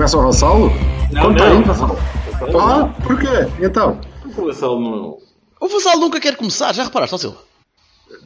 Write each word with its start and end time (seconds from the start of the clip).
Começa 0.00 0.16
o 0.16 0.22
Vassalo? 0.22 0.70
Não, 1.12 1.22
Conta 1.24 1.44
não. 1.46 1.58
aí, 1.58 1.62
Vassalo. 1.62 1.98
Ah, 2.58 3.02
porquê? 3.02 3.26
Então. 3.62 4.00
O 4.34 4.46
Vassalo 4.46 4.80
não. 4.80 5.18
O 5.60 5.68
Vassal 5.68 5.98
nunca 5.98 6.18
quer 6.18 6.36
começar, 6.36 6.72
já 6.74 6.84
reparaste, 6.84 7.14
ó 7.14 7.18
Silva? 7.18 7.36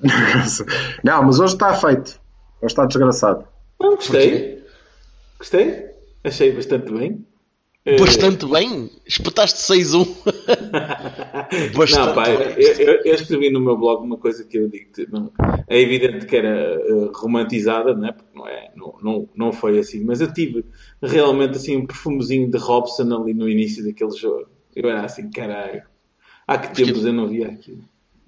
Não, 1.02 1.24
mas 1.24 1.41
hoje 1.41 1.55
está 1.55 1.74
feito. 1.74 2.20
Hoje 2.62 2.73
está 2.73 2.87
desgraçado. 2.87 3.45
Não, 3.80 3.96
gostei. 3.96 4.65
Gostei. 5.37 5.87
Achei 6.23 6.52
bastante 6.52 6.92
bem. 6.92 7.27
Eh, 7.87 7.98
Bastante 7.98 8.47
bem. 8.47 8.91
Espetaste 9.06 9.59
6-1. 9.61 10.06
Bastante 11.77 12.07
Não, 12.07 12.15
pá, 12.15 12.30
eu, 12.30 13.01
eu- 13.05 13.15
escrevi 13.15 13.51
no 13.51 13.60
meu 13.60 13.77
blog 13.77 14.02
uma 14.02 14.16
coisa 14.16 14.43
que 14.45 14.57
eu 14.57 14.69
digo 14.69 14.91
que 14.93 15.07
não, 15.10 15.30
é 15.69 15.79
evidente 15.80 16.24
que 16.24 16.34
era 16.34 16.48
eh, 16.48 17.10
romantizada, 17.15 17.95
né? 17.95 18.12
porque 18.12 18.30
não, 18.37 18.48
é, 18.48 18.70
não, 18.74 18.95
não, 19.02 19.29
não 19.37 19.52
foi 19.52 19.79
assim, 19.79 20.02
mas 20.02 20.23
eu 20.23 20.33
tive 20.33 20.65
realmente 21.02 21.57
assim 21.57 21.76
um 21.76 21.87
perfumezinho 21.87 22.51
de 22.51 22.57
Robson 22.57 23.15
ali 23.15 23.35
no 23.35 23.49
início 23.49 23.85
daquele 23.85 24.16
jogo. 24.16 24.48
Eu 24.74 24.88
era 24.88 25.04
assim, 25.04 25.30
caralho, 25.30 25.82
há 26.46 26.57
que 26.57 26.74
tempos 26.74 27.04
eu 27.04 27.13
não 27.13 27.29
via 27.29 27.48
aquilo. 27.48 27.85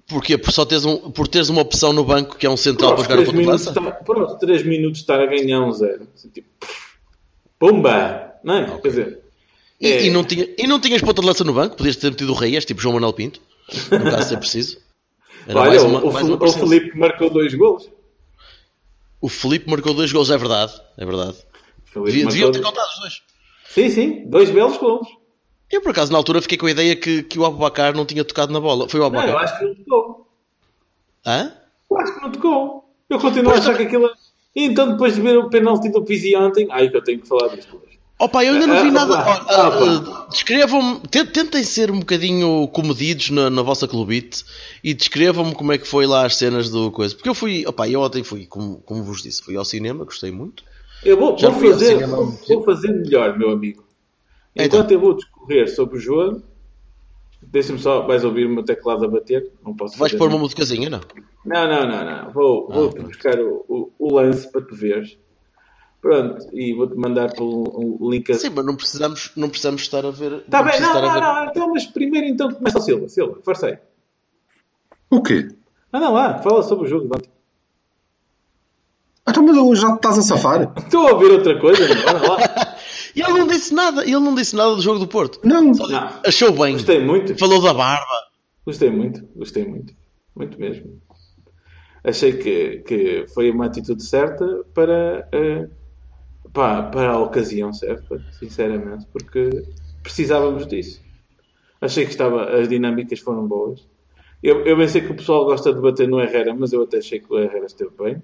Porquê? 0.07 0.37
Por, 0.37 0.51
só 0.51 0.65
teres 0.65 0.85
um, 0.85 1.11
por 1.11 1.27
teres 1.27 1.49
uma 1.49 1.61
opção 1.61 1.91
no 1.91 2.03
banco 2.05 2.37
que 2.37 2.45
é 2.45 2.49
um 2.49 2.55
central 2.55 2.93
para 2.95 3.03
jogar 3.03 3.13
a 3.15 3.17
três 3.17 3.29
ponta 3.29 3.41
de 3.41 3.47
lança? 3.47 3.73
pronto, 4.05 4.37
três 4.37 4.63
minutos 4.63 4.99
estar 5.01 5.19
a 5.19 5.25
ganhar 5.25 5.61
um 5.61 5.71
zero. 5.71 6.07
Assim, 6.15 6.29
tipo, 6.29 6.47
pumba! 7.59 8.35
Não 8.43 8.53
é? 8.53 8.79
Quer 8.79 8.87
dizer, 8.87 9.26
E, 9.79 9.87
é- 9.87 10.05
e 10.05 10.09
não 10.09 10.23
tinha, 10.23 10.47
e 10.57 10.65
não 10.67 10.79
tinhas 10.79 11.01
ponta 11.01 11.21
de 11.21 11.27
lança 11.27 11.43
no 11.43 11.53
banco? 11.53 11.75
Podias 11.75 11.95
ter 11.95 12.09
metido 12.09 12.31
o 12.31 12.35
Reis, 12.35 12.65
tipo 12.65 12.81
João 12.81 12.93
Manuel 12.95 13.13
Pinto, 13.13 13.39
no 13.91 14.03
caso 14.05 14.17
de 14.17 14.25
ser 14.25 14.37
preciso. 14.37 14.77
Era 15.47 15.59
olha, 15.59 15.69
mais 15.69 15.83
o- 15.83 15.87
uma- 15.87 15.99
o, 16.03 16.13
mais 16.13 16.27
uma 16.27 16.43
o. 16.43 16.51
Felipe 16.51 16.97
marcou 16.97 17.29
dois 17.29 17.53
golos. 17.53 17.89
O 19.21 19.29
Felipe 19.29 19.69
marcou 19.69 19.93
dois 19.93 20.11
gols, 20.11 20.29
é 20.29 20.37
verdade. 20.37 20.73
É 20.97 21.05
verdade. 21.05 21.37
Devia- 21.93 22.25
Deviam 22.25 22.51
ter 22.51 22.61
contado 22.61 22.87
os 22.87 22.99
dois. 22.99 23.21
Sim, 23.69 23.89
sim, 23.89 24.23
dois 24.29 24.49
belos 24.49 24.77
golos. 24.77 25.07
Eu, 25.71 25.81
por 25.81 25.91
acaso, 25.91 26.11
na 26.11 26.17
altura 26.17 26.41
fiquei 26.41 26.57
com 26.57 26.65
a 26.67 26.71
ideia 26.71 26.95
que, 26.95 27.23
que 27.23 27.37
o 27.37 27.45
Abubacar 27.45 27.95
não 27.95 28.05
tinha 28.05 28.23
tocado 28.23 28.53
na 28.53 28.59
bola. 28.59 28.87
Foi 28.87 28.99
o 28.99 29.03
Não, 29.09 29.13
eu 29.13 29.19
Abubacar. 29.19 29.43
acho 29.43 29.59
que 29.59 29.65
não 29.65 29.75
tocou. 29.75 30.27
Hã? 31.25 31.53
Eu 31.91 31.97
acho 31.99 32.13
que 32.15 32.21
não 32.21 32.31
tocou. 32.31 32.93
Eu 33.09 33.19
continuo 33.19 33.49
a 33.49 33.53
Pois, 33.55 33.67
achar 33.67 33.77
que 33.77 33.83
aquilo. 33.83 34.09
E 34.55 34.63
então, 34.65 34.91
depois 34.91 35.15
de 35.15 35.21
ver 35.21 35.37
o 35.37 35.49
penalti 35.49 35.89
do 35.89 36.03
Pizzi 36.03 36.35
ontem. 36.35 36.67
Ai, 36.71 36.89
que 36.89 36.97
eu 36.97 37.03
tenho 37.03 37.19
que 37.19 37.27
falar 37.27 37.49
disto. 37.55 37.81
Opa, 38.19 38.43
eu 38.43 38.53
ainda 38.53 38.65
não 38.65 38.81
vi 38.81 38.87
Ah, 38.89 38.91
nada. 38.91 39.19
ah, 39.19 40.27
Descrevam-me, 40.31 41.01
te- 41.01 41.25
tentem 41.25 41.63
ser 41.63 41.91
um 41.91 41.99
bocadinho 41.99 42.67
comedidos 42.69 43.29
na, 43.29 43.49
na 43.49 43.61
vossa 43.61 43.87
clubite 43.87 44.43
e 44.83 44.93
descrevam-me 44.95 45.53
como 45.53 45.71
é 45.71 45.77
que 45.77 45.87
foi 45.87 46.07
lá 46.07 46.25
as 46.25 46.35
cenas 46.35 46.69
do 46.69 46.91
coisa. 46.91 47.13
Porque 47.13 47.29
eu 47.29 47.35
fui, 47.35 47.63
opa, 47.67 47.87
eu 47.87 48.01
ontem 48.01 48.23
fui, 48.23 48.47
como, 48.47 48.81
como 48.81 49.03
vos 49.03 49.21
disse, 49.21 49.43
fui 49.43 49.55
ao 49.55 49.63
cinema, 49.63 50.03
gostei 50.03 50.31
muito. 50.31 50.63
Eu 51.05 51.15
vou, 51.15 51.37
vou 51.37 51.51
fazer, 51.51 52.07
vou, 52.07 52.31
vou 52.31 52.63
fazer 52.63 52.91
melhor, 52.91 53.37
meu 53.37 53.51
amigo. 53.51 53.83
Então. 54.55 54.79
Enquanto 54.79 54.91
eu 54.91 54.99
vou 54.99 55.13
discorrer 55.13 55.73
sobre 55.75 55.97
o 55.97 56.01
jogo, 56.01 56.41
deixa-me 57.39 57.77
só. 57.77 58.01
Vais 58.07 58.25
ouvir 58.25 58.47
o 58.47 58.49
meu 58.49 58.63
teclado 58.63 59.05
a 59.05 59.07
bater? 59.07 59.51
Não 59.63 59.75
posso 59.75 59.95
Vais 59.99 60.13
pôr 60.13 60.27
uma 60.29 60.39
musicazinha, 60.39 60.89
não? 60.89 61.01
Não, 61.45 61.67
não, 61.67 61.87
não, 61.87 62.03
não. 62.03 62.33
Vou, 62.33 62.67
vou 62.67 62.89
Ah, 62.97 63.01
buscar 63.03 63.39
o, 63.39 63.63
o, 63.69 63.91
o 63.99 64.15
lance 64.15 64.51
para 64.51 64.61
tu 64.61 64.75
veres. 64.75 65.19
Pronto, 66.01 66.47
e 66.53 66.73
vou-te 66.73 66.95
mandar 66.95 67.33
pelo 67.33 67.99
um 68.03 68.09
link. 68.09 68.31
a- 68.31 68.35
Sim, 68.35 68.51
mas 68.55 68.65
não 68.65 68.75
precisamos, 68.75 69.31
não 69.35 69.49
precisamos 69.49 69.81
estar 69.81 70.05
a 70.05 70.11
ver. 70.11 70.41
Tá 70.49 70.61
bem, 70.63 70.79
não, 70.79 70.93
não, 70.93 71.13
ver- 71.13 71.21
não. 71.21 71.45
Então, 71.45 71.73
mas 71.73 71.85
primeiro 71.87 72.27
então 72.27 72.51
começa 72.51 72.77
o 72.77 72.81
Silva. 72.81 73.09
Silva, 73.09 73.39
força 73.43 73.67
aí. 73.67 73.77
O 75.09 75.21
quê? 75.21 75.47
Anda 75.91 76.09
lá, 76.09 76.37
fala 76.41 76.61
sobre 76.63 76.85
o 76.85 76.87
jogo 76.89 77.07
de 77.07 77.15
ontem. 77.17 77.29
Então, 79.27 79.43
mas 79.43 79.57
hoje 79.57 79.81
já 79.81 79.89
te 79.91 79.95
estás 79.95 80.17
a 80.17 80.21
safar? 80.21 80.73
Estou 80.77 81.07
a 81.07 81.11
ouvir 81.13 81.31
outra 81.31 81.59
coisa, 81.59 81.83
anda 81.83 82.27
lá. 82.27 82.37
E 83.15 83.21
ele 83.21 83.33
não 83.33 83.47
disse 83.47 83.73
nada, 83.73 84.03
ele 84.03 84.19
não 84.19 84.35
disse 84.35 84.55
nada 84.55 84.75
do 84.75 84.81
jogo 84.81 84.99
do 84.99 85.07
Porto. 85.07 85.39
Não. 85.43 85.63
Não, 85.71 86.09
Achou 86.23 86.51
bem. 86.51 86.73
gostei 86.73 87.03
muito. 87.03 87.35
Falou 87.39 87.59
da 87.59 87.73
barba. 87.73 88.05
Gostei 88.63 88.91
muito, 88.91 89.27
gostei 89.35 89.65
muito. 89.65 89.91
Muito 90.35 90.59
mesmo. 90.59 91.01
Achei 92.03 92.33
que, 92.33 92.77
que 92.87 93.25
foi 93.33 93.49
uma 93.49 93.65
atitude 93.65 94.03
certa 94.03 94.45
para, 94.71 95.27
eh, 95.31 95.67
pá, 96.57 96.81
para 96.81 97.11
a 97.11 97.19
ocasião 97.19 97.71
certa, 97.71 98.19
sinceramente, 98.31 99.05
porque 99.13 99.63
precisávamos 100.01 100.65
disso. 100.65 100.99
Achei 101.79 102.03
que 102.03 102.09
estava, 102.09 102.49
as 102.57 102.67
dinâmicas 102.67 103.19
foram 103.19 103.47
boas. 103.47 103.87
Eu, 104.41 104.65
eu 104.65 104.75
bem 104.75 104.87
sei 104.87 105.01
que 105.01 105.11
o 105.11 105.15
pessoal 105.15 105.45
gosta 105.45 105.71
de 105.71 105.79
bater 105.79 106.07
no 106.07 106.19
Herrera, 106.19 106.55
mas 106.55 106.73
eu 106.73 106.81
até 106.81 106.97
achei 106.97 107.19
que 107.19 107.31
o 107.31 107.37
Herrera 107.37 107.67
esteve 107.67 107.91
bem. 107.95 108.23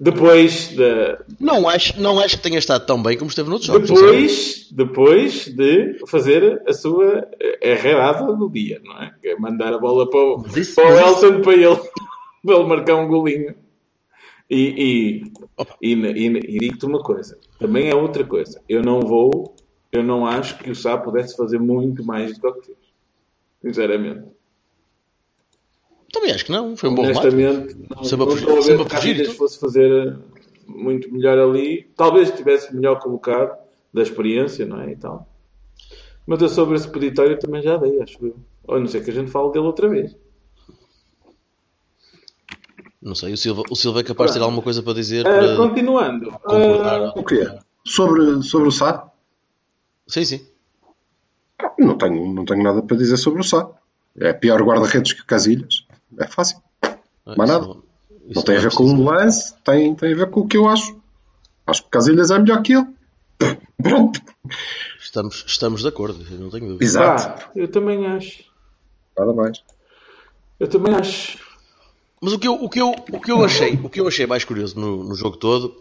Depois 0.00 0.74
da, 0.76 1.24
Não 1.38 1.68
acho, 1.68 2.00
não 2.00 2.18
acho 2.18 2.36
que 2.36 2.42
tenha 2.42 2.58
estado 2.58 2.84
tão 2.84 3.00
bem 3.00 3.16
como 3.16 3.30
esteve 3.30 3.48
noutros 3.48 3.68
jogos. 3.68 3.88
depois, 3.88 4.68
depois 4.72 5.44
de 5.46 5.98
fazer 6.06 6.62
a 6.66 6.72
sua 6.72 7.28
errada 7.62 8.32
do 8.32 8.48
dia, 8.50 8.80
não 8.84 9.00
é? 9.00 9.14
Que 9.22 9.28
é 9.28 9.38
mandar 9.38 9.72
a 9.72 9.78
bola 9.78 10.08
para 10.08 10.20
o, 10.20 10.42
para 10.42 10.94
o 10.94 10.98
Elton 10.98 11.40
para 11.42 11.54
ele, 11.54 11.76
para 12.44 12.56
ele 12.56 12.64
marcar 12.64 12.96
um 12.96 13.06
golinho. 13.06 13.54
E, 14.50 15.22
e, 15.82 15.92
e, 15.92 15.92
e, 15.92 16.58
digo-te 16.58 16.86
uma 16.86 17.02
coisa, 17.02 17.38
também 17.58 17.90
é 17.90 17.94
outra 17.94 18.24
coisa. 18.24 18.62
Eu 18.68 18.82
não 18.82 19.00
vou, 19.00 19.54
eu 19.92 20.02
não 20.02 20.26
acho 20.26 20.58
que 20.58 20.70
o 20.70 20.74
Sá 20.74 20.96
pudesse 20.96 21.36
fazer 21.36 21.58
muito 21.58 22.04
mais 22.04 22.38
do 22.38 22.54
que 22.54 22.66
fez. 22.66 22.78
Sinceramente. 23.60 24.24
Também 26.12 26.32
acho 26.32 26.46
que 26.46 26.52
não. 26.52 26.76
Foi 26.76 26.88
um 26.88 26.94
bom 26.94 27.02
remate. 27.02 27.26
Honestamente, 27.26 27.76
não, 27.94 28.04
Sempre 28.04 28.26
não 28.26 28.34
estou 28.34 28.58
a 28.58 28.60
ver 28.62 28.76
que 28.76 28.82
o 28.82 28.86
Casilhas 28.86 29.32
fosse 29.34 29.60
fazer 29.60 29.90
eh, 29.90 30.16
muito 30.66 31.12
melhor 31.12 31.38
ali. 31.38 31.86
Talvez 31.94 32.30
estivesse 32.30 32.74
melhor 32.74 32.98
colocado, 33.00 33.58
da 33.92 34.02
experiência, 34.02 34.64
não 34.64 34.80
é? 34.80 34.92
E 34.92 34.96
tal. 34.96 35.28
Mas 36.26 36.40
eu 36.40 36.48
sobre 36.48 36.76
esse 36.76 36.90
peditório 36.90 37.38
também 37.38 37.62
já 37.62 37.76
dei, 37.76 38.00
acho 38.00 38.18
eu. 38.24 38.36
Ou 38.66 38.76
a 38.76 38.80
não 38.80 38.86
ser 38.86 39.02
que 39.02 39.10
a 39.10 39.14
gente 39.14 39.30
fale 39.30 39.50
dele 39.50 39.66
outra 39.66 39.88
vez. 39.88 40.16
Não 43.00 43.14
sei, 43.14 43.32
o 43.32 43.36
Silva, 43.36 43.62
o 43.70 43.76
Silva 43.76 44.00
é 44.00 44.02
capaz 44.02 44.32
de 44.32 44.38
ter 44.38 44.42
alguma 44.42 44.62
coisa 44.62 44.82
para 44.82 44.94
dizer. 44.94 45.26
Ah, 45.26 45.30
para 45.30 45.56
continuando. 45.56 46.30
concordar. 46.32 47.00
Ah, 47.02 47.12
O 47.16 47.24
quê? 47.24 47.48
Sobre, 47.84 48.42
sobre 48.42 48.68
o 48.68 48.72
Sá? 48.72 49.08
Sim, 50.06 50.24
sim. 50.24 50.46
Não 51.78 51.96
tenho, 51.96 52.32
não 52.34 52.44
tenho 52.44 52.62
nada 52.62 52.82
para 52.82 52.96
dizer 52.96 53.16
sobre 53.16 53.40
o 53.40 53.44
Sá. 53.44 53.68
É 54.18 54.32
pior 54.32 54.60
guarda-redes 54.62 55.12
que 55.12 55.24
Casilhas. 55.24 55.86
É 56.18 56.26
fácil. 56.26 56.60
Mais 57.36 57.48
nada. 57.50 57.66
Isso 57.66 57.82
isso 58.26 58.34
Não 58.34 58.42
tem 58.42 58.56
a 58.56 58.58
é 58.58 58.62
ver 58.62 58.74
com 58.74 58.84
o 58.84 59.04
lance, 59.04 59.54
tem, 59.64 59.94
tem 59.94 60.12
a 60.12 60.16
ver 60.16 60.30
com 60.30 60.40
o 60.40 60.48
que 60.48 60.56
eu 60.56 60.68
acho. 60.68 61.00
Acho 61.66 61.84
que 61.84 61.90
Casilhas 61.90 62.30
é 62.30 62.38
melhor 62.38 62.62
que 62.62 62.72
ele. 62.74 62.86
Pronto. 63.82 64.20
Estamos, 65.00 65.44
estamos 65.46 65.82
de 65.82 65.88
acordo, 65.88 66.18
não 66.38 66.50
tenho 66.50 66.66
dúvida. 66.66 66.84
Exato. 66.84 67.44
pá, 67.44 67.50
eu 67.54 67.68
também 67.68 68.04
acho. 68.06 68.42
Nada 69.16 69.32
mais. 69.32 69.62
Eu 70.58 70.68
também 70.68 70.94
acho. 70.94 71.38
Mas 72.20 72.32
o 72.32 72.38
que 72.38 72.48
eu, 72.48 72.54
o 72.54 72.68
que 72.68 72.80
eu, 72.80 72.90
o 73.12 73.20
que 73.20 73.30
eu, 73.30 73.44
achei, 73.44 73.78
o 73.82 73.88
que 73.88 74.00
eu 74.00 74.08
achei 74.08 74.26
mais 74.26 74.44
curioso 74.44 74.78
no, 74.78 75.04
no 75.04 75.14
jogo 75.14 75.36
todo 75.36 75.74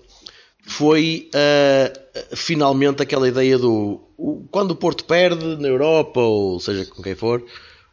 foi 0.62 1.30
ah, 1.34 1.92
finalmente 2.36 3.02
aquela 3.02 3.28
ideia 3.28 3.58
do 3.58 4.02
o- 4.18 4.46
quando 4.52 4.72
o 4.72 4.76
Porto 4.76 5.06
perde 5.06 5.56
na 5.58 5.68
Europa, 5.68 6.20
ou 6.20 6.60
seja 6.60 6.86
com 6.86 7.02
quem 7.02 7.16
for, 7.16 7.44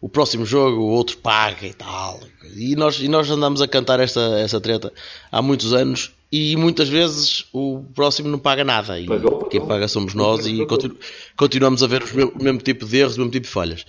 o 0.00 0.08
próximo 0.08 0.44
jogo 0.44 0.80
o 0.82 0.88
outro 0.90 1.16
paga 1.18 1.66
e 1.66 1.72
tal. 1.72 2.20
E 2.56 2.74
nós, 2.76 2.98
e 3.00 3.08
nós 3.08 3.30
andamos 3.30 3.62
a 3.62 3.68
cantar 3.68 4.00
esta, 4.00 4.20
essa 4.38 4.60
treta 4.60 4.92
há 5.30 5.40
muitos 5.40 5.72
anos 5.72 6.12
e 6.32 6.56
muitas 6.56 6.88
vezes 6.88 7.46
o 7.52 7.84
próximo 7.94 8.28
não 8.28 8.38
paga 8.38 8.64
nada. 8.64 8.98
E 8.98 9.06
Pagou, 9.06 9.44
quem 9.44 9.64
paga 9.64 9.86
somos 9.88 10.12
nós 10.14 10.46
e 10.46 10.66
continu- 10.66 10.96
continuamos 11.36 11.82
a 11.82 11.86
ver 11.86 12.02
mesmo, 12.12 12.32
o 12.38 12.42
mesmo 12.42 12.58
tipo 12.60 12.84
de 12.84 12.96
erros, 12.98 13.14
o 13.14 13.18
mesmo 13.20 13.30
tipo 13.32 13.46
de 13.46 13.52
falhas. 13.52 13.86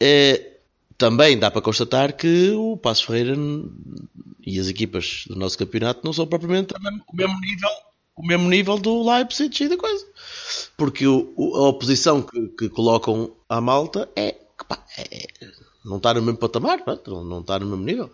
Eh, 0.00 0.51
também 0.98 1.38
dá 1.38 1.50
para 1.50 1.62
constatar 1.62 2.16
que 2.16 2.50
o 2.52 2.76
Passo 2.76 3.06
Ferreira 3.06 3.34
e 4.44 4.58
as 4.58 4.68
equipas 4.68 5.24
do 5.28 5.36
nosso 5.36 5.56
campeonato 5.58 6.00
não 6.04 6.12
são 6.12 6.26
propriamente 6.26 6.74
o 6.74 6.80
mesmo, 7.16 7.40
nível 7.40 7.70
o 8.14 8.26
mesmo 8.26 8.48
nível 8.48 8.78
do 8.78 9.02
Leipzig 9.10 9.64
e 9.64 9.68
da 9.68 9.76
coisa. 9.76 10.04
Porque 10.76 11.06
o- 11.06 11.32
o- 11.36 11.56
a 11.56 11.68
oposição 11.68 12.20
que, 12.22 12.48
que 12.48 12.68
colocam 12.68 13.34
à 13.48 13.60
malta 13.60 14.08
é, 14.14 14.32
pá, 14.68 14.84
é- 14.98 15.26
não 15.84 15.96
está 15.96 16.12
no 16.14 16.22
mesmo 16.22 16.38
patamar 16.38 16.82
não, 17.06 17.40
está 17.40 17.58
no 17.58 17.66
mesmo 17.66 17.84
nível. 17.84 18.10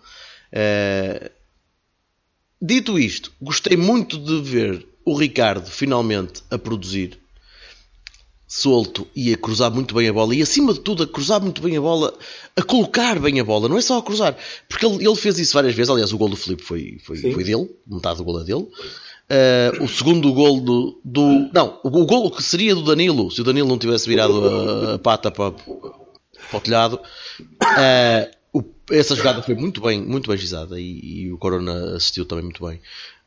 Eh, 0.52 1.32
Dito 2.60 2.98
isto, 2.98 3.32
gostei 3.40 3.76
muito 3.76 4.19
de 4.19 4.40
ver 4.40 4.84
o 5.04 5.14
Ricardo 5.16 5.70
finalmente 5.70 6.42
a 6.50 6.58
produzir 6.58 7.19
solto 8.50 9.06
e 9.14 9.32
a 9.32 9.36
cruzar 9.36 9.70
muito 9.70 9.94
bem 9.94 10.08
a 10.08 10.12
bola 10.12 10.34
e 10.34 10.40
acima 10.40 10.72
de 10.72 10.80
tudo 10.80 11.02
a 11.02 11.06
cruzar 11.06 11.38
muito 11.40 11.60
bem 11.60 11.76
a 11.76 11.80
bola, 11.82 12.14
a 12.56 12.62
colocar 12.62 13.20
bem 13.20 13.38
a 13.38 13.44
bola, 13.44 13.68
não 13.68 13.76
é 13.76 13.82
só 13.82 13.98
a 13.98 14.02
cruzar, 14.02 14.34
porque 14.66 14.86
ele, 14.86 15.06
ele 15.06 15.14
fez 15.16 15.38
isso 15.38 15.52
várias 15.52 15.74
vezes. 15.74 15.90
Aliás, 15.90 16.12
o 16.14 16.18
gol 16.18 16.30
do 16.30 16.36
Filipe 16.36 16.62
foi, 16.62 16.98
foi, 17.04 17.18
Sim. 17.18 17.32
foi 17.32 17.44
dele, 17.44 17.68
metade 17.86 18.16
do 18.16 18.24
gol 18.24 18.40
é 18.40 18.44
dele. 18.44 18.66
Uh, 19.30 19.84
o 19.84 19.88
segundo 19.88 20.32
gol 20.32 20.58
do, 20.62 20.98
do 21.04 21.50
não, 21.52 21.78
o, 21.84 21.88
o 22.00 22.06
gol 22.06 22.30
que 22.30 22.42
seria 22.42 22.74
do 22.74 22.82
Danilo, 22.82 23.30
se 23.30 23.42
o 23.42 23.44
Danilo 23.44 23.68
não 23.68 23.76
tivesse 23.76 24.08
virado 24.08 24.42
a, 24.42 24.94
a 24.94 24.98
pata 24.98 25.30
para, 25.30 25.52
para 25.52 26.56
o 26.56 26.60
telhado, 26.62 26.98
uh, 26.98 28.30
o- 28.58 28.64
essa 28.90 29.14
jogada 29.14 29.42
foi 29.42 29.54
muito 29.54 29.82
bem, 29.82 30.00
muito 30.00 30.26
bem 30.30 30.38
gizada 30.38 30.80
e, 30.80 31.24
e 31.24 31.30
o 31.32 31.36
Corona 31.36 31.96
assistiu 31.96 32.24
também 32.24 32.44
muito 32.44 32.66
bem. 32.66 32.78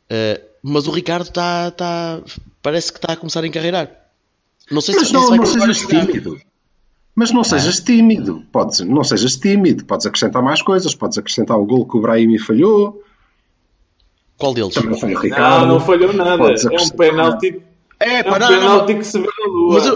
Uh, 0.10 0.42
mas 0.64 0.88
o 0.88 0.92
Ricardo 0.92 1.28
está, 1.28 1.68
está, 1.68 2.20
parece 2.64 2.92
que 2.92 2.98
está 2.98 3.14
a 3.14 3.16
começar 3.16 3.44
a 3.44 3.48
encarreirar. 3.48 4.01
Não 4.70 4.82
sei 4.82 4.96
Mas 4.96 5.08
se 5.08 5.14
não, 5.14 5.22
isso 5.22 5.36
não 5.36 5.46
sejas 5.46 5.78
tímido. 5.88 6.42
Mas 7.16 7.32
não 7.32 7.44
sejas 7.44 7.80
tímido. 7.82 8.44
Podes, 8.52 8.80
não 8.82 9.04
sejas 9.04 9.36
tímido. 9.36 9.84
Podes 9.86 10.06
acrescentar 10.06 10.42
mais 10.42 10.62
coisas. 10.62 10.96
Podes 10.96 11.18
acrescentar 11.18 11.58
o 11.58 11.66
gol 11.66 11.86
que 11.88 11.98
o 11.98 12.02
Brahimi 12.02 12.40
falhou. 12.40 13.04
Qual 14.38 14.54
deles? 14.54 14.74
Também 14.74 15.00
foi 15.00 15.14
o 15.14 15.20
Ricardo. 15.20 15.68
Não, 15.68 15.74
não 15.74 15.80
falhou 15.80 16.14
nada. 16.14 16.54
É 16.54 16.82
um 16.82 16.90
penalti. 16.90 17.62
É, 18.00 18.20
É 18.20 18.22
um 18.22 18.32
não, 18.32 18.40
não, 18.40 18.48
penalti 18.48 18.94
não. 18.94 19.00
que 19.00 19.06
se 19.06 19.20
vê 19.20 19.28
na 19.40 19.46
lua. 19.48 19.74
Mas 19.74 19.86
eu, 19.88 19.96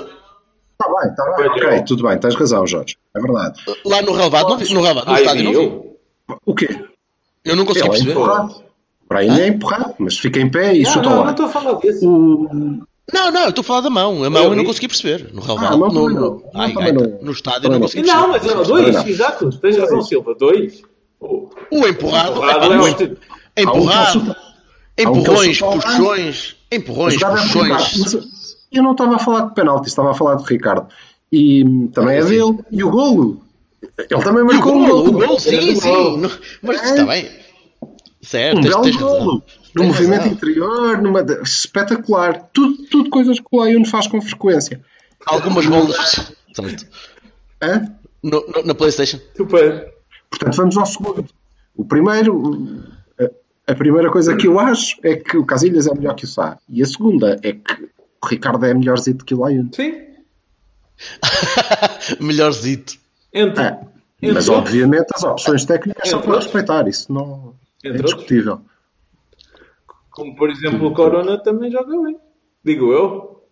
Está 0.77 0.93
bem, 0.93 1.09
está 1.09 1.23
bem. 1.25 1.35
Falhou. 1.35 1.55
Ok, 1.69 1.83
tudo 1.87 2.03
bem. 2.03 2.19
Tens 2.19 2.35
razão, 2.35 2.67
Jorge. 2.67 2.97
É 3.15 3.19
verdade. 3.21 3.61
lá 3.85 4.01
no 4.01 4.11
relvado, 4.11 4.49
não 4.49 4.57
vi, 4.57 4.73
no 4.73 4.81
relvado, 4.81 5.09
no 5.09 5.17
estádio, 5.17 5.43
não 5.45 5.51
vi. 5.51 5.57
eu. 5.57 5.97
O 6.45 6.53
quê? 6.53 6.85
Eu 7.45 7.55
não 7.55 7.65
consegui 7.65 7.87
Ele 7.87 7.95
é 7.95 7.97
perceber. 7.99 8.11
empurrado. 8.11 8.63
Brahimi 9.07 9.39
é 9.41 9.47
empurrado, 9.47 9.95
mas 9.99 10.17
fica 10.17 10.39
em 10.39 10.49
pé 10.49 10.75
e 10.75 10.83
Não, 10.83 10.91
chuta 10.91 11.09
não, 11.09 11.15
não 11.17 11.23
lá. 11.25 11.31
estou 11.31 11.45
a 11.45 11.49
falar 11.49 11.73
disso. 11.79 12.09
O... 12.09 12.83
Não, 13.13 13.31
não, 13.31 13.43
eu 13.43 13.49
estou 13.49 13.61
a 13.61 13.65
falar 13.65 13.81
da 13.81 13.89
mão. 13.89 14.23
A 14.23 14.29
mão 14.29 14.43
Eu 14.43 14.49
eu 14.51 14.55
não 14.55 14.65
consegui 14.65 14.87
perceber. 14.87 15.29
No 15.31 15.41
Ah, 15.43 15.45
relvado, 15.45 15.77
não, 15.77 15.87
no, 15.89 16.09
no, 16.09 16.43
ai, 16.55 16.73
no 17.21 17.31
estádio 17.31 17.61
Também 17.61 17.79
não 17.79 17.81
consegui 17.87 18.03
perceber. 18.03 18.21
Não, 18.21 18.27
mas 18.29 18.43
não, 18.45 18.63
dois, 18.63 19.07
exato. 19.07 19.49
Tens 19.59 19.77
razão, 19.77 20.01
Silva, 20.01 20.33
dois. 20.35 20.81
O 21.19 21.49
O 21.71 21.87
empurrado, 21.87 22.31
empurrado 23.55 24.35
é 24.97 25.07
o- 25.07 25.09
empurrões, 25.09 25.59
puxões, 25.59 26.55
empurrões, 26.71 27.21
é 27.21 27.25
puxões. 27.29 27.97
Mas 27.97 28.55
Eu 28.71 28.83
não 28.83 28.91
estava 28.91 29.15
a 29.15 29.19
falar 29.19 29.41
de 29.47 29.53
penalti, 29.53 29.87
estava 29.87 30.11
a 30.11 30.13
falar 30.13 30.35
de 30.35 30.43
Ricardo. 30.43 30.87
E 31.31 31.63
também 31.93 32.17
é 32.17 32.23
dele. 32.23 32.59
E 32.71 32.83
o 32.83 32.89
golo. 32.89 33.41
Ele 33.97 34.23
também 34.23 34.39
E 34.39 34.43
o 34.43 34.45
marcou 34.47 34.75
um 34.75 34.87
gol, 34.89 35.07
o 35.07 35.11
golo. 35.11 35.27
gol, 35.27 35.39
sim, 35.39 35.51
Grande 35.51 35.79
sim. 35.81 36.39
Mas 36.61 36.81
É. 36.81 36.85
está 36.89 37.05
bem. 37.05 37.29
Certo, 38.25 38.57
Um 38.57 38.61
belo 38.61 38.97
golo. 38.99 39.43
No 39.75 39.81
Tens 39.81 39.87
movimento 39.87 40.19
razão. 40.21 40.33
interior, 40.33 41.01
numa... 41.01 41.23
de- 41.23 41.41
espetacular. 41.41 42.49
Tudo, 42.53 42.83
tudo 42.89 43.09
coisas 43.09 43.39
que 43.39 43.45
o 43.51 43.63
Lyon 43.65 43.85
faz 43.85 44.07
com 44.07 44.21
frequência. 44.21 44.81
Algumas 45.25 45.65
bolas. 45.65 46.31
Certo. 46.53 46.85
Hã? 47.61 47.93
No- 48.23 48.45
no- 48.47 48.63
na 48.63 48.73
Playstation. 48.73 49.19
Super. 49.35 49.93
Portanto, 50.29 50.55
vamos 50.55 50.77
ao 50.77 50.85
segundo. 50.85 51.25
O 51.75 51.83
primeiro, 51.85 52.83
a, 53.19 53.71
a 53.71 53.75
primeira 53.75 54.09
coisa 54.09 54.35
que 54.35 54.47
eu 54.47 54.59
acho 54.59 54.95
é 55.03 55.15
que 55.15 55.35
o 55.37 55.45
Casilhas 55.45 55.87
é 55.87 55.93
melhor 55.93 56.15
que 56.15 56.23
o 56.25 56.27
Sá. 56.27 56.57
E 56.69 56.81
a 56.81 56.85
segunda 56.85 57.37
é 57.43 57.51
que 57.51 57.83
o 58.23 58.27
Ricardo 58.27 58.65
é 58.65 58.73
melhorzito 58.73 59.25
que 59.25 59.35
o 59.35 59.45
Lyon. 59.47 59.67
Sim. 59.73 59.93
Melhorzito. 62.19 62.95
Entre. 63.33 63.63
É. 63.63 63.77
Mas, 64.33 64.47
obviamente, 64.49 65.07
as 65.13 65.23
opções 65.23 65.65
técnicas 65.65 66.09
são 66.09 66.21
para 66.21 66.35
respeitar. 66.37 66.87
Isso 66.87 67.11
não 67.11 67.44
é 67.87 67.91
Entre 67.91 68.01
outros. 68.01 68.15
discutível. 68.15 68.61
Como, 70.09 70.35
por 70.35 70.49
exemplo, 70.49 70.87
o 70.87 70.93
Corona 70.93 71.37
também 71.37 71.71
joga 71.71 72.01
bem. 72.01 72.17
Digo 72.63 72.91
eu. 72.93 73.43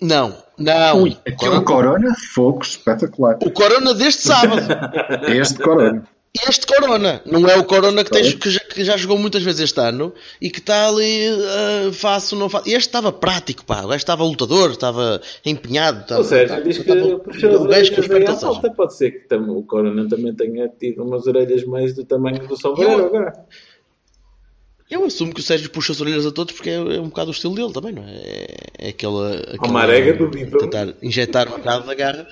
Não, 0.00 0.36
não. 0.58 1.02
Ui, 1.02 1.16
aquele 1.26 1.60
Corona, 1.60 2.14
fogo 2.34 2.62
espetacular. 2.62 3.38
O 3.40 3.50
Corona 3.52 3.94
deste 3.94 4.22
sábado. 4.22 4.62
Este 5.28 5.62
Corona. 5.62 6.04
Este 6.48 6.66
Corona, 6.66 7.20
não 7.26 7.46
é 7.46 7.56
o 7.58 7.64
Corona 7.64 8.02
que, 8.02 8.10
tens- 8.10 8.32
que 8.34 8.50
já, 8.50 8.60
que 8.60 8.82
já 8.82 8.96
jogou 8.96 9.18
muitas 9.18 9.42
vezes 9.42 9.60
este 9.60 9.78
ano 9.78 10.14
e 10.40 10.48
que 10.48 10.60
está 10.60 10.88
ali, 10.88 11.26
ah, 11.28 11.92
faço, 11.92 12.34
não 12.34 12.48
faço. 12.48 12.66
Este 12.68 12.78
estava 12.80 13.12
prático, 13.12 13.62
pá. 13.66 13.82
O 13.82 13.88
gajo 13.88 13.96
estava 13.96 14.24
lutador, 14.24 14.70
estava 14.70 15.20
empenhado. 15.44 16.00
Estava, 16.00 16.20
Ou 16.22 16.26
seja, 16.26 16.42
estava- 16.44 16.62
diz 16.62 16.78
que 16.78 16.90
estava- 16.90 17.56
o 17.62 17.68
gajo 17.68 17.92
que 17.92 18.00
orelhas 18.00 18.42
à 18.42 18.46
volta. 18.48 18.70
Pode 18.70 18.96
ser 18.96 19.10
que 19.10 19.28
tam- 19.28 19.50
o 19.50 19.62
Corona 19.62 20.08
também 20.08 20.34
tenha 20.34 20.68
tido 20.70 21.04
umas 21.04 21.26
orelhas 21.26 21.64
mais 21.64 21.94
do 21.94 22.02
tamanho 22.02 22.48
do 22.48 22.56
Eu- 22.80 23.06
agora. 23.06 23.34
Eu 24.90 25.04
assumo 25.04 25.34
que 25.34 25.40
o 25.40 25.42
Sérgio 25.42 25.68
puxa 25.70 25.92
as 25.92 26.00
orelhas 26.00 26.24
a 26.24 26.32
todos 26.32 26.54
porque 26.54 26.70
é, 26.70 26.74
é 26.76 27.00
um 27.00 27.08
bocado 27.08 27.28
o 27.28 27.32
estilo 27.32 27.54
dele 27.54 27.72
também, 27.74 27.92
não 27.92 28.04
é? 28.04 28.10
É, 28.10 28.56
é 28.78 28.88
aquela. 28.88 29.34
aquela 29.38 29.72
Marega 29.72 30.14
duvido. 30.14 30.56
Tentar 30.58 30.94
injetar 31.02 31.48
um 31.48 31.58
bocado 31.58 31.86
da 31.86 31.94
garra. 31.94 32.26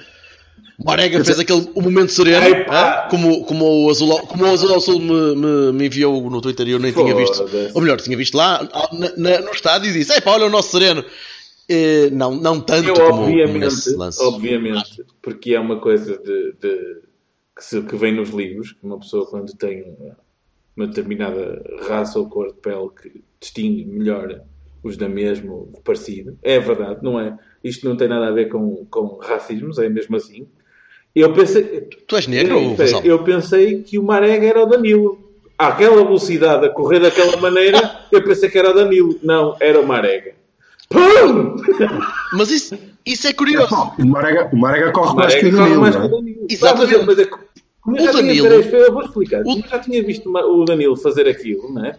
O 0.78 0.84
Marega 0.84 1.22
fez 1.24 1.38
aquele 1.38 1.68
o 1.74 1.82
momento 1.82 2.10
sereno, 2.12 2.44
Ai, 2.68 3.08
como, 3.10 3.44
como, 3.44 3.86
o 3.86 3.90
Azul, 3.90 4.18
como 4.26 4.44
o 4.44 4.46
Azul 4.52 4.72
ao 4.74 4.80
Sul 4.80 4.98
me, 4.98 5.34
me, 5.36 5.72
me 5.72 5.86
enviou 5.86 6.28
no 6.30 6.40
Twitter 6.40 6.66
e 6.68 6.70
eu 6.72 6.78
nem 6.78 6.92
tinha 6.92 7.14
visto. 7.14 7.44
Ou 7.74 7.80
melhor, 7.82 8.00
tinha 8.00 8.16
visto 8.16 8.36
lá 8.36 8.62
na- 8.92 9.12
na- 9.16 9.40
no 9.40 9.50
estádio 9.50 9.90
e 9.90 9.92
disse: 9.92 10.12
Epá, 10.12 10.32
olha 10.32 10.46
o 10.46 10.50
nosso 10.50 10.70
sereno. 10.70 11.04
Eh, 11.68 12.10
não, 12.10 12.34
não 12.34 12.60
tanto 12.60 12.88
Eu, 12.88 12.94
como, 12.94 13.22
obviamente, 13.22 13.74
obviamente, 14.24 15.04
porque 15.22 15.54
é 15.54 15.60
uma 15.60 15.78
coisa 15.78 16.18
de, 16.18 16.52
de- 16.60 16.96
que, 17.56 17.64
se- 17.64 17.82
que 17.82 17.94
vem 17.96 18.12
nos 18.14 18.30
livros, 18.30 18.72
que 18.72 18.78
uma 18.84 18.98
pessoa 18.98 19.26
quando 19.26 19.52
tem 19.54 19.96
uma 20.76 20.86
determinada 20.88 21.62
raça 21.88 22.18
ou 22.18 22.28
cor 22.28 22.48
de 22.48 22.54
pele 22.54 22.88
que 23.00 23.22
distingue 23.40 23.84
melhor 23.84 24.40
os 24.82 24.96
da 24.96 25.08
mesmo 25.08 25.72
parecido, 25.84 26.36
é 26.42 26.58
verdade, 26.58 27.00
não 27.02 27.20
é? 27.20 27.36
Isto 27.62 27.88
não 27.88 27.96
tem 27.96 28.08
nada 28.08 28.28
a 28.28 28.30
ver 28.30 28.48
com, 28.48 28.86
com 28.90 29.18
racismos, 29.20 29.78
é 29.78 29.88
mesmo 29.88 30.16
assim. 30.16 30.46
Eu 31.14 31.32
pensei, 31.32 31.88
Tu 32.06 32.16
és 32.16 32.26
negro, 32.26 32.58
eu, 32.58 32.74
Vassal? 32.74 33.02
eu 33.04 33.18
pensei 33.24 33.82
que 33.82 33.98
o 33.98 34.02
Marega 34.02 34.46
era 34.46 34.62
o 34.62 34.66
Danilo. 34.66 35.28
Àquela 35.58 35.96
velocidade, 36.04 36.64
a 36.64 36.70
correr 36.70 37.00
daquela 37.00 37.36
maneira, 37.36 38.06
eu 38.10 38.22
pensei 38.24 38.48
que 38.48 38.58
era 38.58 38.70
o 38.70 38.74
Danilo. 38.74 39.18
Não, 39.22 39.56
era 39.60 39.78
o 39.80 39.86
Marega. 39.86 40.32
Pum! 40.88 41.56
Mas 42.32 42.50
isso, 42.50 42.78
isso 43.04 43.26
é 43.28 43.32
curioso. 43.32 43.68
Bom, 43.74 43.94
o 43.98 44.06
Marega, 44.06 44.48
o 44.52 44.56
Marega 44.56 44.92
corre 44.92 45.12
O 45.12 45.16
mais 45.16 45.34
que 45.34 45.50
Marega 45.50 45.56
o 45.56 45.58
corre 45.58 45.68
Danilo. 45.68 45.80
mais 45.82 45.96
que 45.96 46.00
não 46.00 46.08
o 46.08 46.08
é? 46.08 46.20
Danilo. 46.20 46.46
Exatamente. 46.48 46.96
Mas, 46.96 47.06
mas 47.06 47.18
é 47.18 47.24
que- 47.26 47.50
como 47.82 47.96
eu 47.96 48.02
O 48.02 48.04
já 48.06 48.10
tinha- 48.12 48.22
Danilo- 48.22 48.48
peraí, 48.48 48.60
espera, 48.60 48.82
eu 48.84 48.92
vou 48.92 49.02
explicar. 49.02 49.40
o- 49.40 49.44
Como 49.44 49.64
eu 49.64 49.68
já 49.68 49.78
tinha 49.78 50.02
visto 50.02 50.30
o 50.30 50.64
Danilo 50.64 50.96
fazer 50.96 51.28
aquilo, 51.28 51.72
não 51.74 51.84
é? 51.84 51.96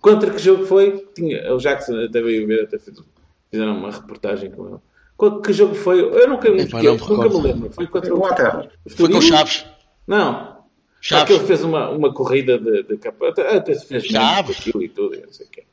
Contra 0.00 0.30
que 0.30 0.38
jogo 0.42 0.66
foi? 0.66 1.06
Tinha, 1.14 1.54
o 1.54 1.58
Jackson 1.58 1.96
até 2.04 2.20
veio 2.20 2.46
ver, 2.46 2.62
até 2.64 2.78
fizeram 2.78 3.76
uma 3.78 3.90
reportagem 3.90 4.50
com 4.50 4.66
ele. 4.68 4.78
Contra 5.16 5.40
que 5.42 5.52
jogo 5.52 5.74
foi? 5.74 6.00
Eu 6.00 6.28
nunca, 6.28 6.48
Epá, 6.48 6.82
não 6.82 6.94
me 6.94 7.00
nunca 7.00 7.28
me 7.28 7.40
lembro. 7.40 7.70
Foi 7.70 7.86
contra 7.86 8.12
o 8.12 8.16
Inglaterra. 8.18 8.68
Foi 8.88 9.08
com 9.08 9.18
Estoril? 9.18 9.22
Chaves. 9.22 9.64
Não. 10.06 10.58
Chaves. 11.00 11.24
Aquele 11.24 11.46
fez 11.46 11.62
uma, 11.62 11.90
uma 11.90 12.12
corrida 12.12 12.58
de, 12.58 12.82
de 12.82 12.96
capa. 12.96 13.28
Até, 13.28 13.56
até 13.56 13.74
se 13.74 13.86
fez 13.86 14.04
Chaves. 14.04 14.58
aquilo 14.58 14.82
e 14.82 14.88
tudo, 14.88 15.16
não 15.20 15.32
sei 15.32 15.46
o 15.46 15.50
quê. 15.50 15.64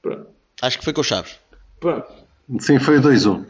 Pronto. 0.00 0.26
Acho 0.62 0.78
que 0.78 0.84
foi 0.84 0.92
com 0.92 1.02
Chaves. 1.02 1.38
Pronto. 1.78 2.06
Sim, 2.58 2.78
foi 2.78 2.98
2-1. 2.98 3.44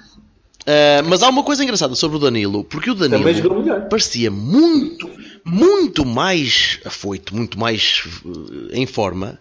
Uh, 0.60 1.02
mas 1.08 1.22
há 1.22 1.28
uma 1.28 1.42
coisa 1.42 1.64
engraçada 1.64 1.94
sobre 1.94 2.18
o 2.18 2.20
Danilo, 2.20 2.62
porque 2.64 2.90
o 2.90 2.94
Danilo 2.94 3.24
melhor. 3.24 3.88
parecia 3.88 4.30
muito, 4.30 5.10
muito 5.42 6.04
mais 6.04 6.78
afoito, 6.84 7.34
muito 7.34 7.58
mais 7.58 8.04
uh, 8.24 8.68
em 8.70 8.86
forma. 8.86 9.40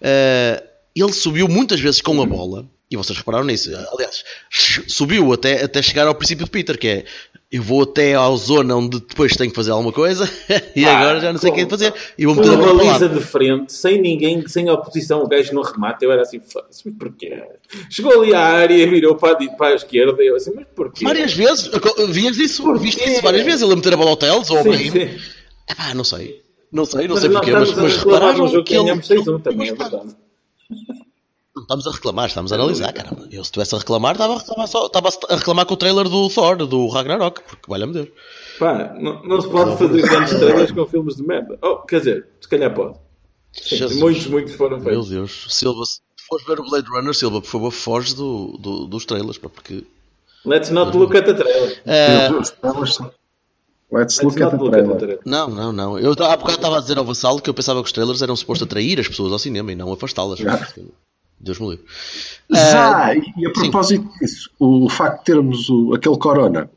Uh, 0.00 0.62
ele 0.94 1.12
subiu 1.12 1.48
muitas 1.48 1.80
vezes 1.80 2.00
com 2.00 2.22
a 2.22 2.26
bola, 2.26 2.66
e 2.90 2.96
vocês 2.96 3.16
repararam 3.16 3.44
nisso. 3.44 3.70
Aliás, 3.92 4.24
subiu 4.88 5.32
até, 5.32 5.62
até 5.64 5.80
chegar 5.80 6.06
ao 6.08 6.14
princípio 6.14 6.44
de 6.44 6.50
Peter, 6.50 6.78
que 6.78 6.88
é 6.88 7.04
eu 7.52 7.62
vou 7.62 7.82
até 7.82 8.14
à 8.14 8.28
zona 8.36 8.76
onde 8.76 9.00
depois 9.00 9.34
tenho 9.36 9.50
que 9.50 9.56
fazer 9.56 9.72
alguma 9.72 9.92
coisa 9.92 10.30
e 10.76 10.84
Ah, 10.84 10.98
agora 10.98 11.20
já 11.20 11.32
não 11.32 11.40
sei 11.40 11.50
o 11.50 11.54
que 11.54 11.60
é 11.62 11.68
fazer 11.68 11.92
e 12.16 12.24
vou 12.24 12.36
meter 12.36 12.50
uma 12.50 12.74
baliza 12.74 13.08
de 13.08 13.20
frente, 13.20 13.72
sem 13.72 14.00
ninguém, 14.00 14.46
sem 14.46 14.70
oposição, 14.70 15.22
o 15.24 15.28
gajo 15.28 15.52
no 15.52 15.62
remate, 15.62 16.04
eu 16.04 16.12
era 16.12 16.22
assim, 16.22 16.38
"Foda-se, 16.40 16.82
mas 16.84 16.94
porquê? 16.96 17.42
Chegou 17.90 18.22
ali 18.22 18.34
à 18.34 18.40
área 18.40 18.88
virou 18.88 19.16
para 19.16 19.32
a, 19.44 19.50
para 19.56 19.72
a 19.72 19.74
esquerda, 19.74 20.22
e 20.22 20.28
eu 20.28 20.36
assim, 20.36 20.52
mas 20.54 20.66
porquê? 20.76 21.04
Várias 21.04 21.32
vezes, 21.32 21.68
vias 22.10 22.36
isso, 22.36 22.62
Porquê? 22.62 22.80
viste 22.84 23.10
isso 23.10 23.22
várias 23.22 23.44
vezes, 23.44 23.62
ele 23.62 23.72
a 23.72 23.76
meter 23.76 23.94
a 23.94 23.96
bola 23.96 24.10
ao 24.10 24.16
Teles 24.16 24.48
ou 24.50 24.58
ao 24.58 24.64
Brahim. 24.64 24.92
Epá, 25.68 25.92
não 25.94 26.04
sei. 26.04 26.42
Não 26.72 26.84
sei, 26.84 27.08
não 27.08 27.14
Mas 27.14 27.22
sei 27.22 27.30
nós 27.30 27.44
porquê, 27.46 27.52
mas, 27.52 27.72
mas 27.74 27.96
repararam 27.96 28.48
que 28.62 28.74
ele... 28.74 28.82
ganhamos 28.84 29.08
6-1 29.08 29.42
também, 29.42 29.68
é 29.70 29.74
verdade. 29.74 30.14
Não 31.60 31.76
estamos 31.76 31.86
a 31.86 31.90
reclamar, 31.92 32.26
estamos 32.26 32.52
a 32.52 32.54
analisar, 32.56 32.92
caramba. 32.92 33.22
Eu 33.30 33.42
se 33.44 33.48
estivesse 33.48 33.74
a 33.74 33.78
reclamar, 33.78 34.12
estava 34.12 34.34
a 34.34 34.38
reclamar, 34.38 34.66
só, 34.68 34.86
estava 34.86 35.08
a 35.28 35.36
reclamar 35.36 35.66
com 35.66 35.74
o 35.74 35.76
trailer 35.76 36.08
do 36.08 36.28
Thor, 36.28 36.56
do 36.66 36.88
Ragnarok, 36.88 37.40
porque 37.42 37.62
valha-me 37.68 37.92
Deus. 37.92 38.08
Pá, 38.58 38.94
não, 38.98 39.22
não 39.22 39.40
se 39.40 39.48
pode 39.48 39.76
fazer 39.76 40.02
grandes 40.02 40.32
estrelas 40.32 40.70
com 40.72 40.86
filmes 40.86 41.16
de 41.16 41.22
merda. 41.22 41.58
Oh, 41.62 41.76
quer 41.78 41.98
dizer, 42.00 42.26
se 42.40 42.48
calhar 42.48 42.74
pode. 42.74 42.94
Sim, 43.52 43.98
muitos, 43.98 44.26
muitos 44.26 44.54
foram 44.54 44.76
Meu 44.78 44.84
feitos. 44.86 45.08
Deus, 45.10 45.46
Silva, 45.50 45.84
se 45.84 46.00
fores 46.28 46.46
ver 46.46 46.60
o 46.60 46.68
Blade 46.68 46.88
Runner, 46.88 47.14
Silva, 47.14 47.40
por 47.40 47.48
favor, 47.48 47.70
foge 47.70 48.14
do, 48.14 48.56
do- 48.58 48.86
dos 48.86 49.04
trailers, 49.04 49.38
pá, 49.38 49.48
porque... 49.48 49.84
Let's 50.44 50.70
not 50.70 50.96
look 50.96 51.16
at 51.16 51.24
the 51.26 51.34
trailer. 51.34 51.82
São- 52.86 53.10
Let's 53.92 54.18
Let's 54.20 54.22
look 54.22 54.40
at 54.40 54.52
not 54.52 54.56
the 54.58 54.62
look 54.64 54.74
at 54.76 54.86
the 54.86 54.94
trailer. 54.98 55.20
Não, 55.26 55.48
não, 55.48 55.72
não. 55.72 55.98
Eu 55.98 56.12
há 56.12 56.36
bocado 56.36 56.52
estava 56.52 56.78
a 56.78 56.80
dizer 56.80 56.96
ao 56.96 57.04
Vassalo 57.04 57.42
que 57.42 57.50
eu 57.50 57.54
pensava 57.54 57.80
que 57.82 57.86
os 57.86 57.92
trailers 57.92 58.22
eram 58.22 58.36
supostos 58.36 58.64
atrair 58.64 59.00
as 59.00 59.08
pessoas 59.08 59.32
ao 59.32 59.38
cinema 59.38 59.72
e 59.72 59.74
não 59.74 59.92
afastá-las. 59.92 60.38
Deus 61.40 61.58
me 61.58 61.70
livre. 61.70 61.84
Já, 62.50 63.14
e 63.14 63.46
a 63.46 63.50
propósito 63.52 64.08
disso, 64.20 64.50
o, 64.58 64.88
facto 64.90 65.18
de 65.20 65.24
termos 65.24 65.68
o- 65.70 65.94
aquele 65.94 66.18
Corona, 66.18 66.70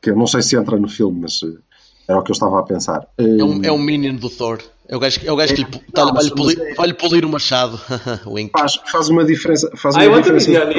que 0.00 0.10
eu 0.10 0.16
não 0.16 0.26
sei 0.26 0.40
se 0.42 0.56
entra 0.56 0.76
no 0.78 0.88
filme, 0.88 1.20
mas 1.22 1.40
eh, 1.42 1.58
era 2.08 2.18
o 2.18 2.22
que 2.22 2.30
eu 2.30 2.34
estava 2.34 2.60
a 2.60 2.62
pensar. 2.62 3.06
É 3.18 3.42
um, 3.44 3.64
é 3.64 3.72
um 3.72 3.78
minion 3.78 4.14
do 4.14 4.30
Thor. 4.30 4.58
É 4.88 4.96
o 4.96 5.00
gajo, 5.00 5.20
é 5.24 5.30
o 5.32 5.36
gajo 5.36 5.54
que 5.54 5.62
lhe, 5.62 5.68
está- 5.68 6.04
Não, 6.04 6.14
vai-lhe 6.14 6.30
polir, 6.30 6.60
é- 6.60 6.92
polir 6.94 7.24
o 7.24 7.28
machado. 7.28 7.80
Wink. 8.26 8.50
faz, 8.52 8.74
faz 8.90 9.08
uma 9.08 9.24
diferença. 9.24 9.70
Faz 9.76 9.94
uma 9.96 10.04
I 10.04 10.08
want 10.08 10.24
to 10.26 10.32
be 10.32 10.38
diferença. 10.38 10.70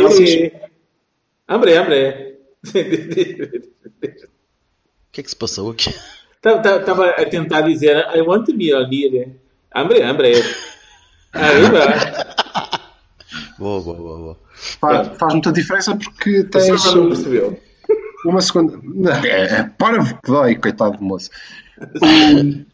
O 5.04 5.12
que 5.12 5.20
é 5.22 5.24
que 5.24 5.30
se 5.30 5.36
passou 5.36 5.72
aqui? 5.72 5.94
Estava 6.44 7.10
a 7.12 7.26
tentar 7.26 7.62
dizer 7.62 7.98
I 8.16 8.22
want 8.22 8.46
to 8.48 8.54
be 8.56 8.74
only. 8.74 9.36
Hambre, 9.74 10.02
hambre. 10.04 10.34
Aí 11.34 11.62
vai. 11.70 12.61
Boa, 13.62 13.82
boa, 13.82 13.96
boa, 13.98 14.18
boa. 14.18 14.38
Faz, 14.80 15.18
faz 15.18 15.34
muita 15.34 15.52
diferença 15.52 15.96
porque 15.96 16.44
tens 16.46 16.68
não 16.96 17.08
percebeu. 17.10 17.60
uma 18.26 18.42
segunda. 18.42 18.80
É, 19.28 19.60
é 19.60 19.64
para 19.64 20.04
que 20.04 20.32
dói, 20.32 20.56
coitado 20.56 20.98
do 20.98 21.04
moço. 21.04 21.30
Um, 22.04 22.66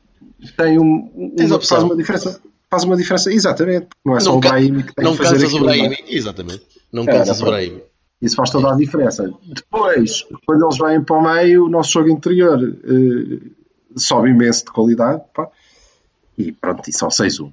tem 0.57 0.77
um. 0.79 1.11
um- 1.15 1.33
Tens 1.35 1.49
uma- 1.51 1.61
faz 1.61 1.83
uma 1.83 1.95
diferença. 1.95 2.41
Faz 2.69 2.83
uma 2.83 2.95
diferença, 2.97 3.31
exatamente. 3.33 3.87
Não 4.05 4.15
é 4.17 4.19
só 4.19 4.31
Não, 4.31 4.37
o 4.37 4.41
ca 4.41 4.49
Brahimi 4.49 4.83
que 4.83 4.93
tem 4.93 5.05
não 5.05 5.11
que 5.13 5.17
fazer 5.23 5.35
cansas 5.39 5.53
o 5.53 5.57
é? 5.57 5.61
Brahimi. 5.61 5.97
Exatamente. 6.09 6.67
Não 6.91 7.03
Era, 7.03 7.19
cansas 7.19 7.41
o. 7.41 7.45
Brahimi. 7.45 7.81
Isso 8.21 8.35
faz 8.35 8.49
toda 8.49 8.71
a 8.73 8.75
diferença. 8.75 9.33
Depois, 9.45 10.25
quando 10.45 10.65
eles 10.65 10.77
vêm 10.77 11.01
para 11.03 11.15
o 11.17 11.21
meio, 11.23 11.65
o 11.65 11.69
nosso 11.69 11.91
jogo 11.93 12.09
interior 12.09 12.59
eh, 12.61 13.39
sobe 13.95 14.29
imenso 14.29 14.65
de 14.65 14.71
qualidade. 14.71 15.21
pá. 15.33 15.47
E 16.37 16.51
pronto, 16.51 16.87
e 16.89 16.93
só 16.93 17.07
6-1. 17.07 17.51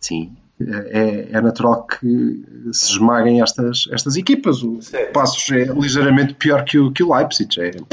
Assim, 0.00 0.36
é, 0.60 1.28
é 1.32 1.40
natural 1.40 1.86
que 1.86 2.44
se 2.72 2.92
esmaguem 2.92 3.42
estas, 3.42 3.88
estas 3.92 4.16
equipas. 4.16 4.62
O 4.62 4.80
Certo. 4.80 5.12
Passos 5.12 5.50
é 5.50 5.64
ligeiramente 5.64 6.34
pior 6.34 6.64
que 6.64 6.78
o, 6.78 6.90
que 6.92 7.02
o 7.02 7.14
Leipzig. 7.14 7.60
É 7.60 7.70
um 7.80 7.84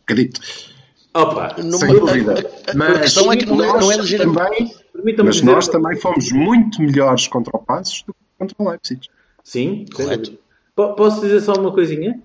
bocadito, 0.00 0.40
Opa, 1.12 1.56
Não- 1.62 1.78
sem 1.78 1.88
dúvida. 1.98 2.34
a- 2.34 2.70
a- 2.70 2.74
Mas 2.76 2.96
a 2.96 3.00
questão 3.00 3.32
é 3.32 3.36
que 3.36 3.44
não 3.46 3.60
é, 3.62 3.66
nós 3.66 3.80
não 3.84 3.92
é 3.92 3.96
ligeiramente. 3.96 4.38
também, 4.38 4.74
mas 5.24 5.34
dizer. 5.36 5.44
nós 5.46 5.66
também 5.68 5.96
fomos 5.96 6.30
muito 6.30 6.80
melhores 6.80 7.26
contra 7.26 7.56
o 7.56 7.60
Passos 7.60 8.02
do 8.06 8.14
que 8.14 8.20
contra 8.38 8.56
o 8.58 8.68
Leipzig. 8.70 9.08
Sim, 9.42 9.86
Correto. 9.92 10.30
dúvida. 10.30 10.42
Po- 10.76 10.94
Posso 10.94 11.20
dizer 11.20 11.40
só 11.40 11.54
uma 11.54 11.72
coisinha? 11.72 12.20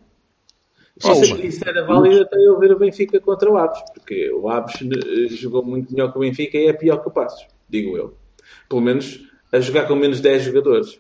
Isso, 0.97 1.33
uma. 1.35 1.43
isso 1.43 1.67
era 1.67 1.83
válido 1.85 2.21
até 2.21 2.37
eu 2.37 2.57
ver 2.59 2.71
o 2.71 2.79
Benfica 2.79 3.19
contra 3.19 3.51
o 3.51 3.57
Aves, 3.57 3.81
porque 3.93 4.31
o 4.31 4.47
Aves 4.49 4.75
eh, 4.81 5.27
jogou 5.29 5.65
muito 5.65 5.91
melhor 5.91 6.11
que 6.11 6.17
o 6.17 6.21
Benfica 6.21 6.57
e 6.57 6.67
é 6.67 6.73
pior 6.73 6.97
que 7.01 7.07
o 7.09 7.11
Passos, 7.11 7.45
digo 7.67 7.97
eu. 7.97 8.15
Pelo 8.69 8.81
menos 8.81 9.19
a 9.51 9.59
jogar 9.59 9.87
com 9.87 9.95
menos 9.95 10.19
10 10.19 10.43
jogadores. 10.43 10.99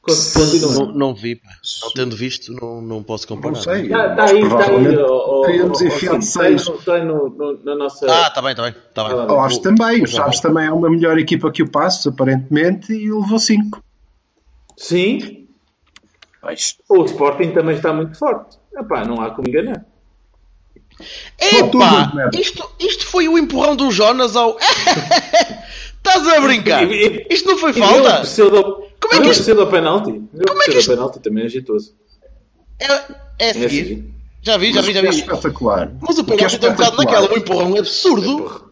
Con- 0.00 0.14
Continua. 0.34 0.72
Não, 0.86 0.92
não 0.92 1.14
vi, 1.14 1.36
pá. 1.36 1.50
Não 1.82 1.90
tendo 1.92 2.16
visto, 2.16 2.52
não, 2.52 2.80
não 2.80 3.02
posso 3.02 3.26
comparar. 3.28 3.54
Não 3.56 3.60
sei. 3.62 3.82
Está 3.86 4.14
tá 4.16 4.24
aí, 4.24 4.42
está 4.42 4.64
aí. 4.70 4.96
teríamos 5.44 5.82
enfiado 5.82 6.22
sim, 6.22 6.28
está 6.28 6.42
aí 6.44 6.58
seis. 6.58 6.68
no- 6.68 6.74
está 6.76 6.94
aí 6.94 7.04
no- 7.04 7.28
no- 7.28 7.64
na 7.64 7.74
nossa. 7.74 8.06
Ah, 8.10 8.28
está 8.28 8.40
bem, 8.40 8.52
está 8.52 8.62
bem. 8.62 8.74
Tá 8.94 9.04
bem. 9.04 9.12
Ah, 9.18 9.26
Eu 9.28 9.40
acho 9.40 9.60
também. 9.60 10.02
O 10.02 10.06
Chaves 10.06 10.40
também 10.40 10.66
é 10.66 10.72
uma 10.72 10.88
melhor 10.88 11.18
equipa 11.18 11.50
que 11.52 11.62
o 11.62 11.70
Passos, 11.70 12.06
aparentemente, 12.06 12.92
e 12.92 13.10
levou 13.12 13.38
5. 13.38 13.82
Sim, 14.76 15.46
o 16.88 17.04
Sporting 17.04 17.50
também 17.50 17.76
está 17.76 17.92
muito 17.92 18.16
forte. 18.16 18.56
Epá, 18.74 19.04
não 19.04 19.20
há 19.20 19.30
como 19.32 19.48
enganar. 19.48 19.84
Epá, 21.38 22.12
merda. 22.14 22.38
isto, 22.38 22.68
isto 22.80 23.06
foi 23.06 23.28
o 23.28 23.36
empurrão 23.36 23.76
do 23.76 23.90
Jonas 23.90 24.34
ao. 24.36 24.56
Estás 25.98 26.26
a 26.28 26.40
brincar? 26.40 26.82
E- 26.90 27.26
e- 27.28 27.34
Isto 27.34 27.48
não 27.50 27.58
foi 27.58 27.72
falta? 27.72 28.20
pseudo, 28.22 28.82
Como 29.00 29.14
é 29.14 29.20
que 29.20 29.28
isto- 29.30 29.42
pseudo 29.42 29.66
penalti. 29.66 30.12
Como 30.46 30.62
é 30.62 30.66
que 30.66 30.78
isto- 30.78 30.90
penalti 30.90 31.20
também 31.20 31.42
é 31.44 31.46
ajeitoso. 31.46 31.94
É, 32.80 32.86
é 32.86 32.92
a 32.92 33.04
É 33.48 33.52
seguir. 33.52 33.82
assim. 33.82 34.14
Já 34.42 34.56
vi, 34.56 34.72
já 34.72 34.80
vi, 34.80 34.92
já 34.92 35.00
É 35.00 35.02
vi. 35.02 35.08
espetacular. 35.08 35.90
Mas 36.00 36.16
o 36.18 36.20
é 36.20 36.24
penalti 36.24 36.58
tem 36.58 36.70
um 36.70 36.74
bocado 36.74 36.96
naquela. 36.96 37.28
O 37.32 37.36
empurrão 37.36 37.76
é 37.76 37.80
absurdo. 37.80 38.64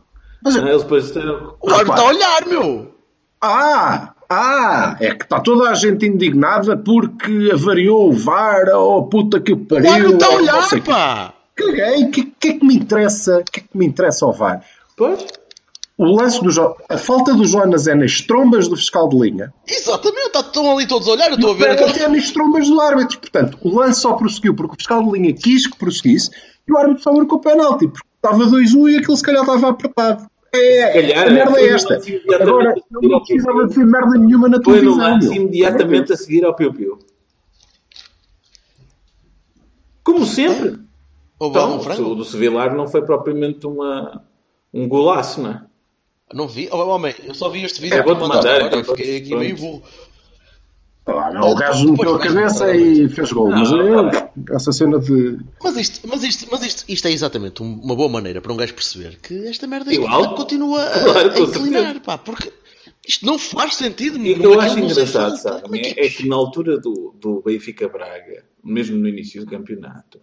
Mas, 0.42 0.56
Ah, 0.56 0.61
Eles 0.61 0.83
depois. 0.83 1.11
O 1.16 1.71
árbitro 1.71 1.92
está 1.92 2.00
a 2.02 2.04
olhar, 2.06 2.47
meu. 2.47 2.95
ah, 3.42 4.14
ah, 4.30 4.97
é 5.00 5.14
que 5.14 5.25
está 5.25 5.40
toda 5.40 5.68
a 5.71 5.75
gente 5.75 6.06
indignada 6.06 6.76
porque 6.76 7.50
avariou 7.52 8.11
o 8.11 8.12
VAR, 8.12 8.68
oh 8.75 9.02
puta 9.04 9.40
que 9.40 9.52
O 9.52 9.56
pariu. 9.66 9.90
árbitro 9.92 10.14
está 10.14 10.26
a 10.26 10.30
não 10.30 10.37
olhar, 10.38 10.73
o 10.73 10.83
pá. 10.83 11.33
Caguei, 11.56 12.04
o 12.04 12.11
que, 12.11 12.25
que 12.38 12.49
é 12.49 12.52
que 12.59 12.64
me 12.64 12.76
interessa? 12.76 13.38
O 13.38 13.45
que 13.45 13.61
é 13.61 13.62
que 13.62 13.76
me 13.76 13.87
interessa 13.87 14.25
ao 14.26 14.33
VAR? 14.33 14.62
Pois? 14.97 15.25
O 15.99 16.05
lance 16.05 16.43
do 16.43 16.50
Jo- 16.50 16.76
a 16.91 16.99
falta 16.99 17.33
do 17.35 17.47
Jonas 17.47 17.87
é 17.87 17.95
nas 17.95 18.21
trombas 18.21 18.69
do 18.69 18.76
fiscal 18.76 19.09
de 19.09 19.17
linha. 19.19 19.53
Exatamente, 19.67 20.37
estão 20.37 20.71
ali 20.76 20.87
todos 20.87 21.09
a 21.09 21.12
olhar. 21.12 21.29
Eu 21.31 21.37
estou 21.37 21.53
a 21.53 21.55
ver 21.55 21.71
aquele. 21.71 21.93
pênalti 21.93 22.03
é 22.03 22.09
nas 22.09 22.31
trombas 22.31 22.69
do 22.69 22.79
árbitro. 22.81 23.19
Portanto, 23.19 23.59
o 23.62 23.75
lance 23.79 24.00
só 24.03 24.12
prosseguiu 24.12 24.55
porque 24.55 24.75
o 24.75 24.76
fiscal 24.76 25.03
de 25.03 25.11
linha 25.12 25.33
quis 25.33 25.67
que 25.67 25.79
prosseguisse 25.79 26.31
e 26.69 26.73
o 26.73 26.76
árbitro 26.76 27.03
só 27.03 27.12
marcou 27.15 27.38
o 27.38 27.41
penalti 27.41 27.88
porque 27.88 28.07
estava 28.17 28.45
2-1 28.45 28.91
e 28.91 28.97
aquilo 28.99 29.17
se 29.17 29.23
calhar 29.23 29.41
estava 29.43 29.69
apertado. 29.71 30.26
É, 30.55 30.93
calhar, 30.93 31.26
a 31.29 31.31
merda 31.31 31.61
é 31.61 31.69
esta. 31.69 31.95
Agora, 32.41 32.75
eu 33.03 33.09
não 33.09 33.21
precisava 33.21 33.67
dizer 33.67 33.85
merda 33.87 34.19
nenhuma 34.19 34.49
na 34.50 34.62
Foi 34.62 34.83
no 34.83 34.97
televisão. 34.97 35.11
lance 35.15 35.35
imediatamente 35.35 36.12
a 36.12 36.17
seguir 36.17 36.45
ao 36.45 36.55
Piu 36.55 36.73
Piu. 36.75 36.99
Como 40.05 40.25
sempre. 40.26 40.79
O 41.38 41.50
bom, 41.50 41.81
Então, 41.83 42.12
o 42.12 42.15
do 42.15 42.25
Sevilar 42.25 42.75
não 42.75 42.87
foi 42.87 43.03
propriamente 43.03 43.67
uma, 43.67 44.23
um 44.73 44.88
golaço, 44.88 45.41
não 45.43 45.50
é? 45.50 45.62
Não 46.35 46.49
vi. 46.49 46.68
Oh, 46.73 46.76
homem, 46.88 47.14
eu 47.25 47.35
só 47.35 47.49
vi 47.49 47.62
este 47.64 47.80
vídeo 47.80 47.99
É, 47.99 48.02
vou-te 48.02 48.21
mandar, 48.21 48.38
agora. 48.62 48.66
então, 48.80 48.97
Fiquei 48.97 49.16
aqui 49.18 49.28
pronto. 49.28 49.40
meio 49.42 49.56
burro. 49.56 49.83
Ah, 51.09 51.30
não, 51.33 51.52
o 51.52 51.54
gajo 51.54 51.92
meteu 51.92 52.16
a 52.16 52.18
cabeça 52.18 52.75
e 52.75 53.09
fez 53.09 53.30
gol. 53.30 53.49
Mas 53.50 53.71
Não, 53.71 53.78
eu, 54.11 54.11
essa 54.50 54.73
cena 54.73 54.99
de. 54.99 55.38
Mas 55.62 55.76
isto, 55.76 56.00
mas 56.09 56.25
isto, 56.25 56.49
mas 56.50 56.62
isto, 56.66 56.85
isto 56.88 57.06
é 57.06 57.12
exatamente 57.12 57.62
um- 57.62 57.80
uma 57.80 57.95
boa 57.95 58.09
maneira 58.09 58.40
para 58.40 58.52
um 58.52 58.56
gajo 58.56 58.75
perceber 58.75 59.16
que 59.21 59.47
esta 59.47 59.68
merda 59.68 59.95
Igual. 59.95 60.35
continua 60.35 60.83
a, 60.83 61.04
Claro, 61.04 61.30
a 61.33 61.38
inclinar, 61.38 62.00
pá, 62.00 62.18
porque 62.18 62.52
isto 63.06 63.25
não 63.25 63.38
faz 63.38 63.76
sentido. 63.76 64.18
E 64.18 64.33
o 64.33 64.40
que 64.40 64.47
eu 64.47 64.61
é 64.61 64.64
acho 64.66 64.80
engraçado, 64.80 65.37
sabe, 65.37 65.78
é 65.78 65.92
que 65.92 66.00
é 66.00 66.09
que 66.09 66.28
na 66.28 66.35
altura 66.35 66.76
do, 66.80 67.14
do 67.21 67.40
Benfica 67.40 67.88
Braga, 67.88 68.45
mesmo 68.64 68.97
no 68.99 69.06
início 69.09 69.45
do 69.45 69.49
campeonato, 69.49 70.21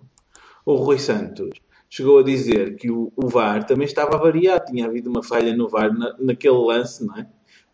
o 0.65 0.75
Rui 0.75 0.99
Santos 0.99 1.51
chegou 1.95 2.17
a 2.17 2.23
dizer 2.23 2.75
que 2.75 2.89
o, 2.89 3.11
o 3.15 3.27
VAR 3.27 3.63
também 3.67 3.85
estava 3.85 4.15
a 4.15 4.19
variar. 4.19 4.59
Tinha 4.65 4.87
havido 4.87 5.11
uma 5.11 5.21
falha 5.21 5.55
no 5.55 5.69
VAR 5.69 5.93
na- 5.95 6.15
naquele 6.19 6.57
lance, 6.57 7.05
não 7.05 7.15
é? 7.15 7.27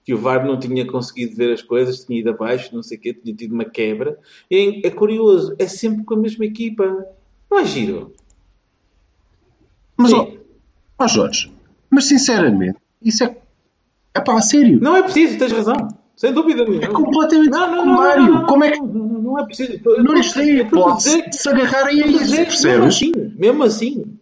Que 0.03 0.13
o 0.13 0.17
VAR 0.17 0.45
não 0.45 0.59
tinha 0.59 0.85
conseguido 0.85 1.38
ver 1.38 1.53
as 1.53 1.61
coisas, 1.61 2.03
tinha 2.03 2.19
ido 2.19 2.29
abaixo, 2.31 2.75
não 2.75 2.83
sei 2.83 2.97
o 2.97 3.01
quê, 3.01 3.13
tinha 3.13 3.33
tido 3.33 3.53
uma 3.53 3.63
quebra. 3.63 4.17
E 4.51 4.81
é, 4.83 4.88
é 4.88 4.91
curioso, 4.91 5.55
é 5.57 5.67
sempre 5.67 6.03
com 6.03 6.15
a 6.15 6.17
mesma 6.17 6.43
equipa. 6.45 6.83
Não 7.49 7.59
é 7.59 7.65
giro? 7.65 8.13
Mas, 9.95 10.11
ó, 10.13 10.27
ó 10.97 11.07
Jorge, 11.07 11.51
mas 11.89 12.05
sinceramente, 12.05 12.77
isso 13.01 13.23
é. 13.23 13.38
É 14.13 14.19
pá, 14.19 14.35
a 14.38 14.41
sério. 14.41 14.79
Não 14.81 14.95
é 14.97 15.03
preciso, 15.03 15.38
tens 15.38 15.51
razão. 15.53 15.75
Sem 16.15 16.33
dúvida 16.33 16.65
nenhuma. 16.65 16.83
É 16.83 16.88
completamente 16.88 17.49
Não, 17.51 17.59
não, 17.71 17.85
não, 17.85 17.95
secundário. 17.95 18.21
não, 18.23 18.31
não, 18.33 18.39
não, 18.41 18.47
Como 18.47 18.63
é 18.65 18.71
que. 18.71 18.79
Não, 19.39 19.43
é 19.43 19.46
preciso. 19.48 19.81
Eu 19.86 20.03
Não 20.03 20.19
estou- 20.19 21.00
sei, 21.00 21.22
dizer 21.22 21.34
se 21.34 21.50
agarrarem 21.50 22.03
a 22.03 22.08
isso, 22.08 22.65
Mesmo 22.67 22.86
assim, 22.86 23.12
mesmo 23.36 23.63
assim. 23.63 24.17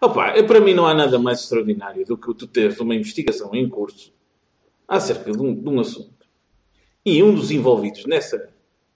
Opa, 0.00 0.28
é, 0.28 0.42
para 0.42 0.60
mim 0.60 0.74
não 0.74 0.86
há 0.86 0.94
nada 0.94 1.18
mais 1.18 1.40
extraordinário 1.40 2.04
do 2.04 2.16
que 2.16 2.34
tu 2.34 2.46
teres 2.46 2.78
uma 2.80 2.94
investigação 2.94 3.54
em 3.54 3.68
curso 3.68 4.12
acerca 4.86 5.32
de 5.32 5.40
um, 5.40 5.54
de 5.54 5.68
um 5.68 5.80
assunto 5.80 6.26
e 7.04 7.22
um 7.22 7.34
dos 7.34 7.50
envolvidos 7.50 8.04
nessa, 8.04 8.50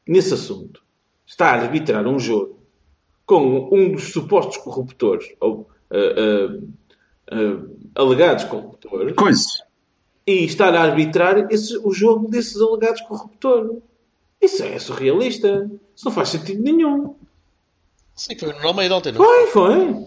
nesse 0.07 0.35
assunto 0.35 0.83
está 1.27 1.47
a 1.51 1.55
arbitrar 1.63 2.07
um 2.07 2.19
jogo 2.19 2.59
com 3.25 3.69
um 3.73 3.93
dos 3.93 4.13
supostos 4.13 4.59
corruptores 4.59 5.29
ou 5.41 5.69
ah, 5.91 5.97
ah, 5.97 6.59
ah, 7.33 7.63
alegados 8.03 8.45
corruptores 8.45 9.15
Coisa. 9.15 9.47
e 10.27 10.45
estar 10.45 10.75
a 10.75 10.83
arbitrar 10.83 11.47
esse, 11.51 11.77
o 11.79 11.91
jogo 11.93 12.29
desses 12.29 12.61
alegados 12.61 13.01
corruptores. 13.03 13.79
Isso 14.41 14.63
é 14.63 14.79
surrealista. 14.79 15.71
Isso 15.95 16.05
não 16.05 16.13
faz 16.13 16.29
sentido 16.31 16.63
nenhum. 16.63 17.15
Sim, 18.15 18.37
foi 18.39 18.53
no 18.53 18.67
Almeida 18.69 18.95
ontem, 18.97 19.13
não? 19.13 19.23
Foi, 19.25 19.47
foi. 19.49 20.07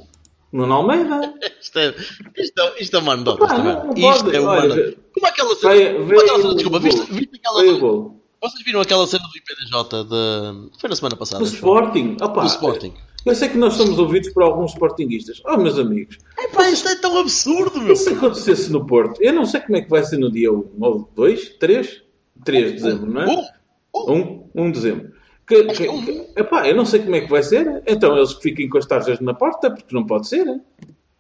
Nuno 0.52 0.74
Almeida. 0.74 1.34
Isto 1.62 1.80
é, 1.80 1.96
isto 2.38 2.60
é, 2.60 2.82
isto 2.82 2.98
é 2.98 3.00
uma 3.00 3.14
anedota, 3.14 3.48
não- 3.58 3.64
não 3.86 3.94
Isto 3.94 4.24
pode. 4.26 4.36
é 4.36 4.40
uma 4.42 4.52
Olha, 4.52 4.74
anedota. 4.74 4.98
Como 5.14 5.28
aquela 5.28 5.56
cena. 5.56 5.74
Veio, 5.74 5.98
como 6.06 6.20
aquela 6.20 6.42
cena 6.42 6.54
desculpa, 6.56 6.80
viste, 6.80 7.14
viste 7.14 7.36
aquela. 7.36 7.74
Gol. 7.80 8.22
Vocês 8.42 8.64
viram 8.66 8.82
aquela 8.82 9.08
cena 9.08 9.24
do 9.24 9.38
IPDJ 9.38 10.04
de. 10.04 10.80
Foi 10.80 10.90
na 10.90 10.96
semana 10.96 11.16
passada. 11.16 11.40
Do. 11.44 11.46
Sporting. 11.50 12.18
Opa, 12.22 12.42
Do 12.42 12.48
Sporting. 12.48 12.94
Eu 13.26 13.36
sei 13.36 13.50
que 13.50 13.58
nós 13.58 13.76
somos 13.76 13.98
ouvidos 14.00 14.30
por 14.34 14.42
alguns 14.44 14.72
Sportinguistas. 14.72 15.42
Oh, 15.46 15.56
meus 15.58 15.78
amigos. 15.78 16.18
Epá, 16.40 16.68
isto 16.70 16.90
é 16.90 16.96
tão 16.96 17.18
absurdo, 17.20 17.80
meu. 17.80 17.96
Se 17.96 18.10
acontecesse 18.10 18.72
no 18.72 18.86
Porto? 18.86 19.22
Eu 19.22 19.32
não 19.32 19.46
sei 19.46 19.62
como 19.62 19.78
é 19.78 19.82
que 19.82 19.90
vai 19.90 20.04
ser 20.04 20.18
no 20.18 20.32
dia 20.32 20.52
1 20.52 20.70
ou 20.82 21.10
2, 21.16 21.50
3? 21.60 22.02
3 22.44 22.66
de 22.66 22.72
dezembro, 22.74 23.10
não 23.12 23.22
é? 23.22 23.52
Um, 23.94 24.12
um. 24.14 24.50
1, 24.56 24.62
1 24.64 24.66
de 24.66 24.72
dezembro. 24.80 25.12
Que, 25.48 25.64
que, 25.66 25.88
que, 25.88 26.28
epá, 26.38 26.68
eu 26.68 26.76
não 26.76 26.86
sei 26.86 27.02
como 27.02 27.16
é 27.16 27.22
que 27.22 27.30
vai 27.30 27.44
ser. 27.44 27.84
Então 27.86 28.16
eles 28.16 28.34
que 28.34 28.42
fiquem 28.44 28.70
com 28.70 28.78
as 28.78 28.86
tarjas 28.86 29.20
na 29.20 29.34
porta, 29.34 29.70
porque 29.72 29.94
não 29.94 30.06
pode 30.06 30.28
ser. 30.28 30.46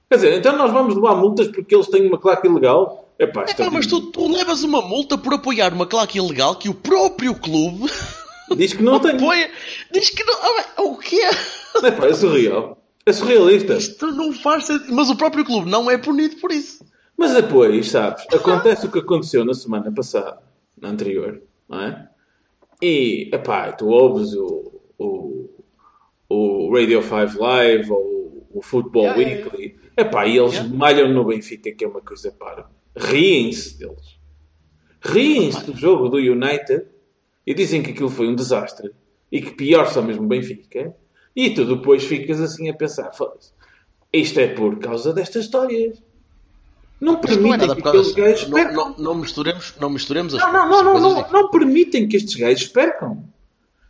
Quer 0.09 0.15
dizer, 0.15 0.33
então 0.37 0.57
nós 0.57 0.71
vamos 0.71 0.95
levar 0.95 1.15
multas 1.15 1.47
porque 1.47 1.73
eles 1.75 1.87
têm 1.87 2.07
uma 2.07 2.17
claque 2.17 2.47
ilegal. 2.47 3.09
Epá, 3.19 3.45
É, 3.47 3.53
pá, 3.53 3.69
mas 3.69 3.85
tu, 3.87 4.01
tu 4.11 4.31
levas 4.31 4.63
uma 4.63 4.81
multa 4.81 5.17
por 5.17 5.33
apoiar 5.33 5.73
uma 5.73 5.85
claque 5.85 6.17
ilegal 6.17 6.55
que 6.55 6.69
o 6.69 6.73
próprio 6.73 7.35
clube 7.35 7.89
Diz 8.57 8.73
que 8.73 8.83
não 8.83 8.99
tem. 8.99 9.11
apoia. 9.11 9.49
Diz 9.93 10.09
que 10.09 10.23
não. 10.23 10.33
Ah, 10.41 10.81
O 10.81 10.97
quê? 10.97 11.21
Epá, 11.83 12.07
é 12.07 12.13
surreal. 12.13 12.77
É 13.05 13.13
surrealista. 13.13 13.73
Isto 13.73 14.07
não 14.11 14.31
faz 14.33 14.65
sentido. 14.65 14.93
Mas 14.93 15.09
o 15.09 15.15
próprio 15.15 15.43
clube 15.45 15.69
não 15.69 15.89
é 15.89 15.97
punido 15.97 16.35
por 16.37 16.51
isso. 16.51 16.85
Mas 17.17 17.33
depois, 17.33 17.89
sabes, 17.89 18.25
acontece 18.33 18.85
o 18.85 18.91
que 18.91 18.99
aconteceu 18.99 19.45
na 19.45 19.53
semana 19.53 19.91
passada, 19.91 20.39
na 20.79 20.89
anterior, 20.89 21.41
não 21.69 21.79
é? 21.81 22.07
E, 22.81 23.29
epá, 23.33 23.71
tu 23.71 23.89
ouves 23.89 24.33
o, 24.33 24.81
o, 24.97 25.49
o 26.29 26.73
Radio 26.73 27.01
5 27.01 27.39
Live 27.39 27.91
ou 27.91 28.47
o 28.53 28.61
Football 28.61 29.03
Yeah, 29.03 29.19
Weekly, 29.19 29.75
epá, 29.97 30.25
e 30.25 30.37
eles 30.37 30.53
Yeah. 30.53 30.75
malham 30.75 31.13
no 31.13 31.25
Benfica, 31.25 31.71
que 31.71 31.85
é 31.85 31.87
uma 31.87 32.01
coisa 32.01 32.31
para. 32.31 32.69
Riem-se 32.95 33.77
deles. 33.77 34.19
Riem-se 35.01 35.65
do 35.65 35.75
jogo 35.75 36.09
do 36.09 36.17
United 36.17 36.85
e 37.45 37.53
dizem 37.53 37.81
que 37.81 37.91
aquilo 37.91 38.09
foi 38.09 38.27
um 38.27 38.35
desastre 38.35 38.91
e 39.31 39.41
que 39.41 39.51
pior 39.51 39.85
só 39.87 40.01
mesmo 40.01 40.27
Benfica. 40.27 40.95
E 41.35 41.51
tu 41.51 41.63
depois 41.65 42.03
ficas 42.03 42.41
assim 42.41 42.69
a 42.69 42.73
pensar, 42.73 43.11
"Foda-se, 43.13 43.53
isto 44.11 44.39
é 44.39 44.47
por 44.47 44.77
causa 44.79 45.13
destas 45.13 45.45
histórias. 45.45 46.03
Não 47.01 47.13
Isto 47.15 47.39
não 47.41 47.53
é 47.53 47.57
permitem 47.57 47.75
que 47.81 47.87
aqueles 47.89 48.11
gajos 48.13 48.47
Não, 48.47 48.53
percam. 48.53 48.75
não, 48.75 48.95
não 48.97 49.15
misturemos, 49.15 49.73
não 49.81 49.89
misturemos 49.89 50.35
as 50.35 50.41
Não, 50.41 50.53
não, 50.53 50.69
não, 50.69 50.83
não, 50.83 50.93
não, 50.93 51.09
diferentes. 51.09 51.31
não 51.33 51.49
permitem 51.49 52.07
que 52.07 52.15
estes 52.15 52.35
gajos 52.35 52.67
percam. 52.67 53.23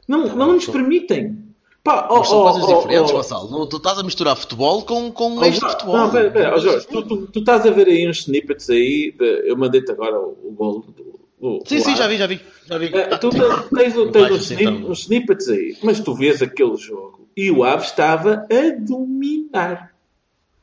Não, 0.07 0.33
não 0.35 0.53
lhes 0.53 0.63
são- 0.63 0.73
permitem. 0.73 1.37
Pá, 1.83 2.07
oh, 2.09 2.19
Mas 2.19 2.29
são 2.29 2.37
oh, 2.39 2.43
coisas 2.51 2.63
oh, 2.69 2.77
diferentes, 2.81 3.31
oh. 3.31 3.47
Não, 3.49 3.67
tu 3.67 3.77
estás 3.77 3.97
a 3.97 4.03
misturar 4.03 4.35
futebol 4.35 4.83
com, 4.83 5.11
com 5.11 5.37
oh, 5.37 5.43
este 5.43 5.59
futebol. 5.59 5.97
Não, 5.97 6.09
pera, 6.11 6.31
pera, 6.31 6.55
oh, 6.55 6.59
Jorge, 6.59 6.87
tu, 6.87 7.01
tu, 7.03 7.27
tu 7.27 7.39
estás 7.39 7.65
a 7.65 7.71
ver 7.71 7.87
aí 7.87 8.07
uns 8.07 8.19
snippets 8.19 8.69
aí, 8.69 9.11
de- 9.17 9.49
eu 9.49 9.57
mandei-te 9.57 9.91
agora 9.91 10.17
o, 10.17 10.37
o 10.43 10.51
gol 10.55 10.79
do, 10.81 10.91
do 10.91 11.63
Sim, 11.67 11.77
do 11.77 11.81
sim, 11.83 11.91
ar. 11.91 11.97
já 11.97 12.07
vi, 12.07 12.17
já 12.17 12.27
vi. 12.27 12.39
Já 12.67 12.77
vi. 12.77 12.85
É, 12.95 13.17
tu 13.17 13.29
tens, 13.31 13.93
tens, 13.93 13.95
Não 13.95 14.03
uns, 14.05 14.31
assim 14.31 14.53
snip- 14.53 14.85
uns 14.89 14.99
snippets 14.99 15.49
aí, 15.49 15.75
mas 15.83 15.99
tu 15.99 16.13
vês 16.13 16.41
aquele 16.41 16.77
jogo 16.77 17.27
e 17.35 17.49
o 17.51 17.63
Aves 17.63 17.87
estava 17.87 18.45
a 18.49 18.79
dominar. 18.79 19.91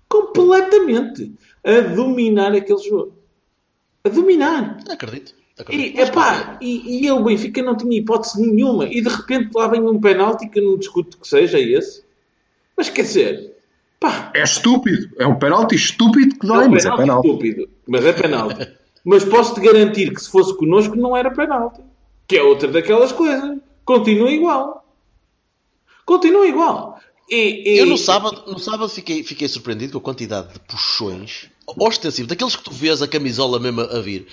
Completamente. 0.09 1.33
A 1.69 1.81
dominar 1.81 2.55
aquele 2.55 2.83
jogo. 2.83 3.13
A 4.03 4.09
dominar. 4.09 4.79
Acredito. 4.89 5.35
acredito. 5.59 5.99
E, 5.99 6.01
epá, 6.01 6.57
e, 6.63 7.03
e 7.03 7.07
eu, 7.07 7.17
o 7.17 7.25
Benfica, 7.25 7.63
não 7.63 7.77
tinha 7.77 7.99
hipótese 7.99 8.41
nenhuma. 8.41 8.87
E 8.87 9.03
de 9.03 9.09
repente 9.11 9.51
lá 9.55 9.69
vem 9.69 9.83
um 9.83 10.01
penalti 10.01 10.49
que 10.49 10.61
eu 10.61 10.65
não 10.65 10.79
discuto 10.79 11.19
que 11.19 11.29
seja 11.29 11.61
esse. 11.61 12.03
Mas 12.75 12.89
quer 12.89 13.03
dizer, 13.03 13.55
pá, 14.01 14.33
É 14.35 14.43
estúpido. 14.43 15.11
É 15.19 15.27
um 15.27 15.39
penalti 15.39 15.75
estúpido 15.75 16.39
que 16.39 16.47
é 16.47 16.49
dói, 16.49 16.69
um 16.69 16.71
mas 16.71 16.87
é 16.87 16.91
penalti 16.91 17.03
penalti. 17.03 17.27
estúpido. 17.29 17.69
Mas 17.87 18.05
é 18.07 18.13
penalti. 18.15 18.73
mas 19.05 19.25
posso-te 19.25 19.61
garantir 19.61 20.15
que 20.15 20.23
se 20.23 20.31
fosse 20.31 20.57
connosco 20.57 20.97
não 20.97 21.15
era 21.15 21.31
penalti. 21.31 21.83
Que 22.27 22.39
é 22.39 22.43
outra 22.43 22.69
daquelas 22.69 23.13
coisas. 23.13 23.59
Continua 23.85 24.31
igual. 24.31 24.87
Continua 26.07 26.47
igual. 26.47 26.99
E, 27.31 27.75
e- 27.75 27.79
Eu 27.79 27.87
no 27.87 27.99
sábado, 27.99 28.43
no 28.51 28.59
sábado 28.59 28.89
fiquei, 28.89 29.23
fiquei 29.23 29.49
surpreendido 29.49 29.93
com 29.93 29.99
a 29.99 30.03
quantidade 30.03 30.53
de 30.55 30.61
puxões 30.61 31.51
ostensivos, 31.79 32.29
daqueles 32.29 32.57
que 32.57 32.65
tu 32.65 32.71
vês 32.73 33.03
a 33.03 33.09
camisola 33.09 33.59
mesmo 33.61 33.81
a 33.83 34.01
vir. 34.01 34.27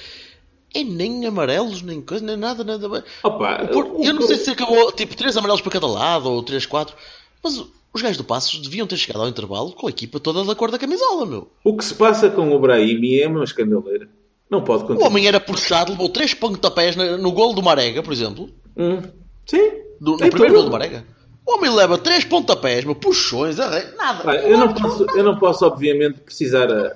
É 0.74 0.84
nem 0.84 1.25
amarelos, 1.25 1.82
nem 1.82 2.02
coisa, 2.02 2.24
nem 2.25 2.36
nada, 2.38 2.64
nada. 2.64 3.04
Opa, 3.24 3.64
O 3.64 3.68
Porto- 3.70 4.00
o- 4.00 4.04
eu 4.06 4.14
não 4.14 4.22
sei 4.22 4.38
se 4.38 4.50
acabou 4.50 4.92
tipo 4.92 5.16
3 5.16 5.36
amarelos 5.38 5.62
para 5.62 5.72
cada 5.72 5.88
lado 5.88 6.30
ou 6.30 6.42
3, 6.44 6.66
4, 6.66 6.96
mas 7.44 7.64
os 7.94 8.02
gajos 8.02 8.18
do 8.18 8.24
Passos 8.25 8.60
deviam 8.62 8.86
ter 8.88 8.98
chegado 8.98 9.22
ao 9.22 9.30
intervalo 9.30 9.72
com 9.72 9.88
a 9.88 9.90
equipa 9.90 10.20
toda 10.20 10.44
da 10.44 10.54
cor 10.56 10.72
da 10.72 10.78
camisola, 10.80 11.25
meu. 11.25 11.50
O 11.64 11.75
que 11.78 11.84
se 11.86 11.94
passa 11.96 12.30
com 12.30 12.52
o 12.54 12.60
Brahim 12.60 13.16
é 13.20 13.28
uma 13.28 13.44
escandaleira. 13.44 14.10
Não 14.50 14.62
pode 14.64 14.84
O 14.84 14.88
continuar. 14.88 15.08
homem 15.08 15.28
era 15.28 15.40
puxado, 15.40 15.92
levou 15.94 16.08
3 16.10 16.34
pontapés 16.34 16.96
na- 16.96 17.18
no 17.18 17.32
gol 17.32 17.54
do 17.54 17.64
Marega, 17.64 18.04
por 18.04 18.12
exemplo. 18.14 18.50
Hum. 18.78 19.02
Sim. 19.46 19.72
Do, 20.00 20.12
no 20.12 20.18
Tem 20.18 20.30
primeiro 20.30 20.53
tudo. 20.55 20.62
gol 20.62 20.64
do 20.66 20.72
Marega. 20.72 21.05
O 21.46 21.55
homem 21.58 21.72
leva 21.74 21.98
3 21.98 22.25
pontapés, 22.25 22.84
meu, 22.84 22.96
puxões, 22.96 23.58
nada. 23.58 24.36
Eu, 24.44 24.58
não 24.58 24.74
posso, 24.74 25.05
eu 25.16 25.24
não 25.24 25.38
posso, 25.38 25.66
obviamente, 25.66 26.20
precisar 26.22 26.72
a, 26.72 26.96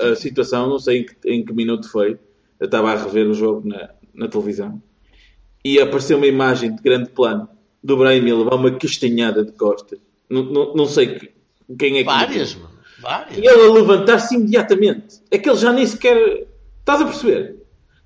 a, 0.00 0.08
a 0.10 0.16
situação, 0.16 0.68
não 0.68 0.78
sei 0.78 0.98
em 1.00 1.04
que, 1.06 1.16
em 1.26 1.44
que 1.44 1.52
minuto 1.52 1.90
foi. 1.90 2.18
Eu 2.60 2.66
estava 2.66 2.92
a 2.92 2.96
rever 2.96 3.26
o 3.26 3.34
jogo 3.34 3.66
na, 3.68 3.90
na 4.14 4.28
televisão 4.28 4.80
e 5.64 5.80
apareceu 5.80 6.16
uma 6.16 6.26
imagem 6.26 6.74
de 6.74 6.82
grande 6.82 7.10
plano 7.10 7.48
do 7.82 7.96
Brahim 7.96 8.30
a 8.30 8.36
levar 8.36 8.54
uma 8.54 8.70
castanhada 8.78 9.44
de 9.44 9.52
costas. 9.52 9.98
Não, 10.30 10.42
não, 10.44 10.74
não 10.74 10.86
sei 10.86 11.14
que- 11.14 11.30
quem 11.78 11.94
é 11.96 11.98
que. 12.00 12.04
Várias, 12.04 12.54
mano. 12.54 12.70
Várias. 13.00 13.36
E 13.38 13.46
ele 13.46 13.64
a 13.66 13.72
levantar-se 13.72 14.34
imediatamente. 14.34 15.20
É 15.30 15.38
que 15.38 15.48
ele 15.48 15.58
já 15.58 15.72
nem 15.72 15.86
sequer. 15.86 16.46
Estás 16.80 17.00
a 17.02 17.04
perceber? 17.04 17.56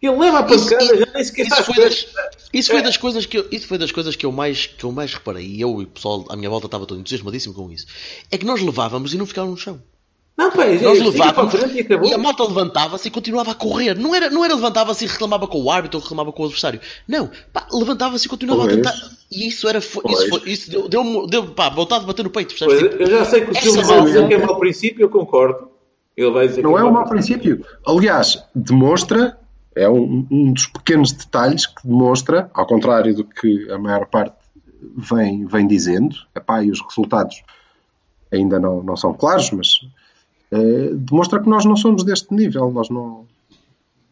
Ele 0.03 0.17
leva 0.17 0.41
a 0.41 0.55
Isso- 0.55 0.69
pancada, 0.69 0.97
já 0.99 1.07
nem 1.15 1.25
sequer 1.25 1.47
Isso 1.47 1.63
foi, 1.65 1.77
das, 1.77 2.07
isso, 2.53 2.71
foi 2.73 2.83
das 2.83 2.97
coisas 2.97 3.25
que 3.25 3.39
eu, 3.39 3.47
isso 3.53 3.67
foi 3.69 3.79
das 3.79 3.93
coisas 3.93 4.17
que 4.17 4.27
eu 4.27 4.33
mais, 4.33 4.67
que 4.67 4.85
eu 4.85 4.91
mais 4.91 5.15
reparei, 5.15 5.47
e 5.47 5.61
eu 5.61 5.81
e 5.81 5.85
o 5.85 5.89
pessoal 5.89 6.25
à 6.29 6.37
minha 6.37 6.51
volta 6.51 6.67
estava 6.67 6.85
todo 6.87 6.99
entusiasmadíssimo 7.01 7.55
com 7.55 7.71
isso. 7.71 7.87
É 8.31 8.37
que 8.37 8.45
nós 8.45 8.61
levávamos 8.61 9.15
e 9.15 9.17
não 9.17 9.27
ficávamos 9.27 9.61
no 9.61 9.63
chão. 9.65 9.83
Não, 10.37 10.51
pá, 10.51 10.65
Nós 10.65 10.79
siga 10.79 11.13
para 11.13 11.43
a 11.43 11.43
levávamos 11.45 11.55
e 11.75 12.09
e 12.11 12.15
a 12.15 12.19
malta 12.19 12.43
levantava-se 12.43 13.07
e 13.07 13.11
continuava 13.11 13.51
a 13.51 13.55
correr. 13.55 13.95
Não 13.99 14.15
era, 14.15 14.31
não 14.31 14.43
era 14.43 14.55
levantava-se 14.55 15.05
e 15.05 15.09
reclamava 15.09 15.47
com 15.47 15.61
o 15.63 15.71
árbitro 15.71 15.99
ou 15.99 16.03
reclamava 16.03 16.33
com 16.33 16.43
o 16.43 16.47
adversário. 16.47 16.81
Não, 17.07 17.31
pá, 17.53 17.67
levantava-se 17.71 18.27
e 18.27 18.29
continuava 18.31 18.63
Pois. 18.63 18.73
a 18.73 18.77
tentar. 18.77 18.95
E 19.31 19.47
isso 19.49 19.69
era 19.69 19.81
fo- 19.83 20.03
isso, 20.09 20.29
foi, 20.31 20.41
isso 20.51 20.71
deu, 20.71 20.89
deu, 20.89 21.27
deu 21.27 21.47
pá, 21.53 21.69
vontade 21.69 22.01
de 22.01 22.07
bater 22.07 22.23
no 22.25 22.31
peito. 22.31 22.49
percebes? 22.57 22.79
Pois, 22.81 22.91
Tipo, 22.93 23.03
eu 23.03 23.11
já 23.11 23.25
sei 23.27 23.43
que 23.45 23.51
o 23.51 23.55
Silvio 23.55 23.85
vai 23.87 24.03
dizer 24.03 24.27
que 24.27 24.35
é 24.35 24.39
mau 24.39 24.59
princípio, 24.59 25.03
eu 25.05 25.11
concordo. 25.11 25.69
Ele 26.17 26.31
vai 26.31 26.49
dizer 26.49 26.63
Não 26.63 26.73
que 26.75 26.81
é 26.81 26.85
um 26.85 26.91
mau 26.93 27.07
princípio. 27.09 27.65
Aliás, 27.87 28.43
demonstra, 28.55 29.39
é 29.77 29.89
um, 29.89 30.27
um 30.31 30.53
dos 30.53 30.67
pequenos 30.67 31.13
detalhes 31.13 31.67
que 31.67 31.87
demonstra, 31.87 32.51
ao 32.53 32.67
contrário 32.67 33.15
do 33.15 33.25
que 33.25 33.71
a 33.71 33.79
maior 33.79 34.07
parte 34.07 34.37
vem, 34.97 35.47
vem 35.47 35.67
dizendo, 35.67 36.15
epá, 36.35 36.63
e 36.63 36.71
os 36.71 36.81
resultados 36.81 37.43
ainda 38.33 38.59
não, 38.59 38.83
não 38.83 38.97
são 38.97 39.15
claros, 39.15 39.51
mas 39.51 39.81
eh, 40.51 40.91
demonstra 40.95 41.41
que 41.41 41.49
nós 41.49 41.65
não 41.65 41.77
somos 41.77 42.05
deste 42.05 42.33
nível, 42.35 42.71
nós 42.71 42.89
não, 42.91 43.27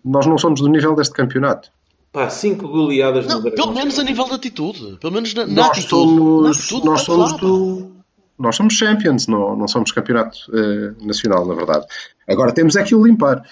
nós 0.04 0.26
não 0.26 0.38
somos 0.38 0.60
do 0.60 0.68
nível 0.68 0.94
deste 0.94 1.14
campeonato. 1.14 1.70
Pá, 2.12 2.28
cinco 2.28 2.66
goleadas 2.68 3.26
não, 3.26 3.36
no 3.36 3.42
Dragão. 3.42 3.64
pelo 3.66 3.74
menos 3.74 3.98
a 3.98 4.02
nível 4.02 4.24
de 4.24 4.32
atitude. 4.34 4.96
Pelo 5.00 5.12
menos 5.12 5.32
na, 5.34 5.46
na 5.46 5.52
Nós 5.52 5.66
atitude. 5.70 5.88
somos, 5.88 6.42
Na 6.42 6.50
atitude, 6.50 6.84
nós 6.86 7.00
somos 7.02 7.32
do. 7.34 7.90
Nós 8.38 8.56
somos 8.56 8.74
champions, 8.74 9.26
não, 9.28 9.54
não 9.54 9.68
somos 9.68 9.92
campeonato 9.92 10.38
eh, 10.52 10.94
nacional, 11.04 11.46
na 11.46 11.54
verdade. 11.54 11.86
Agora 12.26 12.52
temos 12.52 12.74
é 12.74 12.82
que 12.82 12.94
o 12.94 13.06
limpar. 13.06 13.44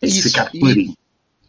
É 0.00 0.06
isso 0.06 0.22
ficar 0.28 0.48
e- 0.54 0.60
clarinho. 0.60 0.94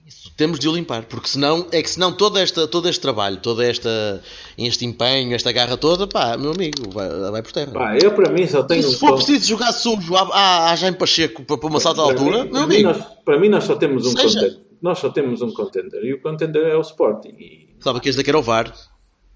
Isso, 0.07 0.31
temos 0.37 0.57
de 0.59 0.69
o 0.69 0.73
limpar, 0.73 1.03
porque 1.03 1.27
senão, 1.27 1.67
é 1.71 1.81
que 1.81 1.89
senão 1.89 2.13
todo, 2.13 2.37
esta, 2.39 2.65
todo 2.67 2.87
este 2.87 3.01
trabalho, 3.01 3.37
todo 3.37 3.61
esta, 3.61 4.21
este 4.57 4.85
empenho, 4.85 5.35
esta 5.35 5.51
garra 5.51 5.75
toda, 5.75 6.07
pá, 6.07 6.37
meu 6.37 6.51
amigo, 6.51 6.89
vai, 6.93 7.09
vai 7.31 7.43
por 7.43 7.51
terra. 7.51 7.71
Pá, 7.73 7.97
eu 8.01 8.11
para 8.13 8.31
mim 8.31 8.47
só 8.47 8.63
tenho 8.63 8.79
e 8.79 8.83
se 8.83 8.95
um 8.95 8.97
for 8.99 9.09
ponto- 9.11 9.25
preciso 9.25 9.45
jogar 9.49 9.73
sujo 9.73 10.15
à, 10.15 10.21
à, 10.33 10.71
à 10.71 10.75
Jaime 10.77 10.95
Pacheco 10.97 11.43
para, 11.43 11.57
para 11.57 11.69
uma 11.69 11.79
salta 11.81 12.01
de 12.03 12.09
altura, 12.09 12.45
mim- 12.45 12.51
meu 12.51 12.51
para 12.51 12.67
mim 12.67 12.73
amigo, 12.75 12.89
nós, 12.89 13.05
para 13.25 13.39
mim 13.39 13.49
nós 13.49 13.63
só 13.65 13.75
temos 13.75 14.05
um 14.05 14.11
Seja. 14.11 14.23
contender. 14.39 14.59
Nós 14.81 14.99
só 14.99 15.09
temos 15.09 15.41
um 15.41 15.51
contender. 15.51 16.03
E 16.05 16.13
o 16.13 16.21
contender 16.21 16.63
é 16.67 16.75
o 16.77 16.81
Sporting. 16.81 17.29
E... 17.39 17.69
sabe 17.79 17.99
que 17.99 18.07
este 18.09 18.17
daqui 18.17 18.29
era 18.29 18.37
o 18.39 18.43
VAR. 18.43 18.71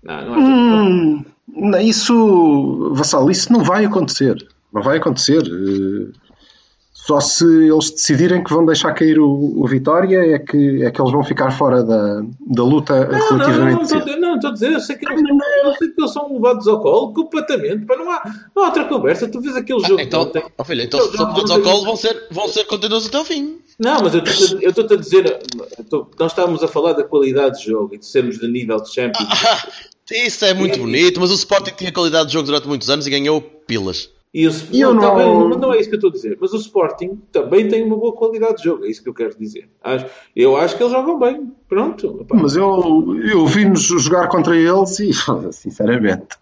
Não, 0.03 0.25
não 0.25 0.35
é 1.77 1.81
Hum, 1.83 1.89
isso, 1.89 2.93
Vassal, 2.93 3.29
isso 3.29 3.51
não 3.51 3.63
vai 3.63 3.83
acontecer. 3.85 4.37
Não 4.71 4.81
vai 4.81 4.97
acontecer. 4.97 5.41
Só 6.93 7.19
se 7.19 7.43
eles 7.45 7.89
decidirem 7.89 8.43
que 8.43 8.53
vão 8.53 8.63
deixar 8.65 8.93
cair 8.93 9.17
o, 9.19 9.27
o 9.27 9.65
Vitória 9.67 10.17
é 10.35 10.37
que, 10.37 10.83
é 10.83 10.91
que 10.91 11.01
eles 11.01 11.11
vão 11.11 11.23
ficar 11.23 11.49
fora 11.49 11.81
da, 11.83 12.21
da 12.39 12.63
luta 12.63 13.05
Não, 13.05 13.11
não, 13.11 13.37
não, 13.37 13.37
relativamente 13.37 13.73
não, 13.75 13.81
estou 13.81 13.81
a 13.81 13.85
cedo. 13.87 14.05
dizer- 14.05 14.19
não, 14.19 14.35
estou 14.35 14.49
a 14.49 14.53
dizer, 14.53 14.71
eu 14.73 14.79
sei 14.79 14.95
que 14.97 15.07
eles, 15.07 15.21
eu 15.63 15.73
sei 15.75 15.87
que 15.87 15.99
eles 16.01 16.11
são 16.13 16.31
levados 16.31 16.67
ao 16.67 16.79
colo 16.79 17.11
completamente, 17.13 17.85
pá, 17.87 17.95
não, 17.97 18.11
há, 18.11 18.21
não 18.55 18.63
há 18.63 18.67
outra 18.67 18.85
conversa. 18.85 19.27
Tu 19.27 19.41
vês 19.41 19.55
aquele 19.55 19.79
jogo. 19.79 19.99
então, 19.99 20.21
ontem. 20.21 20.43
ó 20.57 20.63
filho, 20.63 20.81
então 20.83 20.99
se 21.01 21.17
Não, 21.17 21.33
for 21.35 21.43
não, 21.47 21.53
ao 21.55 21.59
não, 21.59 21.61
colo 21.61 21.85
vão 21.85 21.95
ser, 21.95 22.27
vão 22.29 22.47
ser 22.47 22.65
contendores 22.65 23.07
até 23.07 23.17
ao 23.17 23.25
fim. 23.25 23.57
Não, 23.79 24.01
mas 24.03 24.13
eu 24.13 24.23
estou- 24.23 24.59
eu 24.61 24.69
estou-te 24.69 24.93
a 24.93 24.97
dizer, 24.97 25.25
eu 25.25 25.83
estou- 25.83 26.11
nós 26.19 26.31
estávamos 26.31 26.61
a 26.61 26.67
falar 26.67 26.93
da 26.93 27.03
qualidade 27.03 27.59
de 27.59 27.65
jogo 27.71 27.95
e 27.95 27.97
de 27.97 28.05
sermos 28.05 28.37
de 28.37 28.47
nível 28.47 28.77
de 28.79 28.93
Champions. 28.93 29.27
Ah, 29.43 29.67
Isso 30.11 30.43
é 30.45 30.53
muito 30.53 30.77
bonito, 30.77 31.19
mas 31.21 31.31
o 31.31 31.35
Sporting 31.35 31.71
tinha 31.75 31.91
qualidade 31.91 32.27
de 32.27 32.33
jogo 32.33 32.45
durante 32.45 32.67
muitos 32.67 32.89
anos 32.89 33.07
e 33.07 33.09
ganhou 33.09 33.41
pilas. 33.41 34.09
E 34.33 34.47
o, 34.47 34.51
E 34.71 34.79
eu 34.79 34.93
não, 34.93 35.01
não- 35.17 35.49
mas 35.49 35.57
não 35.59 35.73
é 35.73 35.79
isso 35.79 35.89
que 35.89 35.95
eu 35.95 35.97
estou 35.97 36.09
a 36.09 36.13
dizer. 36.13 36.37
Mas 36.39 36.53
o 36.53 36.57
Sporting 36.57 37.19
também 37.33 37.67
tem 37.67 37.83
uma 37.83 37.97
boa 37.97 38.13
qualidade 38.13 38.57
de 38.57 38.63
jogo. 38.63 38.85
É 38.85 38.89
isso 38.89 39.03
que 39.03 39.09
eu 39.09 39.13
quero 39.13 39.37
dizer. 39.37 39.69
Acho- 39.83 40.05
eu 40.33 40.55
acho 40.55 40.77
que 40.77 40.83
eles 40.83 40.93
jogam 40.93 41.19
bem. 41.19 41.51
Pronto. 41.67 42.19
Epá. 42.21 42.37
Mas 42.37 42.55
eu, 42.55 43.17
eu 43.25 43.45
vi-nos 43.45 43.81
jogar 43.81 44.29
contra 44.29 44.55
eles 44.55 44.97
e, 45.01 45.11
sinceramente, 45.51 46.37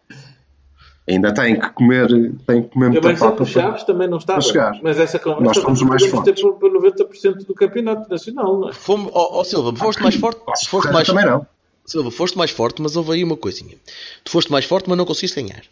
ainda 1.07 1.33
têm 1.33 1.59
que 1.59 1.69
comer, 1.71 2.07
têm 2.45 2.61
que 2.63 2.69
comer 2.69 2.89
muita 2.91 3.15
papa. 3.15 3.41
o 3.41 3.45
Chaves 3.45 3.83
também 3.83 4.07
não 4.07 4.17
está 4.19 4.33
para 4.33 4.41
chegar. 4.43 4.79
Mas 4.83 4.99
essa 4.99 5.17
conversa 5.17 5.43
Nós 5.45 5.57
somos 5.57 5.81
mais 5.81 6.03
podemos 6.05 6.25
ter 6.25 6.39
fortes. 6.39 6.59
para 6.59 6.69
90% 6.69 7.45
do 7.47 7.53
campeonato 7.55 8.07
nacional. 8.07 8.59
Não 8.59 8.69
é? 8.69 8.73
Fomos, 8.73 9.11
ó 9.15 9.39
ó, 9.39 9.43
Silva, 9.43 9.75
foste 9.75 10.03
mais 10.03 10.13
forte, 10.15 10.39
foste 10.69 10.91
mais, 10.91 11.07
também 11.07 11.25
não. 11.25 11.45
Silva, 11.85 12.11
foste 12.11 12.37
mais 12.37 12.51
forte, 12.51 12.83
mas 12.83 12.95
houve 12.95 13.13
aí 13.13 13.23
uma 13.23 13.35
coisinha. 13.35 13.75
Tu 14.23 14.29
foste 14.31 14.51
mais 14.51 14.65
forte, 14.65 14.87
mas 14.87 14.95
não 14.95 15.05
conseguiste 15.05 15.41
ganhar. 15.41 15.63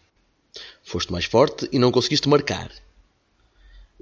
Foste 0.87 1.11
mais 1.11 1.25
forte 1.25 1.67
e 1.69 1.77
não 1.77 1.91
conseguiste 1.91 2.29
marcar. 2.29 2.71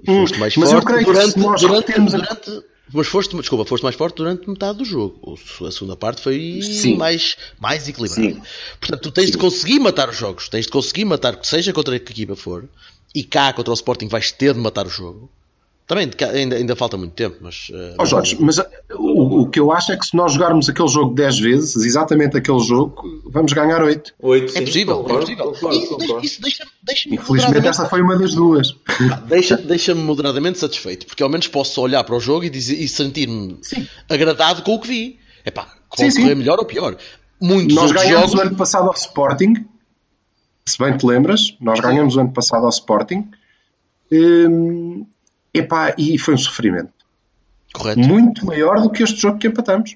E 0.00 0.08
Hum, 0.08 0.20
foste 0.20 0.38
mais 0.38 0.56
mas 0.56 0.70
eu 0.70 0.80
forte 0.80 0.86
creio 0.86 1.04
que 1.04 1.12
durante, 1.12 1.34
durante, 1.34 1.86
retermos 1.88 2.14
a- 2.14 2.18
durante- 2.18 2.64
mas 2.92 3.08
foste, 3.08 3.36
desculpa, 3.36 3.64
foste 3.64 3.82
mais 3.82 3.96
forte 3.96 4.14
durante 4.14 4.48
metade 4.48 4.78
do 4.78 4.84
jogo. 4.84 5.18
O- 5.20 5.66
A 5.66 5.72
segunda 5.72 5.96
parte 5.96 6.20
foi 6.22 6.60
Sim. 6.62 6.96
mais, 6.96 7.36
mais 7.58 7.88
equilibrada. 7.88 8.22
Sim. 8.34 8.40
Portanto, 8.78 9.00
tu 9.02 9.10
tens 9.10 9.32
de 9.32 9.36
conseguir 9.36 9.80
matar 9.80 10.08
os 10.08 10.16
jogos, 10.16 10.48
tens 10.48 10.66
de 10.66 10.70
conseguir 10.70 11.04
matar, 11.04 11.36
seja 11.42 11.72
contra 11.72 11.98
que 11.98 12.12
equipa 12.12 12.36
for, 12.36 12.68
e 13.12 13.24
cá 13.24 13.52
contra 13.52 13.72
o 13.72 13.74
Sporting 13.74 14.06
vais 14.06 14.30
ter 14.30 14.54
de 14.54 14.60
matar 14.60 14.86
o 14.86 14.90
jogo. 14.90 15.28
Também 15.86 16.10
ainda, 16.34 16.56
ainda 16.56 16.74
falta 16.74 16.96
muito 16.96 17.12
tempo, 17.12 17.36
mas. 17.40 17.68
eh, 17.72 17.94
Ó 17.96 18.04
Jorge, 18.04 18.36
mas 18.40 18.58
uh, 18.58 18.64
o, 18.98 19.42
o 19.42 19.48
que 19.48 19.60
eu 19.60 19.70
acho 19.70 19.92
é 19.92 19.96
que 19.96 20.04
se 20.04 20.16
nós 20.16 20.32
jogarmos 20.32 20.68
aquele 20.68 20.88
jogo 20.88 21.14
10 21.14 21.38
vezes, 21.38 21.76
exatamente 21.76 22.36
aquele 22.36 22.58
jogo, 22.58 23.04
vamos 23.24 23.52
ganhar 23.52 23.80
8. 23.80 24.14
Oito, 24.20 24.46
é 24.46 24.58
sim, 24.58 24.64
possível, 24.64 24.96
concordo, 24.96 25.16
é 25.16 25.20
possível. 25.36 25.44
concordo, 25.52 25.76
isso 25.76 25.86
deixa- 25.86 25.96
concordo. 26.06 26.26
isso 26.26 26.42
deixa-me 26.42 26.70
deixa 26.82 27.08
Infelizmente 27.14 27.68
esta 27.68 27.88
foi 27.88 28.02
uma 28.02 28.16
das 28.18 28.34
duas. 28.34 28.74
deixa, 29.28 29.56
deixa-me 29.56 30.02
moderadamente 30.02 30.58
satisfeito, 30.58 31.06
porque 31.06 31.22
ao 31.22 31.28
menos 31.28 31.46
posso 31.46 31.80
olhar 31.80 32.02
para 32.02 32.16
o 32.16 32.20
jogo 32.20 32.44
e, 32.44 32.50
dizer- 32.50 32.80
e 32.82 32.88
sentir-me 32.88 33.56
agradado 34.08 34.62
com 34.62 34.74
o 34.74 34.80
que 34.80 34.88
vi. 34.88 35.18
Epá, 35.44 35.66
Sim, 35.94 36.02
pode 36.08 36.12
sim. 36.14 36.34
melhor 36.34 36.58
ou 36.58 36.64
pior. 36.64 36.96
Muitos 37.40 37.76
Nós 37.76 37.92
ganhamos 37.92 38.32
jogos. 38.32 38.34
o 38.34 38.48
ano 38.48 38.56
passado 38.56 38.88
ao 38.88 38.94
Sporting, 38.94 39.54
se 40.66 40.78
bem 40.78 40.96
te 40.96 41.06
lembras, 41.06 41.56
nós 41.60 41.78
ganhamos 41.78 42.16
o 42.16 42.20
ano 42.20 42.32
passado 42.32 42.64
ao 42.64 42.70
Sporting. 42.70 43.28
Hum, 44.10 45.06
epá, 45.58 45.94
e 45.98 46.18
foi 46.18 46.34
um 46.34 46.38
sofrimento. 46.38 46.92
Correto, 47.72 48.00
Muito 48.00 48.46
maior 48.46 48.80
do 48.80 48.90
que 48.90 49.02
este 49.02 49.20
jogo 49.20 49.38
que 49.38 49.48
empatamos. 49.48 49.94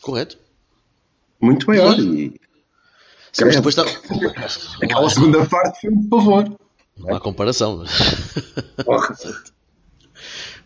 correto. 0.00 0.38
Muito 1.40 1.66
maior. 1.66 1.98
E 1.98 2.40
Sim, 3.32 3.44
mas 3.44 3.56
depois 3.56 3.76
está. 3.76 3.84
aquela 4.82 5.10
segunda 5.10 5.44
parte 5.46 5.80
foi 5.82 5.90
um 5.90 6.08
pavor. 6.08 6.58
Não 6.96 7.14
há 7.14 7.20
comparação. 7.20 7.84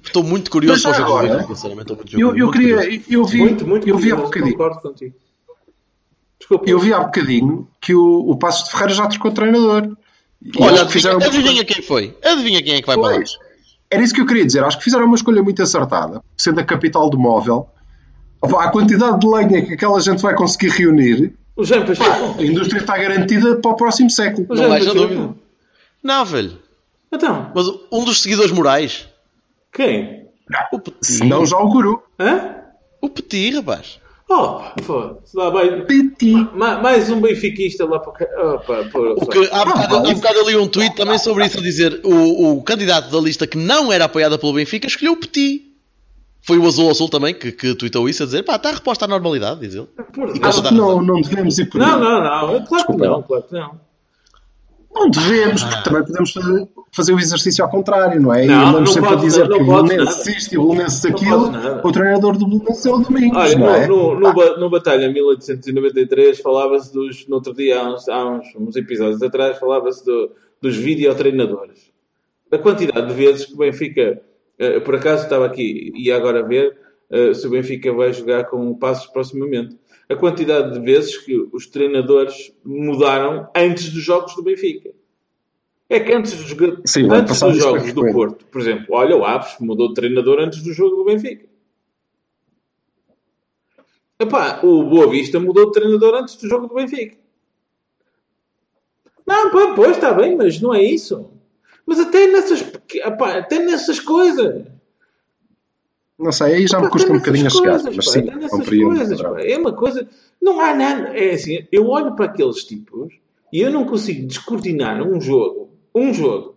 Estou 0.03 0.23
muito 0.25 0.51
curioso 0.51 0.83
para 0.83 0.91
o 0.93 0.95
jogo 0.95 1.19
agora, 1.19 1.47
sinceramente. 1.47 1.93
Estou 1.93 1.97
muito, 1.97 2.15
Eu, 2.19 2.29
eu 2.37 2.47
muito 2.47 2.53
queria, 2.53 2.77
curioso. 2.77 3.05
eu 3.09 3.25
vi, 3.25 3.39
Muito, 3.39 3.67
muito 3.67 3.89
eu 3.89 3.97
vi 3.99 4.13
há 4.13 4.17
curioso, 4.17 4.25
bocadinho, 4.25 4.53
concordo 4.57 4.81
contigo. 4.81 5.15
Desculpa. 6.39 6.65
eu 6.71 6.79
vi 6.81 6.93
há 6.93 7.01
bocadinho 7.01 7.69
que 7.81 7.95
o, 7.95 8.31
o 8.31 8.37
Passos 8.37 8.65
de 8.65 8.71
Ferreira 8.73 8.95
já 8.95 9.07
trocou 9.07 9.31
treinador. 9.33 9.97
E 10.43 10.51
Olha, 10.61 10.85
que 10.87 10.93
fizeram 10.93 11.19
adivinha, 11.19 11.41
adivinha 11.45 11.65
quem 11.65 11.83
foi? 11.83 12.19
Adivinha 12.25 12.63
quem 12.63 12.75
é 12.75 12.81
que 12.81 12.87
vai 12.87 12.97
para 12.97 13.17
lá? 13.17 13.23
Era 13.93 14.03
isso 14.03 14.15
que 14.15 14.21
eu 14.21 14.27
queria 14.27 14.45
dizer. 14.47 14.65
Acho 14.65 14.79
que 14.79 14.85
fizeram 14.85 15.05
uma 15.07 15.15
escolha 15.17 15.43
muito 15.43 15.63
acertada. 15.63 16.23
Sendo 16.37 16.61
a 16.61 16.65
capital 16.65 17.11
do 17.11 17.19
móvel, 17.19 17.69
opa, 18.41 18.65
a 18.65 18.71
quantidade 18.71 19.21
de 19.21 19.27
lenha 19.29 19.65
que 19.67 19.75
aquela 19.75 20.01
gente 20.01 20.23
vai 20.23 20.35
conseguir 20.35 20.71
reunir, 20.71 21.35
O 21.55 21.63
Jean 21.65 21.85
Pacheco. 21.85 22.41
a 22.41 22.43
indústria 22.43 22.81
está 22.81 22.97
garantida 22.97 23.57
para 23.57 23.71
o 23.71 23.77
próximo 23.77 24.09
século. 24.11 24.47
O 24.49 24.55
Não 24.55 24.63
Jean 24.65 24.75
haja 24.75 24.87
Pacheco. 24.93 24.99
dúvida. 25.15 25.35
Não, 26.03 26.25
velho. 26.25 26.59
Então, 27.13 27.53
Mas 27.55 27.67
um 27.93 28.05
dos 28.05 28.23
seguidores 28.23 28.51
morais. 28.51 29.07
quem? 29.73 30.23
O 30.73 30.79
Petit. 30.79 30.97
Se 31.07 31.25
não, 31.25 31.45
já 31.47 31.57
o 31.59 31.69
guru. 31.69 32.03
Hã? 32.19 32.57
O 33.01 33.09
Petit, 33.09 33.55
rapaz. 33.57 34.01
Oh, 34.35 34.83
foda-se. 34.83 35.37
Lá 35.37 35.51
vai. 35.51 35.85
Ma- 36.55 36.79
Mais 36.81 37.11
um 37.11 37.21
benfiquista 37.21 37.85
lá 37.85 37.99
para 37.99 38.11
o. 38.11 38.55
Opa, 38.55 38.85
que, 39.31 39.39
há, 39.53 39.65
bocado, 39.65 39.97
Ah, 39.97 40.11
há 40.11 40.15
bocado 40.15 40.39
eu 40.39 40.47
li 40.49 40.57
um 40.57 40.67
tweet 40.69 40.97
também 40.97 41.19
sobre 41.19 41.45
isso 41.47 41.59
a 41.59 41.63
dizer 41.63 42.01
o, 42.03 42.53
o 42.59 42.63
candidato 42.63 43.11
da 43.11 43.19
lista 43.21 43.47
que 43.47 43.59
não 43.59 43.93
era 43.93 44.07
apoiada 44.07 44.39
pelo 44.39 44.55
Benfica 44.55 44.87
escolheu 44.87 45.13
o 45.13 45.17
Petit. 45.17 45.71
Foi 46.45 46.59
o 46.59 46.67
Azul 46.67 46.91
Azul 46.91 47.09
também 47.09 47.35
que, 47.35 47.53
que 47.53 47.75
tweetou 47.75 48.09
isso 48.09 48.23
a 48.23 48.27
dizer 48.27 48.43
pá, 48.43 48.57
está 48.57 48.71
a 48.71 48.75
reposta 48.75 49.05
à 49.05 49.09
normalidade, 49.09 49.61
diz 49.61 49.75
ele. 49.75 49.87
Por 50.13 50.33
Deus. 50.33 50.39
Acho 50.43 50.63
que 50.63 50.75
não, 50.75 51.01
não 51.03 51.21
devemos 51.21 51.59
ir 51.59 51.67
por 51.67 51.79
Não, 51.81 52.01
não, 52.01 52.21
não. 52.53 52.65
Claro 52.65 52.87
que 52.87 52.97
não, 52.97 53.23
claro 53.23 53.43
que 53.45 53.55
não. 53.55 53.81
Não 54.95 55.09
devemos, 55.11 55.63
porque 55.65 55.83
também 55.85 56.05
podemos 56.05 56.33
fazer, 56.33 56.69
fazer 56.93 57.13
o 57.15 57.19
exercício 57.19 57.65
ao 57.65 57.71
contrário, 57.71 58.21
não 58.21 58.33
é? 58.35 58.45
e 58.45 58.49
Não, 58.49 58.61
andamos 58.69 58.81
não 58.81 58.87
sempre 58.87 59.09
pode, 59.09 59.21
a 59.23 59.25
dizer 59.25 59.49
não 59.49 59.57
que 59.57 59.63
o 59.63 59.67
Belenenses 59.83 60.27
isto 60.27 60.55
e 60.55 60.59
o 60.59 60.69
Belenenses 60.69 61.05
aquilo. 61.07 61.51
O 61.83 61.93
treinador 61.93 62.37
do 62.37 62.47
Belenenses 62.47 62.87
é 62.87 62.91
o 62.91 62.99
Domingos, 62.99 63.37
Olha, 63.39 63.59
não 63.59 63.75
é? 63.75 63.87
no, 63.87 64.15
no, 64.21 64.33
no, 64.33 64.57
no 64.59 64.71
Batalha 64.71 65.11
1893 65.11 66.41
falava-se 66.41 66.93
dos. 66.93 67.27
No 67.27 67.37
outro 67.37 67.55
dia, 67.55 67.81
há 67.81 67.95
uns, 67.95 68.09
há 68.09 68.25
uns, 68.25 68.47
uns 68.57 68.77
episódios 68.77 69.23
atrás, 69.23 69.59
falava-se 69.59 70.05
do- 70.05 70.31
dos 70.61 70.77
videotreinadores. 70.77 71.91
A 72.51 72.59
quantidade 72.59 73.07
de 73.07 73.15
vezes 73.15 73.47
que 73.47 73.55
o 73.55 73.59
Benfica. 73.59 74.21
eh, 74.59 74.79
por 74.81 74.95
acaso 74.97 75.25
estava 75.25 75.47
aqui 75.47 75.91
e 75.97 76.13
agora 76.13 76.43
ver 76.47 76.77
eh, 77.11 77.33
se 77.35 77.47
o 77.47 77.51
Benfica 77.51 77.93
vai 77.93 78.13
jogar 78.13 78.45
com 78.45 78.71
o 78.71 78.77
Passos 78.79 79.07
proximamente. 79.11 79.77
A 80.09 80.17
quantidade 80.17 80.75
de 80.75 80.81
vezes 80.81 81.17
que 81.17 81.49
os 81.53 81.67
treinadores 81.67 82.53
mudaram 82.65 83.49
antes 83.57 83.91
dos 83.91 84.03
jogos 84.03 84.35
do 84.35 84.43
Benfica. 84.43 84.91
É 85.89 86.01
que 86.01 86.13
antes 86.13 86.33
dos, 86.33 86.49
Sim, 86.87 87.09
antes 87.11 87.39
dos 87.41 87.59
jogos 87.59 87.93
do. 87.93 88.13
Porto, 88.13 88.47
por 88.47 88.61
exemplo, 88.61 88.87
olha 88.91 89.17
o 89.17 89.25
Aves 89.25 89.57
mudou 89.61 89.89
de 89.89 89.95
treinador 89.95 90.41
antes 90.41 90.63
do 90.63 90.73
jogo 90.73 90.97
do 90.97 91.05
Benfica. 91.05 91.47
Epá, 94.19 94.61
o 94.63 94.85
Boa 94.85 95.11
Vista 95.11 95.39
mudou 95.39 95.67
de 95.67 95.73
treinador 95.73 96.15
antes 96.15 96.37
do 96.37 96.49
jogo 96.49 96.69
do 96.69 96.75
Benfica. 96.75 97.17
Não, 99.27 99.51
pá, 99.51 99.75
pois 99.75 99.97
está 99.97 100.13
bem, 100.13 100.37
mas 100.37 100.61
não 100.61 100.75
é 100.75 100.83
isso. 100.83 101.31
Mas 101.85 102.01
até 102.01 102.27
nessas, 102.27 102.63
epá, 102.95 103.39
até 103.39 103.59
nessas 103.59 104.01
coisas. 104.01 104.65
Não 106.23 106.31
sei, 106.33 106.55
aí 106.55 106.67
já 106.67 106.81
me 106.81 106.89
custa 106.89 107.13
um 107.13 107.19
bocadinho 107.19 107.47
a 107.47 107.51
chegar, 107.51 107.81
coisas, 107.83 107.97
mas 107.97 108.07
pá, 108.07 108.13
sim, 108.13 108.49
compreendo. 108.49 108.87
coisas, 108.97 109.21
pá. 109.21 109.41
É 109.43 109.59
uma 109.59 109.73
coisa. 109.73 110.09
Não 110.41 110.61
há 110.61 110.75
nada. 110.75 111.09
É 111.19 111.33
assim, 111.35 111.67
eu 111.73 111.89
olho 111.89 112.15
para 112.15 112.27
aqueles 112.27 112.65
tipos 112.65 113.13
e 113.53 113.61
eu 113.61 113.71
não 113.71 113.85
consigo 113.85 114.27
descortinar 114.27 115.03
um 115.03 115.21
jogo, 115.21 115.71
um 115.95 116.15
jogo, 116.15 116.55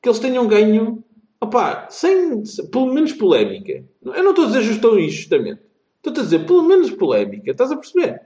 que 0.00 0.08
eles 0.08 0.18
tenham 0.20 0.46
ganho, 0.46 1.02
opá, 1.40 1.88
sem, 1.90 2.42
pelo 2.70 2.92
menos 2.94 3.12
polémica. 3.12 3.82
Eu 4.04 4.22
não 4.22 4.30
estou 4.30 4.44
a 4.44 4.48
dizer 4.48 4.62
justo 4.62 4.88
ou 4.88 4.98
injustamente. 5.00 5.60
Estou 5.96 6.12
a 6.20 6.24
dizer 6.24 6.46
pelo 6.46 6.62
menos 6.62 6.90
polémica. 6.90 7.50
Estás 7.50 7.72
a 7.72 7.76
perceber? 7.76 8.22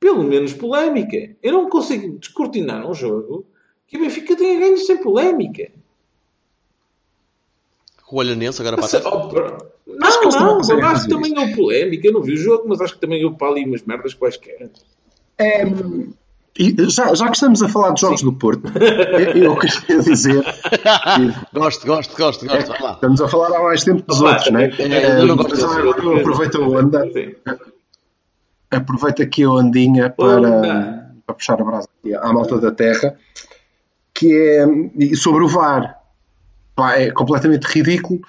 Pelo 0.00 0.22
menos 0.24 0.52
polémica. 0.52 1.36
Eu 1.42 1.52
não 1.52 1.68
consigo 1.70 2.18
descortinar 2.18 2.84
um 2.88 2.92
jogo 2.92 3.46
que 3.86 3.96
o 3.96 4.00
Benfica 4.00 4.34
tenha 4.36 4.58
ganho 4.58 4.76
sem 4.78 4.96
polémica. 5.00 5.70
O 8.10 8.16
Olhanense 8.18 8.60
agora 8.60 8.76
para 8.76 8.84
a 8.84 8.88
Essa- 8.88 9.00
terra. 9.00 9.16
oh, 9.62 9.75
Não, 9.86 9.96
não 10.22 10.58
não, 10.58 10.88
acho 10.88 11.04
que 11.04 11.10
também 11.10 11.38
houve 11.38 11.54
polémica. 11.54 12.08
Eu 12.08 12.12
não 12.12 12.22
vi 12.22 12.34
o 12.34 12.36
jogo, 12.36 12.64
mas 12.68 12.80
acho 12.80 12.94
que 12.94 13.00
também 13.00 13.24
houve 13.24 13.38
para 13.38 13.48
ali 13.48 13.64
umas 13.64 13.82
merdas 13.82 14.14
quaisquer. 14.14 14.68
É, 15.38 15.64
já, 16.88 17.14
já 17.14 17.26
que 17.26 17.34
estamos 17.34 17.62
a 17.62 17.68
falar 17.68 17.92
de 17.92 18.00
jogos 18.00 18.22
do 18.22 18.32
Porto, 18.32 18.66
eu, 18.78 19.44
eu 19.44 19.56
queria 19.56 20.02
dizer 20.02 20.42
que 20.42 20.50
Gosto, 21.52 21.86
gosto, 21.86 22.16
gosto, 22.16 22.46
gosto. 22.46 22.82
Lá. 22.82 22.92
estamos 22.92 23.20
a 23.20 23.28
falar 23.28 23.56
há 23.56 23.62
mais 23.62 23.84
tempo 23.84 24.02
dos 24.02 24.20
Opa, 24.20 24.30
outros, 24.30 24.50
não 24.50 24.60
é? 24.60 24.70
é, 24.78 25.20
eu 25.20 25.26
não 25.26 25.36
gosto 25.36 25.54
eu 25.54 26.16
aproveito 26.16 26.62
a 26.62 26.66
onda, 26.66 27.02
Sim. 27.12 27.34
aproveito 28.70 29.22
aqui 29.22 29.42
a 29.42 29.50
ondinha 29.50 30.10
para, 30.10 30.38
Onda. 30.38 31.12
para 31.26 31.34
puxar 31.34 31.60
a 31.60 31.64
brasa 31.64 31.88
aqui 32.00 32.14
à 32.14 32.32
malta 32.32 32.58
da 32.58 32.70
terra, 32.70 33.16
que 34.14 34.34
é 34.34 34.66
e 34.98 35.14
sobre 35.14 35.44
o 35.44 35.48
VAR. 35.48 36.00
Pá, 36.74 36.96
é 36.96 37.10
completamente 37.10 37.64
ridículo. 37.64 38.20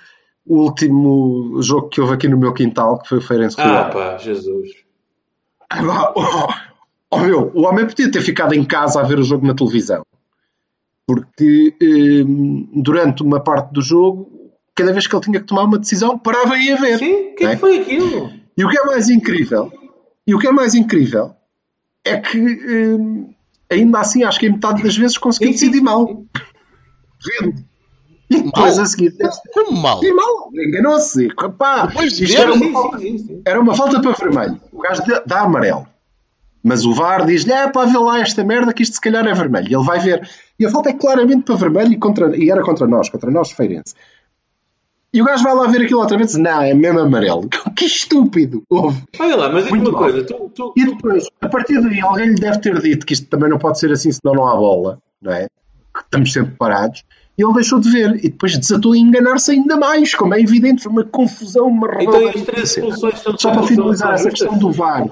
O 0.48 0.64
último 0.64 1.62
jogo 1.62 1.90
que 1.90 2.00
houve 2.00 2.14
aqui 2.14 2.28
no 2.28 2.38
meu 2.38 2.54
quintal, 2.54 3.00
que 3.00 3.10
foi 3.10 3.18
o 3.18 3.22
Feirense 3.22 3.58
Rio 3.58 3.70
Ah, 3.70 3.90
pá, 3.90 4.18
Jesus. 4.18 4.70
Pá, 5.70 6.14
oh, 6.16 6.48
oh, 7.12 7.20
meu, 7.20 7.52
o 7.54 7.64
homem 7.64 7.86
podia 7.86 8.10
ter 8.10 8.22
ficado 8.22 8.54
em 8.54 8.64
casa 8.64 9.02
a 9.02 9.04
ver 9.04 9.20
o 9.20 9.24
jogo 9.24 9.46
na 9.46 9.54
televisão. 9.54 10.04
Porque 11.06 11.76
hum, 12.26 12.70
durante 12.74 13.24
uma 13.24 13.40
parte 13.40 13.74
do 13.74 13.82
jogo, 13.82 14.52
cada 14.76 14.94
vez 14.94 15.08
que 15.08 15.16
ele 15.16 15.24
tinha 15.24 15.40
que 15.40 15.46
tomar 15.46 15.64
uma 15.64 15.80
decisão, 15.80 16.18
parava 16.18 16.58
e 16.58 16.68
ia 16.68 16.78
ver. 16.78 17.00
Sim, 17.00 17.32
o 17.32 17.36
que 17.36 17.44
é 17.44 17.48
não 17.48 17.54
que 17.54 17.60
foi 17.60 17.80
aquilo? 17.80 18.32
E 18.58 18.66
o 18.66 18.70
que 18.70 18.78
é 18.78 18.84
mais 18.84 19.10
incrível, 19.10 19.72
e 20.26 20.34
o 20.34 20.40
que 20.40 20.48
é 20.48 20.52
mais 20.52 20.76
incrível, 20.76 21.36
é 22.06 22.18
que 22.18 22.40
hum, 22.40 23.34
ainda 23.70 24.00
assim 24.00 24.24
acho 24.24 24.40
que 24.40 24.48
em 24.48 24.54
metade 24.54 24.82
das 24.82 24.96
vezes 24.96 25.18
consegui 25.18 25.52
decidir 25.52 25.82
mal. 25.82 26.24
Vendo. 27.26 27.67
E 28.30 28.42
depois 28.42 28.76
Mal? 28.76 28.84
a 28.84 28.88
seguir. 28.88 29.14
Como 29.54 29.82
mal? 29.82 30.00
Sim, 30.00 30.12
mal, 30.14 30.50
enganou-se. 30.54 31.28
Depois 31.30 32.20
isto 32.20 32.28
ver, 32.36 32.42
era 32.42 32.54
uma, 32.54 33.00
sim. 33.00 33.42
era 33.46 33.60
uma 33.62 33.74
falta 33.76 34.02
para 34.02 34.12
vermelho. 34.12 34.60
O 34.72 34.82
gajo 34.82 35.02
dá- 35.26 35.42
amarelo. 35.42 35.88
Mas 36.62 36.84
o 36.84 36.94
VAR 36.94 37.26
diz-lhe: 37.26 37.54
é 37.54 37.70
pá, 37.72 37.86
vê 37.86 37.98
lá 37.98 38.20
esta 38.20 38.44
merda 38.44 38.74
que 38.74 38.84
isto 38.84 38.96
se 38.96 39.02
calhar 39.02 39.26
é 39.26 39.34
vermelho. 39.34 39.68
E 39.72 39.76
ele 39.76 39.84
vai 39.86 40.00
ver. 40.00 40.28
E 40.60 40.66
a 40.66 40.70
falta 40.70 40.90
é 40.90 40.94
claramente 40.94 41.44
para 41.44 41.56
vermelho 41.56 41.94
e, 41.94 41.98
contra, 41.98 42.36
e 42.36 42.50
era 42.50 42.62
contra 42.62 42.86
nós, 42.86 43.08
contra 43.10 43.32
nós, 43.32 43.52
Feirense. 43.52 43.94
E 45.14 45.22
o 45.22 45.26
gajo 45.26 45.44
vai 45.44 45.56
lá 45.56 45.66
ver 45.68 45.84
aquilo 45.84 46.02
outra 46.02 46.18
vez 46.18 46.32
e 46.32 46.34
diz: 46.36 46.44
não, 46.44 46.62
é 46.62 46.74
mesmo 46.74 47.00
amarelo. 47.00 47.48
Que 47.78 47.86
estúpido. 47.86 48.62
Houve. 48.70 49.02
Olha 49.20 49.36
lá, 49.38 49.50
mas 49.50 49.70
Muito 49.70 49.90
uma 49.90 49.92
mal. 49.94 50.02
coisa. 50.02 50.24
Tu, 50.26 50.52
tu, 50.54 50.74
E 50.76 50.84
tu- 50.86 50.92
depois, 50.96 51.26
a 51.40 51.48
partir 51.48 51.82
daí, 51.82 52.02
alguém 52.02 52.28
lhe 52.30 52.36
deve 52.36 52.60
ter 52.60 52.78
dito 52.82 53.06
que 53.06 53.14
isto 53.14 53.28
também 53.30 53.50
não 53.50 53.58
pode 53.58 53.80
ser 53.80 53.90
assim, 53.92 54.12
senão 54.12 54.36
não 54.36 54.48
há 54.48 54.56
bola, 54.56 55.00
não 55.22 55.32
é? 55.32 55.48
Que 55.94 56.02
estamos 56.04 56.34
sempre 56.34 56.56
parados. 56.58 57.04
E 57.38 57.44
ele 57.44 57.54
deixou 57.54 57.80
de 57.80 57.90
ver. 57.92 58.16
E 58.18 58.30
depois 58.30 58.58
desatou 58.58 58.94
a 58.94 58.98
enganar-se 58.98 59.52
ainda 59.52 59.78
mais, 59.78 60.16
como 60.16 60.34
é 60.34 60.42
evidente. 60.42 60.82
Foi 60.84 60.92
uma 60.92 61.04
confusão, 61.04 61.68
uma 61.68 61.88
Então, 62.02 62.22
e 62.24 62.30
as 62.30 62.42
três 62.42 62.72
são 62.72 63.38
Só 63.38 63.52
para 63.52 63.64
finalizar 63.64 64.14
essa 64.14 64.30
questão 64.30 64.58
do 64.58 64.72
VAR. 64.72 65.06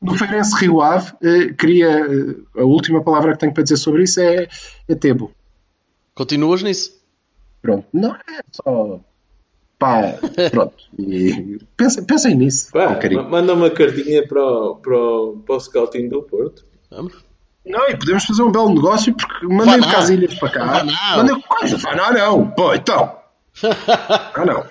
no 0.00 0.14
Feirense 0.16 0.56
Rio 0.56 0.80
Ave, 0.80 1.12
eh, 1.22 1.52
queria. 1.52 1.88
eh, 1.88 2.60
a 2.60 2.64
última 2.64 3.02
palavra 3.02 3.32
que 3.32 3.38
tenho 3.38 3.52
para 3.52 3.62
dizer 3.62 3.76
sobre 3.76 4.04
isso 4.04 4.20
é, 4.20 4.48
é 4.88 4.94
Tebo. 4.94 5.30
Continuas 6.14 6.62
nisso? 6.62 6.96
Pronto. 7.60 7.86
Não 7.92 8.14
é 8.14 8.40
só. 8.52 9.00
Pá, 9.78 10.14
pronto. 10.50 10.74
E 10.98 11.58
pensem, 11.76 12.02
pensem 12.04 12.34
nisso. 12.34 12.72
Pá, 12.72 12.98
manda 13.28 13.52
uma 13.52 13.68
cartinha 13.68 14.26
para 14.26 14.42
o, 14.42 14.76
para 14.76 14.96
o, 14.96 15.36
para 15.44 15.56
o 15.56 15.60
scouting 15.60 16.08
do 16.08 16.22
Porto. 16.22 16.64
Vamos? 16.90 17.25
Não, 17.66 17.88
e 17.88 17.96
podemos 17.96 18.24
fazer 18.24 18.42
um 18.42 18.52
belo 18.52 18.72
negócio 18.74 19.14
porque 19.14 19.46
mandem 19.46 19.78
não. 19.78 19.90
casilhas 19.90 20.34
para 20.34 20.50
cá. 20.50 20.64
Vai 20.64 20.84
não. 20.84 21.16
Mandem 21.16 21.40
coisa, 21.42 21.76
vai 21.78 21.96
não, 21.96 22.12
não. 22.12 22.50
Pô, 22.50 22.74
então. 22.74 23.16
Ah, 24.34 24.44
não. 24.44 24.64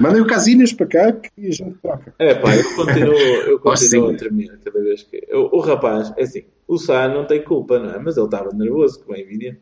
Mandem 0.00 0.22
o 0.22 0.26
casilhas 0.26 0.72
para 0.72 0.86
cá 0.86 1.12
que 1.12 1.30
a 1.46 1.50
gente 1.50 1.78
troca. 1.82 2.14
É 2.18 2.34
pá, 2.34 2.56
eu 2.56 2.74
continuo, 2.74 3.14
eu 3.14 3.56
Oh, 3.60 3.60
continuo 3.60 4.10
a 4.10 4.14
tremer 4.16 4.58
cada 4.64 4.80
vez 4.82 5.02
que. 5.02 5.28
O, 5.32 5.58
o 5.58 5.60
rapaz, 5.60 6.12
é 6.16 6.22
assim, 6.22 6.44
o 6.66 6.78
Sá 6.78 7.06
não 7.08 7.26
tem 7.26 7.42
culpa, 7.44 7.78
não 7.78 7.90
é? 7.90 7.98
Mas 7.98 8.16
ele 8.16 8.24
estava 8.26 8.50
nervoso, 8.52 9.04
como 9.04 9.16
é 9.16 9.20
evidente. 9.20 9.60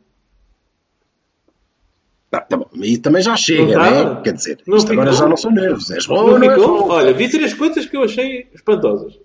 Tá, 2.31 2.41
tá 2.43 2.57
bom. 2.57 2.69
E 2.77 2.97
também 2.97 3.21
já 3.23 3.37
chega, 3.37 3.77
Não 3.77 4.15
né? 4.15 4.21
Quer 4.23 4.33
dizer, 4.35 4.59
Não 4.67 4.77
isto 4.77 4.93
agora 4.93 5.13
já 5.13 5.29
não 5.29 5.37
são 5.37 5.51
nervos. 5.51 5.91
És 5.91 6.07
bom, 6.07 6.15
Não 6.29 6.39
não 6.39 6.43
és 6.49 6.53
ficou? 6.55 6.79
bom? 6.87 6.89
Olha, 6.91 7.13
vi 7.13 7.29
três 7.29 7.53
coisas 7.53 7.87
que 7.87 7.97
eu 7.97 8.05
achei 8.05 8.49
espantosas. 8.55 9.19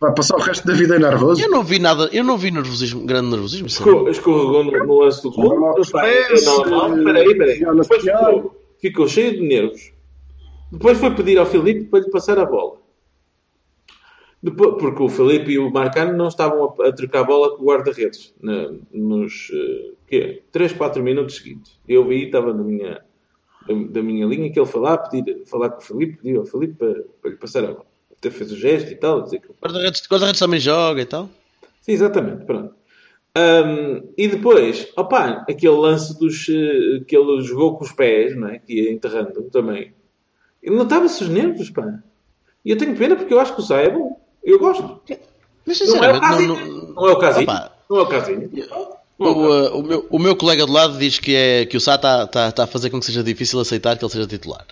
Vai 0.00 0.14
passar 0.14 0.36
o 0.36 0.40
resto 0.40 0.66
da 0.66 0.72
vida 0.72 0.98
nervoso. 0.98 1.42
Eu 1.42 1.50
não 1.50 1.62
vi 1.62 1.78
nada, 1.78 2.08
eu 2.10 2.24
não 2.24 2.38
vi 2.38 2.50
nervosismo, 2.50 3.04
grande 3.04 3.28
nervosismo. 3.28 3.68
sabe? 3.68 3.90
Escorregou, 3.90 4.10
escorregou 4.10 4.64
no, 4.64 4.86
no 4.86 5.00
lance 5.00 5.22
do 5.22 5.30
gol. 5.30 5.74
Peraí, 7.04 7.36
peraí. 7.36 7.58
Depois 7.58 8.02
ficou, 8.02 8.56
ficou 8.80 9.08
cheio 9.08 9.32
de 9.32 9.46
nervos. 9.46 9.92
Depois 10.72 10.96
foi 10.96 11.14
pedir 11.14 11.38
ao 11.38 11.44
Filipe 11.44 11.84
para 11.84 12.00
lhe 12.00 12.10
passar 12.10 12.38
a 12.38 12.46
bola. 12.46 12.78
Depois, 14.42 14.76
porque 14.78 15.02
o 15.02 15.08
Filipe 15.10 15.52
e 15.52 15.58
o 15.58 15.70
Marcano 15.70 16.16
não 16.16 16.28
estavam 16.28 16.74
a, 16.80 16.88
a 16.88 16.92
trocar 16.92 17.20
a 17.20 17.24
bola 17.24 17.54
com 17.54 17.62
o 17.62 17.66
guarda-redes 17.66 18.34
nos 18.90 19.50
uh, 19.50 19.96
quê? 20.06 20.42
3, 20.50 20.72
4 20.72 21.02
minutos 21.02 21.36
seguintes. 21.36 21.78
Eu 21.86 22.06
vi, 22.06 22.24
estava 22.24 22.54
na 22.54 22.62
minha, 22.62 23.02
da, 23.66 23.74
da 23.90 24.02
minha 24.02 24.24
linha, 24.24 24.50
que 24.50 24.58
ele 24.58 24.66
foi 24.66 24.80
lá 24.80 24.96
pedir, 24.96 25.44
falar 25.44 25.68
com 25.68 25.82
o 25.82 25.84
Filipe, 25.84 26.22
pedir 26.22 26.38
ao 26.38 26.46
Filipe 26.46 26.74
para, 26.74 27.04
para 27.20 27.30
lhe 27.32 27.36
passar 27.36 27.64
a 27.64 27.72
bola. 27.72 27.89
Até 28.20 28.30
fez 28.30 28.52
o 28.52 28.56
gesto 28.56 28.92
e 28.92 28.94
tal, 28.96 29.22
dizer 29.22 29.40
que 29.40 29.48
Guarda-redes 29.62 30.02
guarda-redes 30.06 30.38
também 30.38 30.60
joga 30.60 31.00
e 31.00 31.06
tal. 31.06 31.28
Sim, 31.80 31.92
exatamente, 31.92 32.44
pronto. 32.44 32.74
Ahm, 33.34 34.02
e 34.18 34.28
depois, 34.28 34.88
opá, 34.96 35.44
aquele 35.48 35.76
lance 35.76 36.18
dos 36.18 36.46
eh, 36.48 37.02
que 37.06 37.16
ele 37.16 37.40
jogou 37.42 37.76
com 37.76 37.84
os 37.84 37.92
pés, 37.92 38.36
não 38.36 38.48
é? 38.48 38.58
Que 38.58 38.74
ia 38.74 38.92
enterrando 38.92 39.42
também. 39.44 39.94
Ele 40.62 40.76
notava-se 40.76 41.22
os 41.22 41.30
nervos, 41.30 41.70
pá. 41.70 42.00
E 42.64 42.70
eu 42.70 42.76
tenho 42.76 42.94
pena 42.96 43.16
porque 43.16 43.32
eu 43.32 43.40
acho 43.40 43.54
que 43.54 43.60
o 43.60 43.64
Sá 43.64 43.78
é 43.78 43.88
bom. 43.88 44.20
Eu 44.44 44.58
gosto. 44.58 45.00
Mas 45.66 45.80
Não 45.80 45.86
é 46.04 46.12
o 46.12 46.20
sinceramente, 46.20 46.20
não, 46.20 46.30
Casinho. 46.30 46.54
não, 46.54 46.94
Não 46.94 47.08
é 47.08 47.12
o 47.12 47.18
Casinho. 47.18 47.42
Opa. 47.44 47.72
Não 47.88 47.98
é 47.98 48.02
o 48.02 48.06
Casinho. 48.06 48.50
O, 49.18 49.24
uh, 49.24 49.78
o 49.78 49.82
meu, 49.82 50.06
o 50.10 50.18
meu 50.18 50.36
colega 50.36 50.64
de 50.64 50.72
lado 50.72 50.98
diz 50.98 51.18
que, 51.18 51.34
é, 51.34 51.66
que 51.66 51.76
o 51.76 51.80
Sá 51.80 51.94
está 51.94 52.26
tá, 52.26 52.50
tá 52.52 52.64
a 52.64 52.66
fazer 52.66 52.90
com 52.90 52.98
que 52.98 53.06
seja 53.06 53.22
difícil 53.22 53.60
aceitar 53.60 53.96
que 53.96 54.04
ele 54.04 54.12
seja 54.12 54.26
titular. 54.26 54.66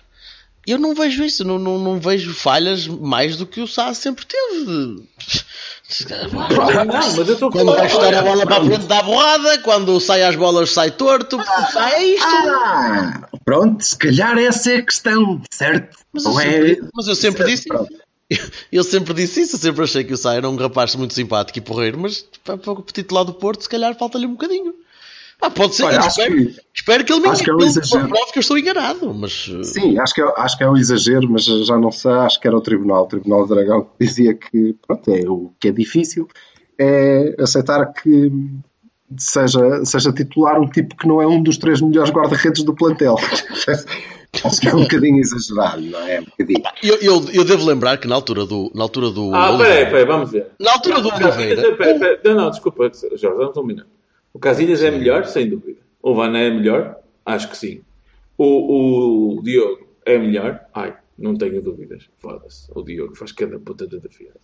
Eu 0.67 0.77
não 0.77 0.93
vejo 0.93 1.23
isso, 1.23 1.43
não, 1.43 1.57
não, 1.57 1.79
não 1.79 1.99
vejo 1.99 2.33
falhas 2.33 2.87
mais 2.87 3.37
do 3.37 3.45
que 3.45 3.61
o 3.61 3.67
Sá 3.67 3.93
sempre 3.93 4.25
teve. 4.25 4.65
Não, 4.65 5.07
mas 6.85 7.17
eu 7.17 7.33
estou 7.33 7.49
a 7.49 7.51
Quando 7.51 7.75
vai 7.75 7.89
chutar 7.89 8.13
a 8.13 8.21
bola 8.21 8.45
para 8.45 8.57
a 8.57 8.65
frente 8.65 8.85
dá 8.85 9.01
borrada, 9.01 9.57
quando 9.59 9.99
sai 9.99 10.23
às 10.23 10.35
bolas 10.35 10.71
sai 10.71 10.91
torto. 10.91 11.37
O 11.37 11.71
Sá 11.71 11.91
é 11.91 12.03
isto. 12.03 12.27
Ah, 12.27 13.27
pronto, 13.43 13.83
se 13.83 13.97
calhar 13.97 14.37
essa 14.37 14.71
é 14.71 14.77
a 14.77 14.85
questão, 14.85 15.41
certo? 15.49 15.97
Mas 16.13 16.25
eu, 16.25 16.39
é... 16.39 16.43
sempre, 16.43 16.89
mas 16.93 17.07
eu 17.07 17.15
sempre 17.15 17.43
disse 17.45 17.67
Pronto. 17.67 17.89
Eu 18.71 18.83
sempre 18.83 19.13
disse 19.15 19.41
isso, 19.41 19.55
eu 19.55 19.59
sempre 19.59 19.83
achei 19.83 20.03
que 20.03 20.13
o 20.13 20.17
Sá 20.17 20.35
era 20.35 20.47
um 20.47 20.55
rapaz 20.55 20.93
muito 20.93 21.15
simpático 21.15 21.57
e 21.57 21.61
porreiro, 21.61 21.97
mas 21.97 22.23
para 22.43 22.57
para 22.57 22.73
o 22.73 22.81
titular 22.83 23.25
do 23.25 23.33
Porto, 23.33 23.63
se 23.63 23.69
calhar 23.69 23.97
falta-lhe 23.97 24.27
um 24.27 24.33
bocadinho. 24.33 24.75
Ah, 25.41 25.49
pode 25.49 25.73
ser, 25.75 25.85
Olha, 25.85 25.99
espero, 26.05 26.35
que- 26.35 26.55
espero 26.75 27.05
que 27.05 27.13
ele 27.13 27.21
me 27.21 27.29
acho 27.29 27.43
que 27.43 27.49
é 27.49 27.53
um 27.53 27.61
exagero. 27.61 28.07
prove 28.09 28.31
que 28.33 28.39
eu 28.39 28.41
estou 28.41 28.57
enganado, 28.57 29.13
mas 29.13 29.47
uh, 29.47 29.63
Sim, 29.63 29.97
acho 29.97 30.13
que, 30.13 30.21
é, 30.21 30.33
acho 30.35 30.57
que 30.57 30.63
é 30.65 30.69
um 30.69 30.75
exagero, 30.75 31.29
mas 31.29 31.45
já 31.45 31.77
não 31.77 31.91
sei, 31.91 32.11
acho 32.11 32.39
que 32.41 32.47
era 32.47 32.57
o 32.57 32.61
Tribunal, 32.61 33.03
o 33.03 33.07
Tribunal 33.07 33.47
do 33.47 33.55
Dragão, 33.55 33.83
que 33.83 34.05
dizia 34.05 34.33
que 34.33 34.75
pronto, 34.85 35.09
é, 35.09 35.21
o 35.29 35.53
que 35.59 35.69
é 35.69 35.71
difícil 35.71 36.27
é 36.77 37.35
aceitar 37.39 37.85
que 37.93 38.31
seja, 39.17 39.83
seja 39.85 40.11
titular 40.11 40.59
um 40.59 40.67
tipo 40.69 40.95
que 40.97 41.07
não 41.07 41.21
é 41.21 41.27
um 41.27 41.41
dos 41.41 41.57
três 41.57 41.81
melhores 41.81 42.11
guarda-redes 42.11 42.63
do 42.63 42.75
plantel. 42.75 43.15
acho 44.43 44.61
que 44.61 44.67
é 44.67 44.75
um 44.75 44.81
bocadinho 44.81 45.19
exagerado, 45.19 45.81
não 45.81 45.99
é? 46.01 46.19
Um 46.19 46.25
bocadinho. 46.25 46.63
eu, 46.83 46.95
eu, 46.97 47.25
eu 47.33 47.45
devo 47.45 47.65
lembrar 47.65 47.97
que 47.97 48.07
na 48.07 48.15
altura 48.15 48.45
do, 48.45 48.71
na 48.75 48.83
altura 48.83 49.09
do 49.09 49.33
Ah, 49.33 49.57
peraí, 49.57 49.85
peraí, 49.85 50.05
vamos 50.05 50.31
ver. 50.31 50.47
na 50.59 50.71
altura 50.73 51.01
do 51.01 51.07
Oliveira, 51.09 51.75
Peraí, 51.75 51.97
peraí. 51.99 52.19
Não, 52.25 52.35
não, 52.35 52.49
desculpa, 52.51 52.91
Jorge, 52.93 53.27
vamos 53.37 53.57
um 53.57 53.63
minuto. 53.63 53.87
O 54.33 54.39
Casilhas 54.39 54.83
é 54.83 54.91
melhor, 54.91 55.25
sem 55.25 55.49
dúvida. 55.49 55.79
O 56.01 56.13
Vané 56.13 56.47
é 56.47 56.51
melhor? 56.51 56.97
Acho 57.25 57.49
que 57.49 57.57
sim. 57.57 57.81
O, 58.37 59.37
o 59.37 59.41
Diogo 59.43 59.87
é 60.05 60.17
melhor? 60.17 60.61
Ai, 60.73 60.95
não 61.17 61.35
tenho 61.35 61.61
dúvidas. 61.61 62.03
Foda-se. 62.17 62.71
O 62.73 62.81
Diogo 62.83 63.15
faz 63.15 63.31
cada 63.31 63.59
puta 63.59 63.85
de 63.87 63.99
defesa. 63.99 64.35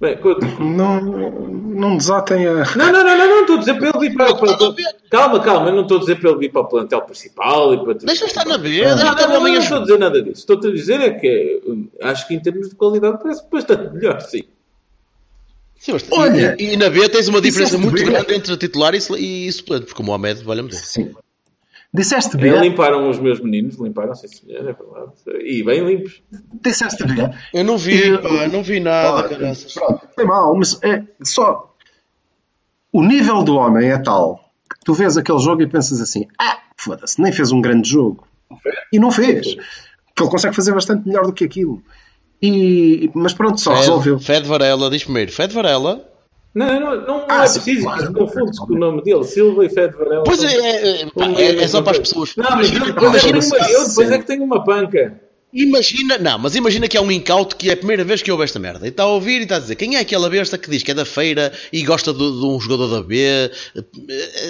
Bem, 0.00 0.16
conta- 0.18 0.44
Não, 0.58 1.00
não 1.00 1.96
desatem 1.96 2.46
a. 2.46 2.52
não, 2.76 2.92
não, 2.92 3.04
não, 3.04 3.16
não, 3.16 3.26
não 3.28 3.40
estou 3.42 3.56
a 3.56 3.58
dizer 3.60 3.74
para 3.78 3.88
ele 3.90 3.98
vir 4.00 4.14
para, 4.16 4.34
para, 4.34 4.56
para- 4.58 4.74
Calma, 5.08 5.40
calma, 5.40 5.68
eu 5.68 5.74
não 5.76 5.82
estou 5.82 5.98
a 5.98 6.00
dizer 6.00 6.16
para 6.20 6.30
ele 6.30 6.38
vir 6.40 6.52
para 6.52 6.62
o 6.62 6.66
plantel 6.68 7.00
principal 7.02 7.72
e 7.72 7.84
para 7.84 7.94
deixa 7.94 8.24
estar 8.26 8.44
na 8.44 8.58
B, 8.58 8.68
Não, 8.82 8.96
deixa 8.96 9.04
não, 9.04 9.28
não, 9.28 9.40
não, 9.40 9.46
a 9.46 9.58
estou 9.58 9.78
a 9.78 9.80
dizer 9.82 9.98
nada 9.98 10.20
disso. 10.20 10.40
Estou 10.40 10.56
a 10.58 10.72
dizer 10.74 11.00
é 11.00 11.10
que 11.12 11.62
hum, 11.66 11.88
acho 12.02 12.26
que 12.26 12.34
em 12.34 12.40
termos 12.40 12.68
de 12.70 12.74
qualidade 12.74 13.22
parece 13.22 13.44
bastante 13.48 13.94
melhor, 13.94 14.20
sim. 14.20 14.42
Sim, 15.78 15.92
mas- 15.92 16.06
Olha, 16.10 16.56
e, 16.58 16.72
e 16.74 16.76
na 16.76 16.88
B 16.88 17.08
tens 17.08 17.28
uma 17.28 17.40
diferença 17.40 17.76
muito 17.78 17.94
B. 18.02 18.04
grande 18.04 18.34
entre 18.34 18.56
titular 18.56 18.94
e, 18.94 19.46
e 19.46 19.52
suplente, 19.52 19.86
porque 19.86 20.02
o 20.02 20.04
Mohamed, 20.04 20.42
valha-me 20.42 20.68
Deus. 20.70 20.82
Sim. 20.82 21.14
Disseste 21.92 22.36
É, 22.36 22.40
B, 22.40 22.58
limparam 22.58 23.08
os 23.08 23.20
meus 23.20 23.38
meninos, 23.40 23.76
limparam, 23.78 24.14
sim 24.16 24.26
senhor, 24.26 24.60
é 24.68 24.72
verdade. 24.72 25.12
E 25.48 25.62
bem 25.62 25.86
limpos. 25.86 26.22
disseste 26.60 27.04
B. 27.04 27.12
Eu 27.52 27.62
não 27.64 27.78
vi, 27.78 28.08
Eu- 28.08 28.20
pá, 28.20 28.48
não 28.48 28.62
vi 28.64 28.80
nada, 28.80 29.28
caraças. 29.28 29.74
Pronto, 29.74 30.04
tem 30.16 30.26
mal, 30.26 30.56
mas 30.56 30.76
é 30.82 31.04
só. 31.22 31.72
O 32.92 33.02
nível 33.02 33.42
do 33.44 33.54
homem 33.56 33.90
é 33.90 33.98
tal 33.98 34.40
que 34.68 34.84
tu 34.84 34.92
vês 34.94 35.16
aquele 35.16 35.38
jogo 35.38 35.62
e 35.62 35.68
pensas 35.68 36.00
assim: 36.00 36.26
ah, 36.38 36.58
foda-se, 36.76 37.20
nem 37.20 37.30
fez 37.32 37.52
um 37.52 37.60
grande 37.60 37.88
jogo. 37.88 38.26
E 38.92 38.98
não 38.98 39.10
fez. 39.12 39.54
Porque 39.54 40.22
ele 40.22 40.30
consegue 40.30 40.54
fazer 40.56 40.72
bastante 40.72 41.06
melhor 41.06 41.26
do 41.26 41.32
que 41.32 41.44
aquilo. 41.44 41.80
E, 42.46 43.10
mas 43.14 43.32
pronto, 43.32 43.60
só 43.60 43.72
resolveu. 43.74 44.18
Fed, 44.18 44.26
Fed 44.40 44.48
Varela, 44.48 44.90
diz 44.90 45.04
primeiro, 45.04 45.32
Fed 45.32 45.54
Varela. 45.54 46.04
Não, 46.54 46.78
não, 46.80 47.06
não 47.06 47.24
Ah, 47.28 47.38
é 47.44 47.48
preciso, 47.50 47.82
claro. 47.82 48.02
isso 48.04 48.12
confunde-se 48.12 48.60
com 48.64 48.74
o 48.74 48.78
nome 48.78 49.02
dele, 49.02 49.24
Silva 49.24 49.64
e 49.64 49.68
Fede 49.68 49.96
Varela. 49.96 50.22
Pois 50.24 50.38
são- 50.38 50.48
é, 50.48 50.52
é, 50.54 51.02
é, 51.02 51.62
é- 51.62 51.68
só 51.68 51.82
para 51.82 51.92
as 51.92 51.98
pessoas. 51.98 52.36
Não, 52.36 52.50
mas 52.56 52.72
eu 52.72 52.84
depois, 52.84 53.24
é 53.24 53.74
eu 53.74 53.88
depois 53.88 54.10
é 54.10 54.18
que 54.18 54.26
tenho 54.26 54.44
uma 54.44 54.62
panca. 54.62 55.20
Imagina, 55.56 56.18
não, 56.18 56.36
mas 56.36 56.56
imagina 56.56 56.88
que 56.88 56.96
é 56.96 57.00
um 57.00 57.12
incauto 57.12 57.54
que 57.54 57.70
é 57.70 57.74
a 57.74 57.76
primeira 57.76 58.02
vez 58.02 58.20
que 58.20 58.32
ouve 58.32 58.42
esta 58.42 58.58
merda. 58.58 58.86
E 58.86 58.88
está 58.88 59.04
a 59.04 59.06
ouvir 59.06 59.38
e 59.38 59.42
está 59.44 59.54
a 59.54 59.58
dizer 59.60 59.76
quem 59.76 59.94
é 59.94 60.00
aquela 60.00 60.28
besta 60.28 60.58
que 60.58 60.68
diz 60.68 60.82
que 60.82 60.90
é 60.90 60.94
da 60.94 61.04
feira 61.04 61.52
e 61.72 61.84
gosta 61.84 62.12
de, 62.12 62.18
de 62.18 62.44
um 62.44 62.58
jogador 62.58 62.88
da 62.88 63.00
B. 63.06 63.16
Eh, 63.24 63.50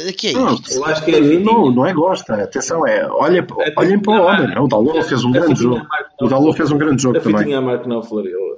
eh, 0.08 0.12
Que 0.12 0.28
é 0.28 0.32
Não, 0.32 0.54
isto? 0.54 0.72
Eu 0.72 0.84
acho 0.86 1.04
que 1.04 1.10
é 1.14 1.20
Vitinho. 1.20 1.44
não, 1.44 1.70
não 1.70 1.86
é 1.86 1.92
gosta. 1.92 2.34
Atenção, 2.42 2.86
é. 2.86 3.06
Olha, 3.06 3.46
olhem 3.76 3.98
para 4.00 4.12
o 4.14 4.24
homem. 4.24 4.58
O 4.58 4.66
Dalot 4.66 5.02
fez 5.06 5.22
um 5.22 5.30
grande 5.30 5.48
fitinha 5.54 5.74
jogo. 5.76 5.86
O 6.22 6.26
Dalot 6.26 6.56
fez 6.56 6.70
um 6.72 6.78
grande 6.78 7.02
jogo 7.02 7.18
A 7.18 7.20
fitinha 7.20 7.38
também. 7.38 7.54
a 7.54 7.60
marca 7.60 7.86
não 7.86 8.02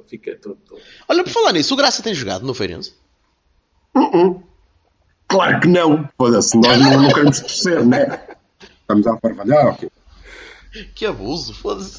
fica 0.07 0.39
tudo. 0.41 0.59
Olha, 1.09 1.25
por 1.25 1.31
falar 1.33 1.53
nisso, 1.53 1.75
o 1.75 1.77
Graça 1.77 2.01
tem 2.01 2.15
jogado 2.15 2.47
no 2.47 2.55
Feirense. 2.55 2.95
Uh-uh. 3.97 4.41
Claro 5.27 5.59
que 5.61 5.67
não. 5.67 6.09
Foda-se, 6.17 6.57
nós 6.59 6.79
não, 6.79 7.03
não 7.03 7.09
queremos 7.09 7.41
torcer, 7.41 7.85
né? 7.85 8.21
Estamos 8.83 9.05
a 9.09 9.17
parvalhar. 9.17 9.67
ok. 9.69 9.91
Que 10.95 11.07
abuso, 11.07 11.55
foda-se. 11.55 11.99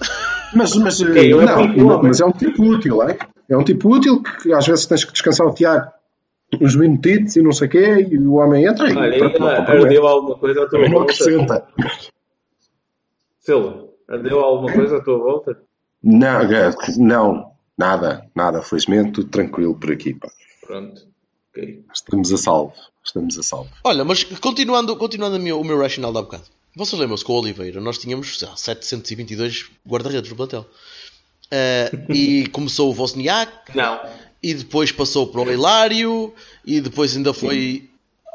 Mas, 0.53 0.75
mas, 0.75 1.01
é 1.01 1.05
não, 1.29 1.57
muito 1.57 1.77
não, 1.77 1.87
homem. 1.87 2.01
mas 2.03 2.21
é 2.21 2.25
um 2.25 2.31
tipo 2.31 2.63
útil, 2.63 3.03
é? 3.03 3.17
É 3.49 3.57
um 3.57 3.63
tipo 3.63 3.93
útil 3.93 4.21
que 4.21 4.53
às 4.53 4.65
vezes 4.65 4.85
tens 4.85 5.03
que 5.03 5.11
descansar 5.11 5.47
o 5.47 5.53
Tiago 5.53 5.91
uns 6.61 6.75
minutitos 6.75 7.35
e 7.35 7.41
não 7.41 7.51
sei 7.51 7.67
o 7.67 7.69
quê, 7.69 8.07
e 8.09 8.17
o 8.17 8.35
homem 8.35 8.65
entra 8.65 8.89
e 8.89 8.95
Olha, 8.95 9.17
pronto, 9.17 9.39
não 9.39 9.47
ardeu 9.47 10.07
alguma 10.07 10.37
coisa 10.37 10.63
à 10.63 10.67
tua 10.67 10.71
Também 10.71 10.89
não 10.89 10.97
volta? 10.99 11.13
acrescenta. 11.13 11.67
Silva, 13.39 13.87
ardeu 14.09 14.39
alguma 14.39 14.71
coisa 14.71 14.97
à 14.97 15.03
tua 15.03 15.17
volta? 15.17 15.61
Não, 16.03 16.41
eh, 16.41 16.71
não, 16.97 17.51
nada, 17.77 18.25
nada. 18.35 18.61
Felizmente, 18.61 19.11
tudo 19.13 19.29
tranquilo 19.29 19.75
por 19.75 19.91
aqui. 19.91 20.13
Pá. 20.13 20.29
Pronto. 20.65 21.01
Ok. 21.51 21.83
Estamos 21.93 22.31
a 22.31 22.37
salvo. 22.37 22.73
Estamos 23.03 23.37
a 23.37 23.43
salvo. 23.43 23.69
Olha, 23.83 24.03
mas 24.05 24.23
continuando, 24.23 24.95
continuando 24.95 25.35
o 25.37 25.63
meu 25.63 25.79
racional 25.79 26.11
de 26.11 26.19
há 26.19 26.21
bocado. 26.21 26.43
Vocês 26.77 26.99
lembram-se 26.99 27.25
com 27.25 27.33
o 27.33 27.39
Oliveira 27.41 27.81
nós 27.81 27.97
tínhamos 27.97 28.37
sei 28.37 28.47
lá, 28.47 28.55
722 28.55 29.65
guarda-redes 29.87 30.29
no 30.29 30.35
plantel. 30.37 30.65
Eh, 31.51 31.91
e 32.09 32.47
começou 32.53 32.89
o 32.89 32.93
Vosniak, 32.93 33.75
Não. 33.75 33.99
e 34.43 34.53
depois 34.53 34.91
passou 34.91 35.27
para 35.27 35.41
o 35.41 35.51
Hilário, 35.51 36.33
e 36.65 36.79
depois 36.79 37.15
ainda 37.17 37.33
foi. 37.33 37.89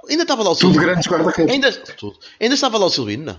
Ainda 0.09 0.22
estava 0.24 0.42
lá 0.42 0.50
o 0.50 0.55
Tudo 0.57 0.72
Silvino. 0.72 0.83
grandes 0.85 1.07
guarda-redes. 1.09 1.52
Ainda, 1.55 1.72
tudo. 1.72 2.18
ainda 2.40 2.55
estava 2.55 2.76
lá 2.78 2.87
o 2.87 2.90
Silvino, 2.90 3.24
não? 3.24 3.38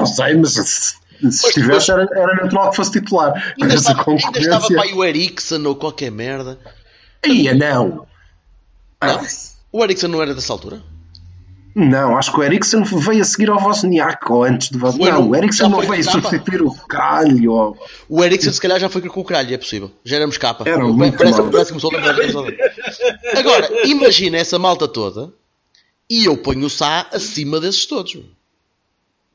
Não 0.00 0.06
sei, 0.06 0.34
mas 0.34 0.54
Se 0.54 1.46
estivesse, 1.48 1.90
era, 1.92 2.08
era 2.14 2.34
natural 2.42 2.70
que 2.70 2.76
fosse 2.76 2.90
titular. 2.92 3.32
Ainda 3.60 3.74
Mas 3.74 3.86
a 3.86 3.92
estava, 3.92 4.10
ainda 4.10 4.38
estava 4.40 4.66
para 4.66 4.82
aí 4.82 4.92
o 4.92 5.04
Eriksen 5.04 5.64
ou 5.66 5.76
qualquer 5.76 6.10
merda. 6.10 6.58
Ia, 7.24 7.54
não. 7.54 8.06
Ah, 9.00 9.20
O 9.70 9.84
Eriksen 9.84 10.08
não 10.10 10.20
era 10.20 10.34
dessa 10.34 10.52
altura? 10.52 10.82
Não, 11.74 12.16
acho 12.18 12.32
que 12.32 12.38
o 12.40 12.42
Eriksen 12.42 12.82
veio 12.84 13.22
a 13.22 13.24
seguir 13.24 13.48
ao 13.50 13.58
Wozniak 13.62 14.30
ou 14.30 14.44
antes 14.44 14.70
do 14.70 14.78
Foi 14.78 14.90
Wozniak. 14.90 15.12
Não, 15.12 15.30
o 15.30 15.52
já 15.52 15.68
não 15.68 15.80
veio 15.80 16.04
substituir 16.04 16.62
o 16.62 16.70
Calho. 16.86 17.52
ou- 17.52 17.78
O 18.08 18.22
Eriksen 18.22 18.52
se 18.52 18.60
calhar 18.60 18.78
já 18.78 18.88
foi 18.88 19.00
com 19.02 19.20
o 19.20 19.24
Cralho, 19.24 19.54
é 19.54 19.58
possível. 19.58 19.90
Já 20.04 20.16
éramos 20.16 20.36
capa. 20.36 20.68
Era 20.68 20.84
muito 20.84 21.16
parece, 21.16 21.40
mal. 21.40 21.50
parece 21.50 21.72
que 21.72 21.80
começou 21.80 22.44
a. 23.34 23.38
Agora, 23.38 23.86
imagina 23.86 24.36
essa 24.38 24.58
malta 24.58 24.86
toda 24.86 25.32
e 26.10 26.24
eu 26.26 26.36
ponho 26.36 26.66
o 26.66 26.70
Sá 26.70 27.06
acima 27.12 27.58
desses 27.58 27.86
todos. 27.86 28.18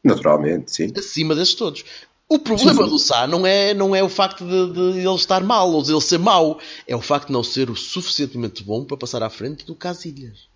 Naturalmente, 0.04 0.72
sim. 0.72 0.92
Acima 0.96 1.36
desses 1.36 1.56
todos. 1.56 1.84
O 2.30 2.40
problema 2.40 2.86
do 2.86 3.00
Sá 3.00 3.26
não 3.26 3.48
é, 3.48 3.74
não 3.74 3.96
é 3.96 4.04
o 4.04 4.10
facto 4.10 4.44
de, 4.46 4.74
de 4.74 5.00
ele 5.00 5.16
estar 5.16 5.42
mal 5.44 5.72
ou 5.72 5.82
de 5.82 5.92
ele 5.92 6.02
ser 6.02 6.20
mau. 6.20 6.60
É 6.86 6.96
o 6.96 7.02
facto 7.02 7.28
de 7.28 7.34
não 7.34 7.42
ser 7.44 7.70
o 7.70 7.76
suficientemente 7.76 8.64
bom 8.64 8.84
para 8.84 8.98
passar 8.98 9.24
à 9.24 9.30
frente 9.30 9.66
do 9.66 9.74
Casilhas. 9.74 10.48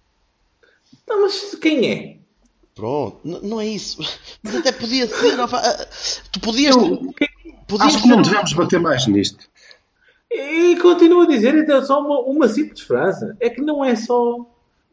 Não, 1.08 1.22
mas 1.24 1.56
quem 1.62 1.92
é? 1.92 2.18
Pronto, 2.76 3.20
N- 3.26 3.40
não 3.44 3.60
é 3.60 3.68
isso. 3.68 3.98
Mas 4.42 4.56
até 4.56 4.72
podia 4.72 5.06
ser. 5.08 5.40
ah, 5.40 5.88
Tu 6.32 6.40
podias. 6.40 6.76
Eu 6.76 7.14
podias 7.68 7.96
acho 7.96 8.02
que 8.02 8.08
não 8.08 8.22
devemos 8.22 8.54
bater 8.54 8.80
mais 8.80 9.06
nisto. 9.08 9.46
E 10.32 10.78
continuo 10.78 11.22
a 11.24 11.28
dizer, 11.28 11.54
então, 11.56 11.84
só 11.86 12.00
uma, 12.00 12.20
uma 12.22 12.48
simples 12.48 12.80
frase. 12.82 13.34
É 13.42 13.50
que 13.50 13.62
não 13.62 13.84
é 13.84 13.96
só, 13.98 14.46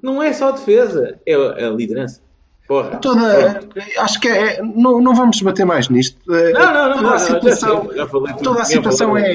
não 0.03 0.21
é 0.23 0.33
só 0.33 0.51
defesa, 0.51 1.19
é 1.25 1.35
a, 1.35 1.69
a 1.69 1.71
liderança. 1.71 2.21
Porra. 2.67 2.97
Toda, 2.99 3.61
acho 3.99 4.21
que 4.21 4.29
é, 4.29 4.61
não, 4.61 5.01
não 5.01 5.15
vamos 5.15 5.41
bater 5.41 5.65
mais 5.65 5.89
nisto. 5.89 6.19
Eh, 6.35 6.53
Não, 6.53 6.75
não, 6.75 6.89
não, 6.89 6.95
toda 6.97 7.03
não, 7.03 7.09
a 7.09 7.13
não, 7.13 7.19
já 7.19 7.25
situação, 7.35 7.85
falei 8.09 8.33
tudo. 8.35 8.43
toda 8.43 8.61
a 8.61 8.65
situação 8.65 9.17
é, 9.17 9.31
É 9.31 9.35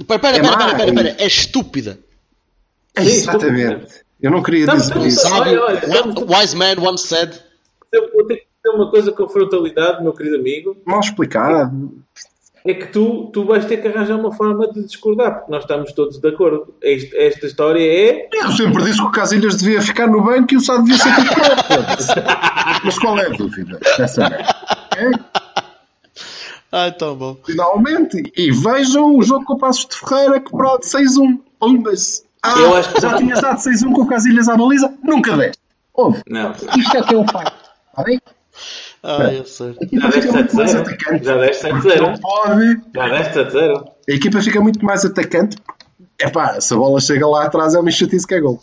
espera, 0.00 0.36
espera, 0.36 0.84
espera, 0.88 1.16
é 1.18 1.26
estúpida. 1.26 1.98
é 2.96 3.02
exatamente. 3.02 4.01
Eu 4.22 4.30
não 4.30 4.42
queria 4.42 4.60
Estamos- 4.60 4.82
dizer 4.88 5.06
estamos- 5.06 5.14
isso. 5.14 5.34
Olha, 5.34 5.62
olha, 5.62 5.84
estamos- 5.84 6.16
One- 6.22 6.34
Wise 6.36 6.56
man 6.56 6.74
once 6.80 7.06
said. 7.08 7.32
Eu 7.92 8.10
vou 8.12 8.24
ter 8.26 8.36
que 8.36 8.46
dizer 8.64 8.76
uma 8.76 8.90
coisa 8.90 9.12
com 9.12 9.28
frontalidade, 9.28 10.02
meu 10.02 10.12
querido 10.12 10.36
amigo. 10.36 10.76
Mal 10.86 11.00
explicado. 11.00 11.92
É 12.64 12.74
que 12.74 12.86
tu, 12.86 13.28
tu 13.32 13.44
vais 13.44 13.64
ter 13.64 13.78
que 13.78 13.88
arranjar 13.88 14.14
uma 14.16 14.32
forma 14.32 14.70
de 14.72 14.84
discordar, 14.84 15.34
porque 15.38 15.50
nós 15.50 15.62
estamos 15.64 15.92
todos 15.92 16.18
de 16.20 16.28
acordo. 16.28 16.72
Este- 16.80 17.16
esta 17.16 17.46
história 17.46 17.80
é. 17.82 18.28
Eu 18.32 18.52
sempre 18.52 18.84
disse 18.84 18.98
que 18.98 19.04
o 19.04 19.10
Casilhas 19.10 19.56
devia 19.56 19.82
ficar 19.82 20.06
no 20.06 20.22
banco 20.22 20.54
e 20.54 20.56
o 20.56 20.60
Sá 20.60 20.76
devia 20.76 20.96
ser 20.96 21.12
titular. 21.16 22.80
Mas 22.84 22.98
qual 23.00 23.18
é 23.18 23.26
a 23.26 23.30
dúvida? 23.30 23.80
Essa. 23.98 24.24
É? 24.96 25.10
Ah, 26.70 26.90
tão 26.90 27.16
bom. 27.16 27.36
Finalmente. 27.44 28.22
E 28.36 28.50
vejam 28.52 29.16
o 29.16 29.22
jogo 29.22 29.44
com 29.44 29.54
o 29.54 29.58
Passos 29.58 29.86
de 29.86 29.96
Ferreira 29.96 30.40
que 30.40 30.50
pronto, 30.50 30.86
6-1. 30.86 31.40
Umbas. 31.60 32.24
Ah, 32.42 32.58
Eu 32.60 32.74
acho 32.76 32.92
que- 32.94 33.00
já 33.00 33.16
tinhas 33.16 33.40
dado 33.40 33.58
6-1 33.58 33.92
com 33.92 34.02
o 34.02 34.06
Casilhas 34.06 34.48
à 34.48 34.56
baliza? 34.56 34.92
Nunca 35.02 35.36
deste. 35.36 35.62
Ouve. 35.94 36.22
Não. 36.28 36.52
Isto 36.52 36.96
é 36.96 37.02
que 37.02 37.14
é 37.14 37.18
um 37.18 37.26
facto. 37.28 37.54
Está 37.90 38.02
bem? 38.02 38.20
Ah, 39.02 39.32
eu 39.32 39.44
sei. 39.44 39.70
A 39.70 40.00
Já 40.00 40.08
deste 40.08 40.30
7-0. 40.32 40.80
atacante. 40.80 41.24
Já 41.24 41.36
deste 41.38 41.68
Não 41.68 41.80
7-0. 41.80 42.20
pode. 42.20 42.80
Já 42.94 43.08
deste 43.08 43.32
7-0. 43.34 43.84
A 44.08 44.12
equipa 44.12 44.40
fica 44.40 44.60
muito 44.60 44.84
mais 44.84 45.04
atacante. 45.04 45.56
É 46.20 46.28
pá, 46.30 46.60
se 46.60 46.72
a 46.72 46.76
bola 46.76 47.00
chega 47.00 47.26
lá 47.26 47.44
atrás 47.44 47.74
é 47.74 47.80
uma 47.80 47.90
chatice 47.90 48.26
que 48.26 48.34
é 48.34 48.40
gol. 48.40 48.60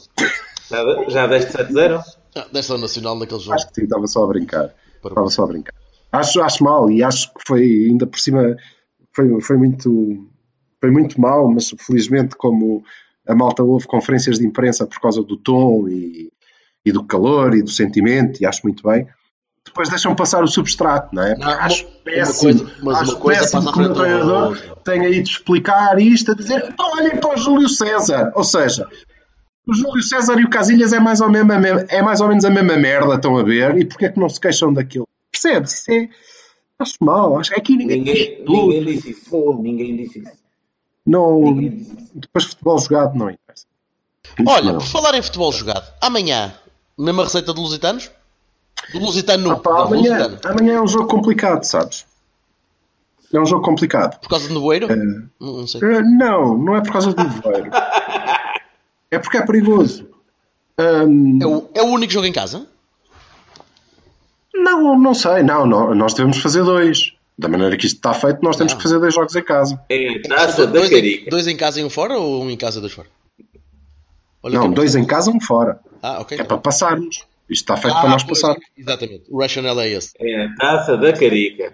Já, 0.69 0.83
de- 0.83 1.09
já 1.09 1.27
deste 1.27 1.51
7-0. 1.51 2.01
Ah, 2.35 2.45
desta 2.51 2.77
nacional 2.77 3.17
naquele 3.17 3.39
jogo. 3.39 3.53
Acho 3.55 3.67
que 3.69 3.75
sim, 3.75 3.83
estava 3.83 4.07
só 4.07 4.23
a 4.23 4.27
brincar. 4.27 4.69
Estava 5.03 5.29
só 5.29 5.43
a 5.43 5.47
brincar. 5.47 5.73
Acho, 6.11 6.41
acho 6.41 6.63
mal 6.63 6.89
e 6.89 7.03
acho 7.03 7.27
que 7.33 7.41
foi 7.47 7.61
ainda 7.89 8.05
por 8.07 8.19
cima 8.19 8.55
foi, 9.15 9.41
foi 9.41 9.57
muito 9.57 10.27
foi 10.81 10.91
muito 10.91 11.19
mal, 11.19 11.49
mas 11.51 11.73
felizmente 11.85 12.35
como 12.37 12.83
a 13.29 13.35
malta 13.35 13.63
houve 13.63 13.85
conferências 13.87 14.39
de 14.39 14.45
imprensa 14.45 14.85
por 14.87 14.99
causa 14.99 15.23
do 15.23 15.37
tom 15.37 15.87
e, 15.87 16.29
e 16.85 16.91
do 16.91 17.03
calor 17.03 17.53
e 17.55 17.61
do 17.61 17.69
sentimento 17.69 18.41
e 18.41 18.45
acho 18.45 18.61
muito 18.63 18.83
bem. 18.83 19.07
Depois 19.65 19.89
deixam 19.89 20.15
passar 20.15 20.43
o 20.43 20.47
substrato, 20.47 21.13
não 21.13 21.21
é? 21.23 21.35
Não, 21.37 21.47
acho 21.47 21.83
uma- 21.85 21.91
uma 21.93 22.03
péssimo, 22.03 22.39
coisa- 22.59 22.75
mas 22.83 22.97
acho 23.01 23.11
uma 23.11 23.19
coisa 23.19 23.39
péssimo 23.41 23.71
que 23.73 23.79
da 23.83 23.93
treinador 23.93 24.57
tenha 24.83 25.09
ido 25.09 25.29
explicar 25.29 25.99
isto, 25.99 26.31
a 26.31 26.35
dizer 26.35 26.65
"Então 26.73 26.89
olhem 26.97 27.17
para 27.17 27.35
o 27.35 27.37
Júlio 27.37 27.69
César. 27.69 28.31
Ou 28.35 28.43
seja, 28.43 28.87
o 29.67 29.73
Júlio 29.75 30.01
César 30.01 30.39
e 30.39 30.43
o 30.45 30.49
Casilhas 30.49 30.91
é 30.93 30.99
mais 30.99 31.21
ou, 31.21 31.29
mesmo 31.29 31.51
a 31.53 31.59
me- 31.59 31.85
é 31.89 32.01
mais 32.01 32.19
ou 32.21 32.27
menos 32.29 32.43
a 32.45 32.49
mesma 32.49 32.77
merda, 32.77 33.13
estão 33.15 33.37
a 33.37 33.43
ver? 33.43 33.77
E 33.77 33.85
porquê 33.85 34.05
é 34.05 34.09
que 34.09 34.19
não 34.19 34.27
se 34.29 34.39
queixam 34.39 34.73
daquilo? 34.73 35.07
Percebes? 35.31 35.73
Isso 35.81 35.91
é... 35.91 36.09
Acho 36.79 36.93
mal. 37.01 37.37
Acho 37.37 37.51
que 37.51 37.59
aqui 37.59 37.75
ninguém, 37.75 37.97
Ninguém, 37.99 38.43
ninguém 38.47 38.85
disse 38.85 39.11
isso. 39.11 39.53
Ninguém 39.61 39.95
disse 39.97 40.19
isso. 40.19 40.31
Não, 41.05 41.41
depois 42.13 42.43
de 42.45 42.49
futebol 42.51 42.77
jogado 42.79 43.17
não 43.17 43.29
interessa. 43.29 43.65
Isso 44.37 44.49
Olha, 44.49 44.71
não. 44.73 44.79
por 44.79 44.87
falar 44.87 45.15
em 45.15 45.21
futebol 45.21 45.51
jogado, 45.51 45.91
amanhã, 46.01 46.53
mesma 46.97 47.23
receita 47.23 47.53
do 47.53 47.61
Lusitanos? 47.61 48.11
Do 48.93 48.99
Lusitano, 48.99 49.51
Ah, 49.51 49.57
pá, 49.57 49.69
não, 49.71 49.77
do 49.77 49.83
amanhã, 49.95 50.17
Lusitano. 50.27 50.53
amanhã 50.55 50.73
é 50.75 50.81
um 50.81 50.87
jogo 50.87 51.07
complicado, 51.07 51.63
sabes? 51.63 52.05
É 53.33 53.39
um 53.39 53.45
jogo 53.45 53.63
complicado. 53.63 54.19
Por 54.19 54.29
causa 54.29 54.47
do 54.47 54.53
Nevoeiro? 54.55 54.87
Não, 54.87 55.29
não 55.59 55.67
sei. 55.67 55.81
Eh, 55.83 56.01
Não, 56.01 56.57
não 56.57 56.75
é 56.75 56.81
por 56.81 56.91
causa 56.93 57.13
do 57.13 57.23
nevoeiro. 57.23 57.69
É 59.11 59.17
porque 59.17 59.37
é 59.37 59.41
perigoso. 59.45 60.07
Ahm, 60.77 61.39
É 61.41 61.47
o, 61.47 61.69
é 61.73 61.81
o 61.81 61.87
único 61.87 62.13
jogo 62.13 62.27
em 62.27 62.31
casa? 62.31 62.67
Não, 64.53 64.97
não 64.99 65.13
sei. 65.15 65.41
Não, 65.43 65.65
não, 65.65 65.95
nós 65.95 66.13
devemos 66.13 66.37
fazer 66.37 66.63
dois. 66.63 67.13
Da 67.39 67.47
maneira 67.47 67.77
que 67.77 67.85
isto 67.85 67.95
está 67.95 68.13
feito, 68.13 68.39
nós 68.43 68.57
temos 68.57 68.73
Não. 68.73 68.77
que 68.77 68.83
fazer 68.83 68.99
dois 68.99 69.13
jogos 69.13 69.33
em 69.33 69.43
casa. 69.43 69.81
É 69.87 70.09
a 70.09 70.21
taça 70.23 70.67
da 70.67 70.73
dois, 70.73 70.91
em, 70.91 70.95
carica. 70.95 71.29
dois 71.31 71.47
em 71.47 71.55
casa 71.55 71.79
e 71.79 71.85
um 71.85 71.89
fora 71.89 72.17
ou 72.17 72.43
um 72.43 72.49
em 72.49 72.57
casa 72.57 72.79
e 72.79 72.81
dois 72.81 72.91
fora? 72.91 73.07
Olha 74.43 74.59
Não, 74.59 74.69
dois 74.69 74.93
em 74.93 75.05
casa, 75.05 75.31
um 75.31 75.39
fora. 75.39 75.79
Ah, 76.03 76.19
ok. 76.19 76.37
É 76.37 76.43
para 76.43 76.57
passarmos. 76.57 77.25
Isto 77.49 77.63
está 77.63 77.77
feito 77.77 77.95
Ah, 77.95 78.01
para 78.01 78.09
nós 78.09 78.23
pois, 78.23 78.41
passarmos. 78.41 78.65
Exatamente. 78.77 79.23
O 79.29 79.39
rationale 79.39 79.79
é 79.79 79.87
esse. 79.87 80.11
É 80.19 80.45
a 80.47 80.55
taça 80.55 80.97
da 80.97 81.13
carica. 81.13 81.73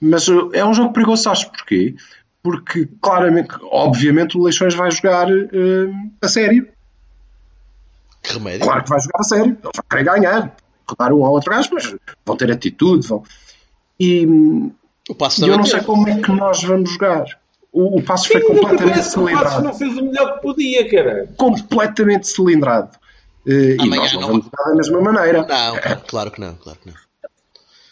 Mas 0.00 0.26
uh, 0.26 0.50
é 0.52 0.64
um 0.64 0.74
jogo 0.74 0.92
perigoso, 0.92 1.22
sabes 1.22 1.44
porquê? 1.44 1.94
Porque, 2.42 2.88
claramente, 3.00 3.54
obviamente, 3.70 4.36
o 4.36 4.42
Leixões 4.42 4.74
vai 4.74 4.90
jogar 4.90 5.28
uh, 5.30 5.94
a 6.20 6.26
sério. 6.28 6.68
Que 8.20 8.32
remédio. 8.32 8.60
Claro 8.66 8.82
que 8.82 8.90
vai 8.90 9.00
jogar 9.00 9.20
a 9.20 9.22
sério. 9.22 9.44
Eles 9.52 9.60
vão 9.62 9.84
querer 9.88 10.04
ganhar. 10.04 10.56
Rodar 10.88 11.12
um 11.12 11.24
ao 11.24 11.32
outro 11.32 11.50
gajo, 11.50 11.70
mas 11.72 11.94
vão 12.26 12.36
ter 12.36 12.50
atitude. 12.50 13.06
Vão... 13.06 13.22
E 13.98 14.26
O 15.08 15.14
passo 15.14 15.44
e 15.44 15.48
eu 15.48 15.56
não 15.56 15.64
sei 15.64 15.80
como 15.82 16.08
é 16.08 16.18
que 16.20 16.32
nós 16.32 16.62
vamos 16.62 16.90
jogar. 16.92 17.24
O, 17.72 17.98
o 17.98 18.02
passo 18.02 18.28
foi 18.28 18.40
completamente 18.40 18.84
que 18.84 18.90
o 18.90 18.94
Passos 18.94 19.12
cilindrado. 19.12 19.64
não 19.64 19.74
fez 19.74 19.96
o 19.98 20.04
melhor 20.04 20.34
que 20.34 20.42
podia, 20.42 20.88
cara. 20.88 21.28
Completamente 21.36 22.28
cilindrado. 22.28 22.90
Uh, 23.46 23.50
e 23.50 23.76
Amanhã 23.80 24.00
nós 24.02 24.12
não 24.14 24.20
não. 24.20 24.28
vamos 24.28 24.44
jogar 24.46 24.64
da 24.70 24.74
mesma 24.76 25.00
maneira. 25.00 25.46
Não, 25.46 26.00
claro 26.06 26.30
que 26.30 26.40
não, 26.40 26.54
claro 26.54 26.78
que 26.78 26.88
não. 26.88 26.94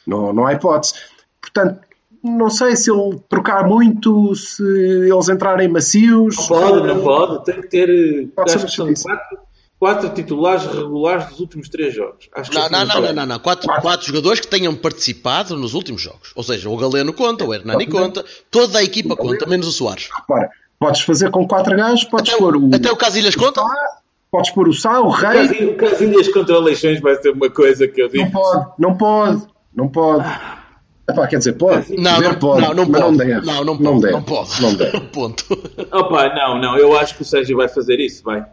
Não, 0.07 0.33
não 0.33 0.47
há 0.47 0.55
hipótese. 0.55 0.95
Portanto, 1.41 1.81
não 2.23 2.49
sei 2.49 2.77
se 2.77 2.91
ele 2.91 3.21
trocar 3.29 3.67
muito, 3.67 4.35
se 4.37 4.63
eles 4.63 5.29
entrarem 5.29 5.69
macios. 5.69 6.37
Não 6.37 6.47
pode, 6.47 6.87
não 6.87 7.03
pode. 7.03 7.45
Tem 7.45 7.61
que 7.61 7.69
ter. 7.69 8.29
Pode 8.35 8.53
ser 8.53 8.61
que 9.83 9.87
quatro, 9.87 10.09
quatro 10.09 10.09
titulares 10.23 10.65
regulares 10.67 11.27
dos 11.27 11.41
últimos 11.41 11.69
três 11.69 11.95
jogos. 11.95 12.29
Acho 12.35 12.51
que 12.51 12.57
Não, 12.57 12.65
assim 12.65 12.73
não, 12.73 12.81
não, 12.87 12.95
pode. 12.95 13.07
não, 13.07 13.13
não, 13.15 13.27
não. 13.27 13.39
Quatro, 13.39 13.69
quatro 13.81 14.07
jogadores 14.07 14.41
que 14.41 14.47
tenham 14.49 14.75
participado 14.75 15.57
nos 15.57 15.75
últimos 15.75 16.01
jogos. 16.01 16.33
Ou 16.35 16.43
seja, 16.43 16.69
o 16.71 16.77
Galeno 16.77 17.13
conta, 17.13 17.45
o 17.45 17.53
Hernani 17.53 17.87
conta, 17.87 18.25
toda 18.51 18.79
a 18.79 18.83
equipa 18.85 19.17
conta, 19.17 19.47
menos 19.47 19.67
o 19.67 19.73
Soares. 19.73 20.09
Repara, 20.15 20.51
podes 20.79 21.01
fazer 21.03 21.31
com 21.31 21.47
quatro 21.47 21.77
gajos, 21.77 22.05
podes 22.05 22.33
Até 22.33 22.39
pôr 22.43 22.57
o, 22.57 22.69
o, 22.69 22.75
até 22.75 22.91
o 22.93 22.97
Casilhas 22.97 23.35
conta? 23.37 23.63
Podes 24.31 24.51
pôr 24.51 24.69
o 24.69 24.73
Sá, 24.73 25.01
o 25.01 25.07
O 25.07 25.11
Rei. 25.11 25.33
Casilhas- 25.49 25.71
O 25.71 25.77
Casilhas 25.77 26.29
contra 26.29 26.57
eleições 26.57 27.01
vai 27.01 27.17
ser 27.17 27.31
uma 27.31 27.51
coisa 27.51 27.87
que 27.89 28.01
eu 28.01 28.09
digo. 28.09 28.25
Não 28.25 28.31
pode, 28.31 28.67
não 28.79 28.97
pode, 28.97 29.47
não 29.75 29.89
pode. 29.89 30.29
Epá, 31.11 31.27
quer 31.27 31.39
dizer, 31.39 31.55
pode. 31.55 31.95
Não, 31.97 32.21
não, 32.21 32.35
pode, 32.37 32.61
não, 32.63 32.75
não 32.75 32.87
pode. 32.87 33.01
não 33.01 33.17
deve. 33.17 33.47
Não, 33.47 33.65
não 33.65 33.75
Não 33.75 33.77
pode. 33.77 34.01
deve. 34.03 34.13
Não 34.15 34.23
pode. 34.23 34.63
Não 34.63 34.75
deve. 34.75 35.01
Ponto. 35.13 35.45
Opa, 35.91 36.29
não, 36.35 36.59
não, 36.61 36.79
eu 36.79 36.97
acho 36.97 37.17
que 37.17 37.23
o 37.23 37.25
Sérgio 37.25 37.57
vai 37.57 37.69
fazer 37.69 37.99
isso, 38.01 38.23
vai. 38.23 38.45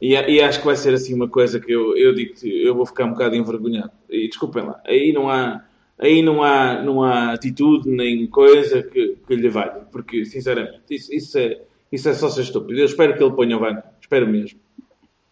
E, 0.00 0.12
e 0.12 0.40
acho 0.40 0.60
que 0.60 0.66
vai 0.66 0.76
ser 0.76 0.94
assim 0.94 1.14
uma 1.14 1.28
coisa 1.28 1.60
que 1.60 1.72
eu, 1.72 1.96
eu 1.96 2.14
digo 2.14 2.34
que 2.34 2.64
eu 2.64 2.74
vou 2.74 2.84
ficar 2.84 3.04
um 3.04 3.10
bocado 3.10 3.36
envergonhado. 3.36 3.92
E 4.10 4.28
desculpem 4.28 4.64
lá, 4.64 4.80
aí 4.84 5.12
não 5.12 5.30
há, 5.30 5.64
aí 5.98 6.22
não 6.22 6.42
há, 6.42 6.82
não 6.82 7.02
há 7.02 7.32
atitude 7.32 7.88
nem 7.88 8.26
coisa 8.26 8.82
que, 8.82 9.16
que 9.26 9.36
lhe 9.36 9.48
valha, 9.48 9.86
porque 9.90 10.24
sinceramente 10.24 10.82
isso, 10.90 11.12
isso, 11.12 11.38
é, 11.38 11.60
isso 11.90 12.08
é 12.08 12.14
só 12.14 12.28
ser 12.28 12.42
estúpido. 12.42 12.78
Eu 12.78 12.86
espero 12.86 13.16
que 13.16 13.22
ele 13.22 13.32
ponha 13.32 13.56
o 13.56 13.60
Van, 13.60 13.82
espero 14.00 14.26
mesmo. 14.26 14.58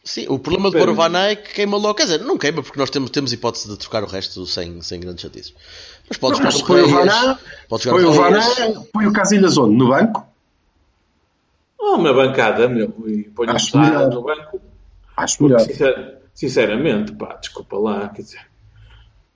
Sim, 0.05 0.27
o 0.29 0.37
problema 0.37 0.69
de 0.69 0.79
pôr 0.79 0.89
o 0.89 0.95
Van 0.95 1.13
Eyck 1.17 1.55
queima 1.55 1.77
logo. 1.77 1.95
Quer 1.95 2.05
dizer, 2.05 2.21
não 2.23 2.37
queima 2.37 2.61
porque 2.61 2.79
nós 2.79 2.91
temos, 2.91 3.09
temos 3.11 3.33
hipótese 3.33 3.69
de 3.69 3.79
trocar 3.79 4.03
o 4.03 4.07
resto 4.07 4.45
sem, 4.47 4.81
sem 4.83 4.99
grandes 4.99 5.23
chatices. 5.23 5.55
Mas 6.09 6.19
podes 6.19 6.41
põe 6.63 6.83
o. 6.83 6.89
Vaná, 6.89 7.39
põe 8.93 9.07
o 9.07 9.13
Casilhas 9.13 9.57
onde? 9.57 9.77
No 9.77 9.89
banco? 9.89 10.27
Oh, 11.85 11.97
uma 11.97 12.15
bancada, 12.15 12.69
meu, 12.69 12.95
e 13.09 13.25
ponha 13.25 13.53
Acho 13.55 13.77
um 13.77 13.81
melhor. 13.81 14.09
no 14.09 14.23
banco. 14.23 14.61
Acho 15.17 15.43
melhor. 15.43 15.61
Sincer- 15.61 16.19
sinceramente, 16.33 17.11
pá, 17.13 17.35
desculpa 17.35 17.77
lá, 17.77 18.09
quer 18.11 18.23
dizer. 18.23 18.41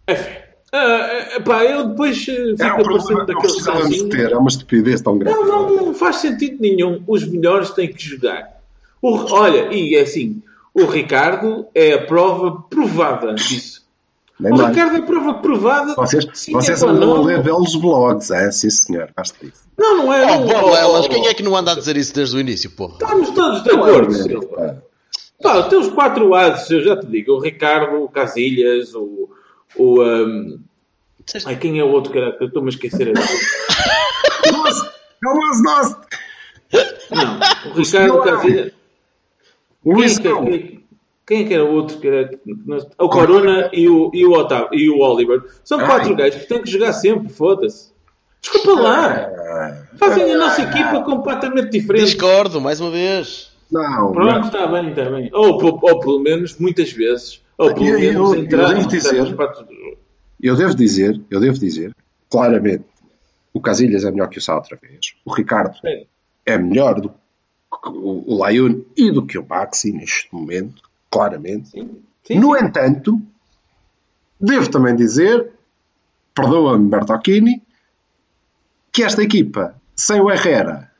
Enfim, 0.09 0.31
ah, 0.73 1.41
pá, 1.45 1.65
eu 1.65 1.89
depois 1.89 2.17
eh, 2.29 2.35
fico 2.53 2.63
Era 2.63 2.77
um 2.77 2.81
a 2.81 2.85
problema 2.85 3.27
de 3.27 3.35
casinhos. 3.35 4.03
ter. 4.15 4.31
É 4.33 4.37
uma 4.37 4.49
estupidez 4.49 5.01
tão 5.01 5.19
grande. 5.19 5.37
Não, 5.37 5.45
não, 5.47 5.87
não 5.87 5.95
faz 5.95 6.17
sentido 6.17 6.59
nenhum. 6.61 7.03
Os 7.07 7.27
melhores 7.27 7.71
têm 7.71 7.93
que 7.93 8.03
jogar. 8.03 8.61
O- 9.03 9.33
olha, 9.33 9.73
e 9.75 9.97
é 9.97 10.03
assim, 10.03 10.41
o 10.73 10.85
Ricardo 10.85 11.67
é 11.75 11.95
a 11.95 12.03
prova 12.07 12.63
provada 12.71 13.35
disso. 13.35 13.86
Nem 14.39 14.53
O 14.53 14.57
mais. 14.57 14.69
Ricardo 14.69 14.97
é 14.97 15.03
prova 15.03 15.35
provada. 15.35 15.95
Vocês, 15.95 16.27
Sim, 16.35 16.53
vocês 16.53 16.83
é 16.83 16.87
pá, 16.87 16.93
andam 16.93 17.15
a 17.15 17.17
não, 17.17 17.23
ler 17.25 17.43
belos 17.43 17.75
blogs, 17.77 18.31
é? 18.31 18.51
Sim, 18.51 18.71
senhor. 18.71 19.11
Disso. 19.41 19.55
não, 19.79 19.97
não 19.99 20.13
é. 20.13 20.25
Oh, 20.25 20.41
não, 20.41 20.47
Borlelas, 20.47 21.07
oh, 21.07 21.09
quem 21.09 21.27
é 21.27 21.35
que 21.35 21.43
não 21.43 21.57
anda 21.57 21.73
a 21.73 21.75
dizer 21.75 21.97
isso 21.97 22.15
desde 22.15 22.37
o 22.37 22.41
início, 22.41 22.71
porra? 22.71 22.93
Estamos 22.93 23.31
todos 23.31 23.63
de 23.63 23.71
acordo, 23.71 24.13
Silva. 24.13 24.83
Pá, 25.43 25.63
tem 25.65 25.79
os 25.79 25.89
quatro 25.89 26.35
ases, 26.35 26.71
eu 26.71 26.83
já 26.83 26.97
te 26.97 27.07
digo. 27.07 27.33
O 27.33 27.41
Ricardo, 27.41 28.03
o 28.03 28.09
Casilhas, 28.09 28.95
o... 28.95 29.31
o 29.77 30.03
um... 30.03 30.61
Ai, 31.45 31.57
quem 31.57 31.79
é 31.79 31.85
o 31.85 31.89
outro 31.89 32.13
cara? 32.13 32.37
Eu 32.41 32.47
estou-me 32.49 32.69
a 32.69 32.71
esquecer 32.71 33.09
agora. 33.09 33.27
Nossa, 34.53 34.95
é 35.25 35.29
o 35.29 35.39
Mas 35.39 35.63
Nossa! 35.63 36.01
Não, 37.11 37.71
o 37.71 37.75
Ricardo, 37.75 38.15
o 38.15 38.23
Casilhas... 38.23 38.73
O 39.83 39.93
é, 39.93 39.95
Luís. 39.95 40.19
Quem, 41.27 41.43
é 41.43 41.45
que 41.49 41.55
era 41.55 41.65
o 41.65 41.73
outro? 41.73 41.99
Que 41.99 42.07
era, 42.09 42.31
o 42.99 43.09
Corona 43.09 43.69
e 43.73 43.89
o, 43.89 44.11
e 44.15 44.25
o 44.25 44.33
Otávio 44.33 44.69
e 44.73 44.89
o 44.89 44.99
Oliver. 45.01 45.43
São 45.65 45.81
Ai. 45.81 45.87
quatro 45.87 46.15
gajos 46.15 46.43
que 46.43 46.49
têm 46.49 46.63
que 46.63 46.71
jogar 46.71 46.93
sempre, 46.93 47.29
foda-se. 47.29 47.93
Desculpa 48.41 48.81
lá. 48.81 49.07
Ah, 49.13 49.83
Fazem 49.97 50.33
a 50.33 50.39
nossa 50.39 50.63
equipa 50.63 51.03
completamente 51.03 51.71
diferente. 51.71 52.05
Discordo, 52.05 52.61
mais 52.61 52.81
uma 52.81 52.91
vez. 52.91 53.51
Não, 53.73 54.13
Pronto, 54.13 54.47
está 54.47 54.67
bem, 54.69 54.91
está 54.91 55.11
bem. 55.11 55.29
Ou, 55.33 55.55
ou, 55.65 55.81
ou 55.83 56.01
pelo 56.01 56.21
menos, 56.21 56.57
muitas 56.59 56.93
vezes. 56.93 57.43
Ou 57.59 57.75
pelo 57.75 57.87
Eu- 57.89 57.95
eu- 57.95 58.01
menos 58.01 58.33
eu 58.35 58.41
entrar 58.45 58.69
devo 58.69 58.81
em 58.83 58.87
dizer- 58.87 59.35
partes. 59.35 59.65
Eu 60.41 60.55
devo 60.55 60.75
dizer, 60.77 61.21
eu 61.31 61.41
devo 61.41 61.59
dizer, 61.59 61.93
claramente, 62.31 62.85
o 63.53 63.61
Casilhas 63.61 64.05
é 64.05 64.11
melhor 64.13 64.29
que 64.29 64.39
o 64.39 64.43
Sá 64.43 64.55
outra 64.55 64.79
vez. 64.81 65.15
O 65.25 65.33
Ricardo 65.35 65.75
É. 65.85 66.05
é 66.45 66.59
melhor 66.59 67.01
do 67.01 67.09
que 67.09 67.17
o 67.89 68.23
o 68.27 68.39
Laione 68.39 68.87
e 68.97 69.11
do 69.11 69.27
que 69.27 69.37
o 69.39 69.45
Maxi 69.47 69.93
neste 69.93 70.29
momento, 70.33 70.83
claramente. 71.17 71.69
Sim, 71.71 71.91
sim, 72.25 72.39
No 72.39 72.57
sim. 72.59 72.65
entanto, 72.65 73.21
devo 74.41 74.71
também 74.71 74.95
dizer, 74.95 75.51
perdoa-me 76.35 76.89
Bertocchini, 76.89 77.63
que 78.93 79.03
esta 79.03 79.23
equipa, 79.23 79.75
sem 79.95 80.21
o 80.21 80.31
Herrera, 80.31 80.91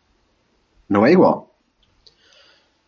não 0.89 1.05
é 1.07 1.13
igual. 1.13 1.55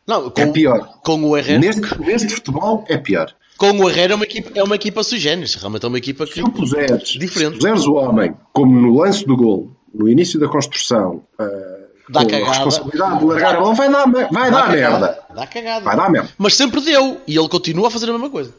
Não, 0.07 0.31
com, 0.31 0.41
É 0.41 0.47
pior. 0.47 1.01
com 1.05 1.23
o 1.23 1.37
Herrera, 1.37 1.59
Neste, 1.59 2.01
neste 2.01 2.29
futebol 2.35 2.85
é 2.89 2.97
pior. 2.97 3.35
com 3.59 3.71
o 3.73 3.91
Herrera 3.91 4.13
é 4.15 4.17
uma 4.17 4.25
equipa, 4.25 4.51
é 4.55 4.63
uma 4.63 4.75
equipa 4.77 5.03
sui 5.03 5.19
generis. 5.19 5.55
Realmente 5.55 5.85
é 5.85 5.89
uma 5.89 5.99
equipa 5.99 6.27
que. 6.27 6.35
Se 6.35 6.43
tu 6.43 6.51
puseres, 6.51 7.09
Diferente. 7.11 7.53
se 7.55 7.59
puseres 7.61 7.87
o 7.87 7.95
homem 7.95 8.35
como 8.53 8.73
no 8.81 8.97
lance 8.99 9.27
do 9.27 9.37
gol, 9.37 9.71
no 9.93 10.09
início 10.09 10.41
da 10.41 10.49
construção, 10.49 11.23
ah, 11.39 11.78
Dá 12.11 12.21
com 12.25 12.31
cagada. 12.31 12.51
a 12.51 12.55
responsabilidade 12.55 13.19
de 13.19 13.25
largar 13.25 13.57
a 13.57 13.73
vai 13.73 13.91
dar, 13.91 14.07
vai 14.11 14.51
dar 14.51 14.67
cagada. 14.67 14.71
merda. 14.71 15.19
Dá 15.35 15.47
cagada. 15.47 15.85
Vai 15.85 15.97
dar 15.97 16.11
merda. 16.11 16.29
Mas 16.39 16.55
sempre 16.57 16.81
deu. 16.81 17.21
E 17.27 17.37
ele 17.39 17.49
continua 17.49 17.89
a 17.89 17.91
fazer 17.91 18.09
a 18.09 18.13
mesma 18.13 18.31
coisa. 18.31 18.55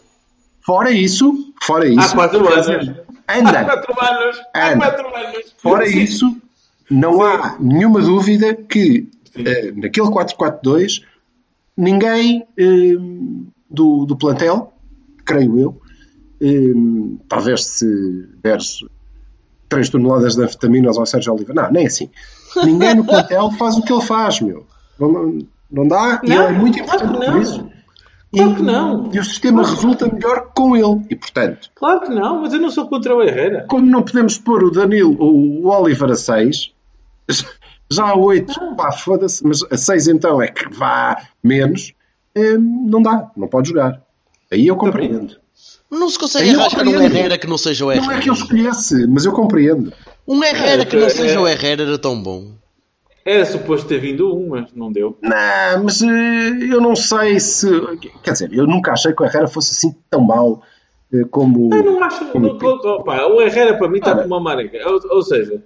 Fora 0.61 0.91
isso, 0.91 1.33
fora 1.63 1.85
Há 1.85 1.89
isso, 1.89 2.13
quatro 2.15 2.43
quer 2.43 2.53
anos. 2.53 2.65
dizer, 2.67 3.03
Há 3.27 3.37
anda, 3.39 3.63
quatro 3.65 3.95
anos. 4.03 4.41
Há 4.53 4.69
Anda. 4.71 4.77
quatro 4.85 5.15
anos. 5.15 5.55
fora 5.57 5.87
Sim. 5.87 5.99
isso, 5.99 6.37
não 6.89 7.21
há 7.21 7.57
nenhuma 7.59 8.01
dúvida 8.01 8.53
que 8.53 9.09
eh, 9.35 9.71
naquele 9.75 10.07
4-4-2 10.07 11.03
ninguém 11.77 12.45
eh, 12.57 12.95
do, 13.69 14.05
do 14.05 14.15
plantel, 14.17 14.73
creio 15.25 15.59
eu, 15.59 15.81
eh, 16.41 17.19
talvez 17.27 17.65
se 17.65 17.85
deres 18.43 18.79
3 19.69 19.89
toneladas 19.89 20.35
de 20.35 20.43
anfetaminas 20.43 20.97
ao 20.97 21.05
Sérgio 21.05 21.33
Oliveira, 21.33 21.63
não, 21.63 21.71
nem 21.71 21.87
assim. 21.87 22.09
Ninguém 22.65 22.95
no 22.95 23.05
plantel 23.05 23.51
faz 23.57 23.77
o 23.77 23.81
que 23.83 23.93
ele 23.93 24.01
faz, 24.01 24.41
meu. 24.41 24.65
Não, 24.99 25.39
não 25.71 25.87
dá, 25.87 26.19
e 26.23 26.29
Não, 26.29 26.47
ele 26.47 26.55
é 26.55 26.57
muito 26.59 26.83
claro 26.83 27.05
importante 27.05 27.25
não. 27.27 27.33
por 27.33 27.41
isso. 27.41 27.69
Claro 28.31 28.51
E- 28.51 28.55
que 28.55 28.61
não. 28.61 29.09
E 29.13 29.19
o 29.19 29.23
sistema 29.23 29.63
resulta 29.67 30.07
melhor 30.11 30.51
com 30.55 30.75
ele. 30.75 31.05
E, 31.09 31.15
portanto, 31.15 31.69
Claro 31.75 32.01
que 32.01 32.09
não, 32.09 32.41
mas 32.41 32.53
eu 32.53 32.59
não 32.59 32.69
sou 32.69 32.87
contra 32.87 33.15
o 33.15 33.21
Herrera. 33.23 33.65
como 33.69 33.85
não 33.85 34.01
podemos 34.03 34.37
pôr 34.37 34.63
o 34.63 34.71
Danilo, 34.71 35.15
o, 35.19 35.65
o 35.65 35.67
Oliver 35.67 36.11
a 36.11 36.15
6, 36.15 36.71
já 37.91 38.05
a 38.09 38.15
8, 38.15 38.75
pá, 38.75 38.91
foda-se, 38.91 39.45
mas 39.45 39.63
a 39.71 39.77
6 39.77 40.07
então 40.09 40.41
é 40.41 40.47
que 40.47 40.67
vá 40.73 41.17
menos, 41.43 41.93
hum, 42.35 42.87
não 42.89 43.01
dá, 43.01 43.31
não 43.35 43.47
pode 43.47 43.69
jogar. 43.69 44.01
Aí 44.51 44.67
eu 44.67 44.75
compreendo. 44.75 45.35
Não 45.91 46.09
se 46.09 46.19
consegue 46.19 46.49
arranjar 46.51 46.87
um. 46.87 47.01
Herrera 47.01 47.37
que 47.37 47.47
não 47.47 47.57
seja 47.57 47.85
o 47.85 47.91
Herrera. 47.91 48.05
Não 48.07 48.13
é 48.13 48.19
que 48.21 48.29
eu 48.29 48.33
escolhesse, 48.33 49.07
mas 49.07 49.25
eu 49.25 49.31
compreendo. 49.31 49.91
Um 50.27 50.43
Herrera 50.43 50.85
que 50.85 50.95
não 50.95 51.07
É, 51.07 51.09
seja 51.09 51.35
é. 51.35 51.39
o 51.39 51.47
Herrera 51.47 51.83
era 51.83 51.97
tão 51.97 52.21
bom. 52.21 52.51
Era 53.25 53.45
suposto 53.45 53.87
ter 53.87 53.99
vindo 53.99 54.35
um, 54.35 54.49
mas 54.49 54.71
não 54.73 54.91
deu. 54.91 55.17
Não, 55.21 55.83
mas 55.83 56.01
eh, 56.01 56.07
eu 56.71 56.79
não 56.81 56.95
sei 56.95 57.39
se. 57.39 57.67
Quer 58.23 58.31
dizer, 58.31 58.53
eu 58.53 58.65
nunca 58.65 58.91
achei 58.93 59.13
que 59.13 59.21
o 59.21 59.25
Herrera 59.25 59.47
fosse 59.47 59.71
assim 59.73 59.95
tão 60.09 60.21
mau 60.21 60.61
eh, 61.13 61.23
como. 61.29 61.73
Eu 61.73 61.83
não 61.83 62.03
acho. 62.03 62.25
como 62.27 62.47
não- 62.47 62.55
opa, 62.55 63.25
o 63.27 63.41
Herrera 63.41 63.77
para 63.77 63.87
mim 63.89 63.97
está 63.97 64.13
como 64.15 64.27
uma 64.27 64.39
marega. 64.39 64.79
Ou, 64.89 64.99
ou 65.17 65.21
seja, 65.21 65.61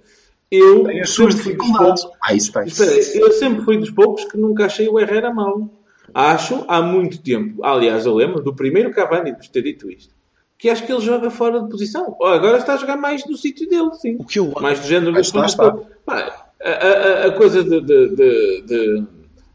eu 0.50 0.84
Tem 0.84 1.00
as 1.00 1.10
suas 1.10 1.34
sempre 1.34 1.42
fui 1.44 1.52
dos 1.54 1.62
dificuldades. 1.66 2.02
poucos. 2.02 2.18
Ah, 2.22 2.34
isso 2.34 2.52
tem. 2.52 2.64
Espera 2.64 2.90
aí, 2.90 3.10
eu 3.14 3.32
sempre 3.32 3.64
fui 3.64 3.78
dos 3.78 3.90
poucos 3.90 4.24
que 4.24 4.36
nunca 4.36 4.66
achei 4.66 4.88
o 4.88 4.98
Herrera 4.98 5.32
mau. 5.32 5.70
Acho 6.12 6.64
há 6.68 6.80
muito 6.82 7.20
tempo. 7.22 7.64
Aliás, 7.64 8.04
eu 8.06 8.14
lembro 8.14 8.42
do 8.42 8.54
primeiro 8.54 8.90
Cavani 8.92 9.34
de 9.36 9.50
ter 9.50 9.62
dito 9.62 9.90
isto. 9.90 10.13
Que 10.58 10.68
acho 10.70 10.86
que 10.86 10.92
ele 10.92 11.00
joga 11.00 11.30
fora 11.30 11.60
de 11.60 11.68
posição. 11.68 12.16
Oh, 12.20 12.26
agora 12.26 12.58
está 12.58 12.74
a 12.74 12.76
jogar 12.76 12.96
mais 12.96 13.26
no 13.26 13.36
sítio 13.36 13.68
dele, 13.68 13.92
sim. 13.94 14.16
O 14.18 14.24
que 14.24 14.38
eu 14.38 14.52
Mais 14.60 14.80
do 14.80 14.86
género 14.86 15.12
de 15.12 15.20
está. 15.20 15.72
Pá, 16.06 16.46
a, 16.64 16.70
a- 16.70 17.26
a 17.26 17.32
coisa 17.32 17.62
de, 17.62 17.80
de, 17.80 18.08
de, 18.16 18.62
de- 18.62 19.04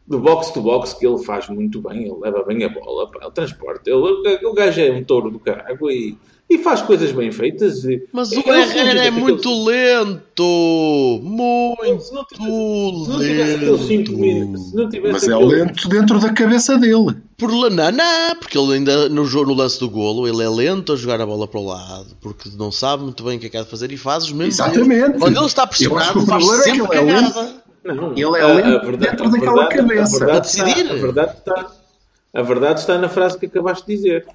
do 0.06 0.18
box 0.18 0.50
to 0.50 0.60
box 0.60 0.94
que 0.94 1.06
ele 1.06 1.18
faz 1.24 1.48
muito 1.48 1.80
bem, 1.80 2.02
ele 2.04 2.14
leva 2.20 2.42
bem 2.44 2.62
a 2.64 2.68
bola, 2.68 3.10
pá, 3.10 3.18
ele 3.22 3.30
transporta. 3.32 3.88
Ele, 3.90 4.46
o 4.46 4.52
gajo 4.52 4.80
é 4.80 4.90
um 4.92 5.02
touro 5.04 5.30
do 5.30 5.38
caralho 5.40 5.90
e, 5.90 6.16
e 6.50 6.58
faz 6.58 6.82
coisas 6.82 7.12
bem 7.12 7.30
feitas. 7.30 7.84
E, 7.84 8.02
Mas 8.12 8.30
o 8.32 8.34
eu 8.34 8.38
não 8.38 8.44
sei 8.66 8.80
Herrera 8.80 8.90
é 8.90 8.94
daqueles- 9.04 9.22
muito 9.22 9.64
lento. 9.64 11.20
Muito 11.22 12.02
Se 12.02 12.12
não 12.14 12.24
tivesse- 12.24 13.04
se 13.04 13.10
não 13.10 13.18
tivesse 13.20 13.54
aqueles 13.54 13.80
5 13.86 14.12
minutos, 14.12 14.62
se 14.70 14.76
não 14.76 14.88
tivesse 14.88 15.12
Mas 15.12 15.28
é 15.28 15.36
lento 15.36 15.88
dentro 15.88 16.18
da 16.20 16.32
cabeça 16.32 16.76
dele. 16.78 17.16
Por 17.38 17.50
não, 17.50 18.34
porque 18.38 18.58
ele 18.58 18.74
ainda 18.74 19.08
no, 19.08 19.24
jogo, 19.24 19.46
no 19.50 19.54
lance 19.54 19.78
do 19.80 19.88
golo 19.88 20.26
ele 20.28 20.42
é 20.42 20.48
lento 20.48 20.92
a 20.92 20.96
jogar 20.96 21.20
a 21.20 21.26
bola 21.26 21.46
para 21.48 21.60
o 21.60 21.64
lado, 21.66 22.08
porque 22.20 22.50
não 22.58 22.70
sabe 22.72 23.04
muito 23.04 23.22
bem 23.24 23.36
o 23.36 23.40
que 23.40 23.46
é 23.46 23.48
que 23.48 23.56
há 23.56 23.62
de 23.62 23.70
fazer 23.70 23.90
e 23.92 23.96
faz 23.96 24.24
os 24.24 24.32
mesmos 24.32 24.56
Exatamente. 24.58 25.18
Quando 25.18 25.36
ele 25.36 25.46
está 25.46 25.66
pressionado, 25.66 26.18
o 26.18 26.26
faz 26.26 26.44
é 26.48 26.62
sempre 26.62 26.98
ele 26.98 27.10
é 27.10 27.14
lento. 27.14 27.32
cagada. 27.34 27.60
Não, 27.82 28.12
Ele 28.12 28.22
é 28.38 28.44
lento 28.46 28.66
a 28.66 28.78
verdade- 28.84 28.96
dentro 28.98 29.26
a 29.26 29.30
daquela 29.30 29.66
verdade- 29.68 29.76
cabeça. 29.76 30.16
A 30.16 30.18
verdade, 30.18 30.36
A 30.36 30.40
decidir. 30.40 30.80
Está, 30.82 30.92
a, 30.92 30.96
verdade 30.98 31.32
está, 31.38 31.66
a 32.34 32.42
verdade 32.42 32.80
está 32.80 32.98
na 32.98 33.08
frase 33.08 33.38
que 33.38 33.46
acabaste 33.46 33.86
de 33.86 33.96
dizer. 33.96 34.26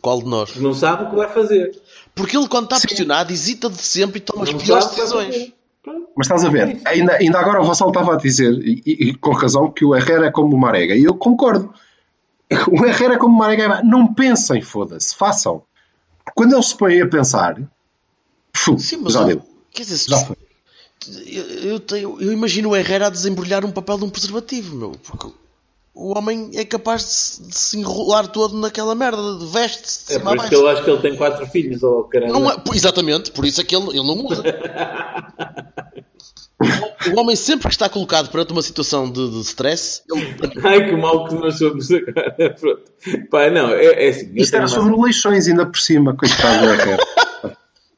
Qual 0.00 0.20
de 0.22 0.28
nós? 0.28 0.56
Não 0.56 0.72
sabe 0.74 1.04
o 1.04 1.10
que 1.10 1.16
vai 1.16 1.28
fazer. 1.28 1.80
Porque 2.14 2.36
ele, 2.36 2.48
quando 2.48 2.64
está 2.64 2.80
pressionado, 2.80 3.32
hesita 3.32 3.68
de 3.70 3.76
sempre 3.82 4.18
e 4.18 4.20
toma 4.20 4.44
as 4.44 4.52
Não 4.52 4.58
piores 4.58 4.86
que 4.86 4.96
vai 4.96 5.00
decisões. 5.28 5.52
Mas 6.16 6.26
estás 6.26 6.44
a 6.44 6.48
ver, 6.50 6.80
ainda, 6.84 7.14
ainda 7.14 7.38
agora 7.38 7.60
o 7.62 7.64
Vassal 7.64 7.88
estava 7.88 8.14
a 8.14 8.16
dizer, 8.16 8.52
e, 8.62 8.82
e- 8.86 9.14
com 9.14 9.32
razão, 9.32 9.70
que 9.70 9.84
o 9.84 9.94
Herrera 9.96 10.26
é 10.26 10.30
como 10.30 10.54
o 10.54 10.58
Marega. 10.60 10.94
E 10.94 11.04
eu 11.04 11.14
concordo. 11.14 11.72
O 12.70 12.84
Herrera 12.84 13.14
é 13.14 13.16
como 13.18 13.34
o 13.34 13.38
Marega. 13.38 13.80
Não 13.82 14.12
pensem, 14.12 14.60
foda-se, 14.60 15.14
façam. 15.16 15.62
Quando 16.34 16.52
ele 16.54 16.62
se 16.62 16.76
põe 16.76 17.00
a 17.00 17.08
pensar, 17.08 17.56
fu, 18.54 18.78
Sim, 18.78 18.98
mas 19.02 19.14
já 19.14 19.20
eu- 19.20 19.26
deu. 19.26 19.42
Quer 19.72 19.82
dizer, 19.84 19.98
se 19.98 20.10
Já 20.10 20.18
foi. 20.18 20.36
eu, 21.26 21.44
eu, 21.44 21.80
tenho- 21.80 22.20
eu 22.20 22.32
imagino 22.32 22.70
o 22.70 22.76
Herrera 22.76 23.06
a 23.06 23.10
desembrulhar 23.10 23.64
um 23.64 23.70
papel 23.70 23.98
de 23.98 24.04
um 24.04 24.10
preservativo, 24.10 24.76
meu. 24.76 24.92
Porque 25.02 25.28
o 25.94 26.16
homem 26.16 26.50
é 26.54 26.64
capaz 26.64 27.02
de 27.02 27.10
se, 27.10 27.42
de 27.48 27.54
se 27.54 27.78
enrolar 27.78 28.28
todo 28.28 28.56
naquela 28.56 28.94
merda, 28.94 29.38
de 29.38 29.46
veste-se 29.46 30.08
de 30.08 30.14
É 30.14 30.18
por 30.18 30.36
isso 30.36 30.48
que 30.48 30.54
eu 30.54 30.68
acho 30.68 30.84
que 30.84 30.90
ele 30.90 31.02
tem 31.02 31.16
quatro 31.16 31.46
filhos, 31.46 31.82
oh, 31.82 32.04
caramba. 32.04 32.32
Não 32.32 32.50
é- 32.50 32.56
exatamente, 32.74 33.30
por 33.32 33.44
isso 33.44 33.60
é 33.60 33.64
que 33.64 33.74
ele, 33.74 33.88
ele 33.88 34.06
não 34.06 34.24
usa. 34.24 34.42
o 37.12 37.20
homem 37.20 37.34
sempre 37.34 37.68
que 37.68 37.74
está 37.74 37.88
colocado 37.88 38.30
perante 38.30 38.52
uma 38.52 38.62
situação 38.62 39.10
de, 39.10 39.30
de 39.30 39.40
stress, 39.40 40.02
ele 40.10 40.36
Ai, 40.62 40.88
que 40.88 40.96
mal 40.96 41.26
que 41.26 41.34
nós 41.34 41.58
somos 41.58 41.90
agora. 41.90 42.54
Pronto. 42.58 42.82
Pá, 43.30 43.50
não, 43.50 43.70
é, 43.70 44.06
é 44.06 44.08
assim. 44.10 44.30
Isto 44.34 44.56
era 44.56 44.68
sobre 44.68 44.94
leixões 44.94 45.48
ainda 45.48 45.66
por 45.66 45.78
cima, 45.78 46.14
coitado 46.16 46.66
do 46.66 46.72
Herrera. 46.72 47.04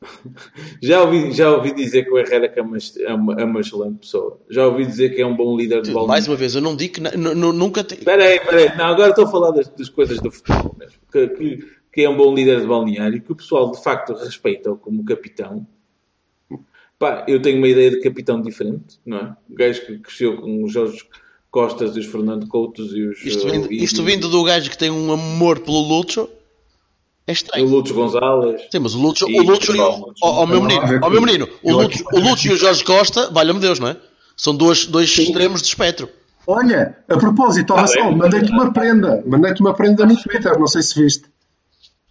já, 0.82 1.02
ouvi, 1.02 1.32
já 1.32 1.50
ouvi 1.50 1.74
dizer 1.74 2.04
que 2.04 2.10
o 2.10 2.18
Herrera 2.18 2.52
é 2.54 2.62
uma, 2.62 2.76
é, 3.00 3.14
uma, 3.14 3.40
é 3.40 3.44
uma 3.44 3.60
excelente 3.60 3.98
pessoa. 3.98 4.40
Já 4.50 4.66
ouvi 4.66 4.86
dizer 4.86 5.14
que 5.14 5.20
é 5.20 5.26
um 5.26 5.36
bom 5.36 5.56
líder 5.56 5.82
de 5.82 5.90
bola. 5.90 6.08
mais 6.08 6.26
uma 6.28 6.36
vez, 6.36 6.54
eu 6.54 6.60
não 6.60 6.74
digo 6.76 6.94
que 6.94 7.00
nunca 7.16 7.84
tem. 7.84 7.98
Espera 7.98 8.24
aí, 8.24 8.36
espera 8.36 8.56
aí. 8.58 8.76
Não, 8.76 8.86
agora 8.86 9.10
estou 9.10 9.24
a 9.24 9.30
falar 9.30 9.50
das, 9.52 9.68
das 9.68 9.88
coisas 9.88 10.20
do 10.20 10.30
futebol 10.30 10.74
mesmo. 10.78 10.98
Que, 11.10 11.28
que, 11.28 11.66
que 11.92 12.02
é 12.02 12.08
um 12.08 12.16
bom 12.16 12.34
líder 12.34 12.60
de 12.60 12.66
balneário, 12.66 13.20
que 13.22 13.32
o 13.32 13.36
pessoal 13.36 13.70
de 13.70 13.82
facto 13.82 14.12
respeita 14.14 14.74
como 14.74 15.04
capitão. 15.04 15.66
Pá, 16.98 17.24
eu 17.26 17.42
tenho 17.42 17.58
uma 17.58 17.68
ideia 17.68 17.90
de 17.90 18.00
capitão 18.00 18.40
diferente, 18.40 19.00
não 19.04 19.18
é? 19.18 19.36
O 19.50 19.54
gajo 19.54 19.84
que 19.84 19.98
cresceu 19.98 20.36
com 20.40 20.62
os 20.62 20.72
Jorge 20.72 21.04
Costas 21.50 21.96
e 21.96 22.00
os 22.00 22.06
Fernando 22.06 22.46
Coutos 22.46 22.94
e 22.94 23.02
os. 23.02 23.24
Isto, 23.24 23.50
vindo, 23.50 23.72
e- 23.72 23.82
isto 23.82 24.02
vindo 24.04 24.28
do 24.28 24.42
gajo 24.44 24.70
que 24.70 24.78
tem 24.78 24.90
um 24.90 25.10
amor 25.12 25.58
pelo 25.60 25.80
Lucho, 25.80 26.28
É 27.26 27.30
O 27.30 27.32
estranho. 27.32 27.68
Lúcio 27.68 27.94
Gonzalez. 27.94 28.62
Sim, 28.70 28.78
mas 28.80 28.94
o 28.94 28.98
Lúcio, 29.00 29.28
E- 29.28 29.38
o 29.40 29.42
Lúcio, 29.44 29.76
Vamos. 29.76 30.14
ó 30.22 30.42
ó, 30.42 30.46
meu 30.46 30.60
Vamos 30.60 30.74
menino, 30.74 31.00
ó 31.02 31.10
meu 31.10 31.20
menino, 31.22 31.48
o 31.62 31.72
Lúcio, 31.72 32.04
o 32.12 32.18
e 32.50 32.52
o 32.52 32.56
Jorge 32.56 32.82
Costa, 32.84 33.30
valha-me 33.30 33.60
Deus, 33.60 33.78
não 33.78 33.88
é? 33.88 33.96
São 34.36 34.54
dois, 34.56 34.86
dois 34.86 35.16
extremos 35.16 35.62
de 35.62 35.68
espectro. 35.68 36.08
Olha, 36.46 36.98
a 37.08 37.16
propósito, 37.16 37.72
ó 37.72 37.76
Tá 37.76 37.82
Vassal, 37.82 38.08
bem. 38.08 38.16
mandei-te 38.16 38.50
uma 38.50 38.72
prenda. 38.72 39.22
Mandei-te 39.24 39.60
uma 39.60 39.72
prenda 39.74 40.04
no 40.04 40.16
Twitter, 40.20 40.58
não 40.58 40.66
sei 40.66 40.82
se 40.82 41.00
viste. 41.00 41.24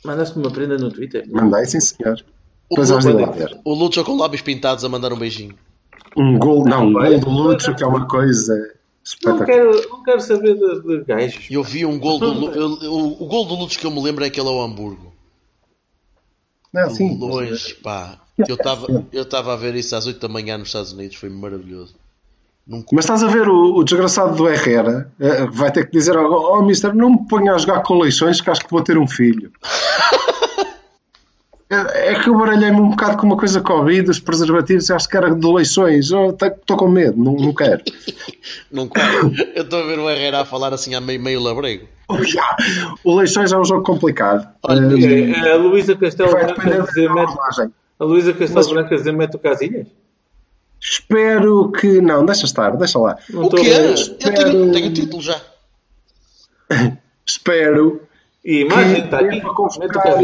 Mandaste-me 0.06 0.46
uma 0.46 0.52
prenda 0.52 0.78
no 0.78 0.90
Twitter. 0.90 1.26
Mandei, 1.30 1.66
sim 1.66 1.80
senhor. 1.82 2.16
O 2.70 2.76
Depois 2.76 2.90
ir 2.90 2.94
lá 2.94 3.26
Lúcio- 3.28 3.34
ver. 3.34 3.60
O 3.66 3.74
Lúcio 3.74 4.04
com 4.06 4.16
lábios 4.16 4.42
pintados 4.42 4.86
a 4.86 4.90
mandar 4.90 5.12
um 5.12 5.18
beijinho. 5.20 5.56
Um 6.16 6.40
gol, 6.40 6.64
não, 6.64 6.88
um 6.88 6.94
gol 6.94 7.20
do 7.20 7.30
Lúcio, 7.30 7.76
que 7.76 7.84
é 7.84 7.88
uma 7.88 8.08
coisa 8.08 8.54
Não 9.26 9.40
quero, 9.44 9.90
não 9.90 10.04
quero 10.04 10.22
saber 10.22 10.54
de, 10.56 10.82
de 10.82 11.04
gajos. 11.06 11.48
Eu 11.50 11.64
vi 11.64 11.86
um 11.86 11.98
gol 12.00 12.20
do 12.20 12.52
eu- 12.52 12.80
eu- 12.82 13.18
o 13.20 13.26
gol 13.26 13.46
do 13.46 13.56
Lúcio 13.56 13.80
que 13.80 13.86
eu 13.86 13.92
me 13.92 14.02
lembro 14.02 14.24
é 14.24 14.28
aquele 14.28 14.48
ao 14.48 14.62
Hamburgo. 14.62 15.12
Não, 16.74 16.90
sim. 16.90 17.18
Longe, 17.18 17.74
pá. 17.76 18.20
Que 18.46 18.52
eu 18.52 18.56
estava 18.56 18.88
eu 19.12 19.24
estava 19.24 19.54
a 19.54 19.56
ver 19.58 19.76
isso 19.76 19.96
às 19.96 20.06
8 20.06 20.20
da 20.20 20.28
manhã 20.28 20.58
nos 20.58 20.70
Estados 20.70 20.94
Unidos, 20.94 21.16
foi 21.18 21.30
maravilhoso. 21.30 21.96
Num 22.66 22.84
Mas 22.92 23.06
estás 23.06 23.24
a 23.24 23.28
ver 23.28 23.50
o, 23.50 23.76
o 23.76 23.84
desgraçado 23.84 24.36
do 24.36 24.48
Herrera? 24.48 25.12
eh, 25.20 25.46
Vai 25.48 25.72
ter 25.72 25.86
que 25.88 25.92
dizer. 25.92 26.16
Oh, 26.16 26.62
mister, 26.62 26.94
não 26.96 27.10
me 27.12 27.28
ponha 27.28 27.54
a 27.54 27.58
jogar 27.58 27.82
com 27.82 27.98
leições 28.00 28.40
que 28.40 28.50
acho 28.52 28.62
que 28.64 28.72
vou 28.72 28.84
ter 28.84 28.98
um 29.00 29.08
filho. 29.08 29.52
É 31.72 32.12
é 32.12 32.20
que 32.20 32.28
eu 32.30 32.38
baralhei-me 32.38 32.82
um 32.82 32.90
bocado 32.90 33.16
com 33.18 33.26
uma 33.26 33.38
coisa 33.38 33.62
Covid, 33.62 34.10
os 34.10 34.20
preservativos, 34.20 34.92
acho 34.92 35.08
que 35.08 35.16
era 35.16 35.34
de 35.34 35.48
leições. 35.48 36.10
Estou 36.12 36.76
com 36.78 36.90
medo, 36.90 37.18
não, 37.18 37.34
não 37.34 37.54
quero. 37.54 37.82
Não 38.72 38.88
quero. 38.88 39.32
Eu 39.56 39.64
estou 39.64 39.82
a 39.84 39.86
ver 39.86 40.00
o 40.00 40.10
Herrera 40.10 40.42
a 40.42 40.46
falar 40.46 40.74
assim 40.74 40.96
a 40.96 41.02
meio, 41.02 41.22
meio 41.22 41.40
labrego. 41.40 41.88
O 43.04 43.16
leições 43.16 43.52
é 43.52 43.58
um 43.58 43.64
jogo 43.64 43.84
complicado. 43.84 44.48
Olha, 44.64 44.82
Eh, 44.98 45.48
É, 45.48 45.52
a 45.54 45.56
Luísa 45.58 45.96
Castelo 45.96 46.32
vai 46.32 46.46
Branco 46.54 46.88
dizer 46.88 47.10
mete, 47.14 47.34
a 48.00 48.04
Luísa 48.04 48.34
Castelo 48.34 48.70
Branco 48.70 48.96
dizer 48.96 49.12
mete 49.14 49.36
o 49.36 49.40
Casilhas? 49.40 49.88
Espero 50.82 51.72
que. 51.72 52.02
Não, 52.02 52.26
deixa 52.26 52.46
estar, 52.46 52.76
deixa 52.76 52.98
lá. 53.00 53.18
Não 53.30 53.44
O 53.46 53.50
quê? 53.50 53.68
Eu 53.70 53.94
Espero- 53.94 54.72
tenho, 54.72 54.88
o 54.90 54.94
título 54.94 55.22
já. 55.22 55.40
Espero 57.26 58.02
E 58.44 58.62
imagem 58.62 59.06
está 59.06 59.18
aqui. 59.20 59.28
para 59.28 59.34
Mete 59.36 59.46
o 59.46 59.54
convocar. 59.54 60.18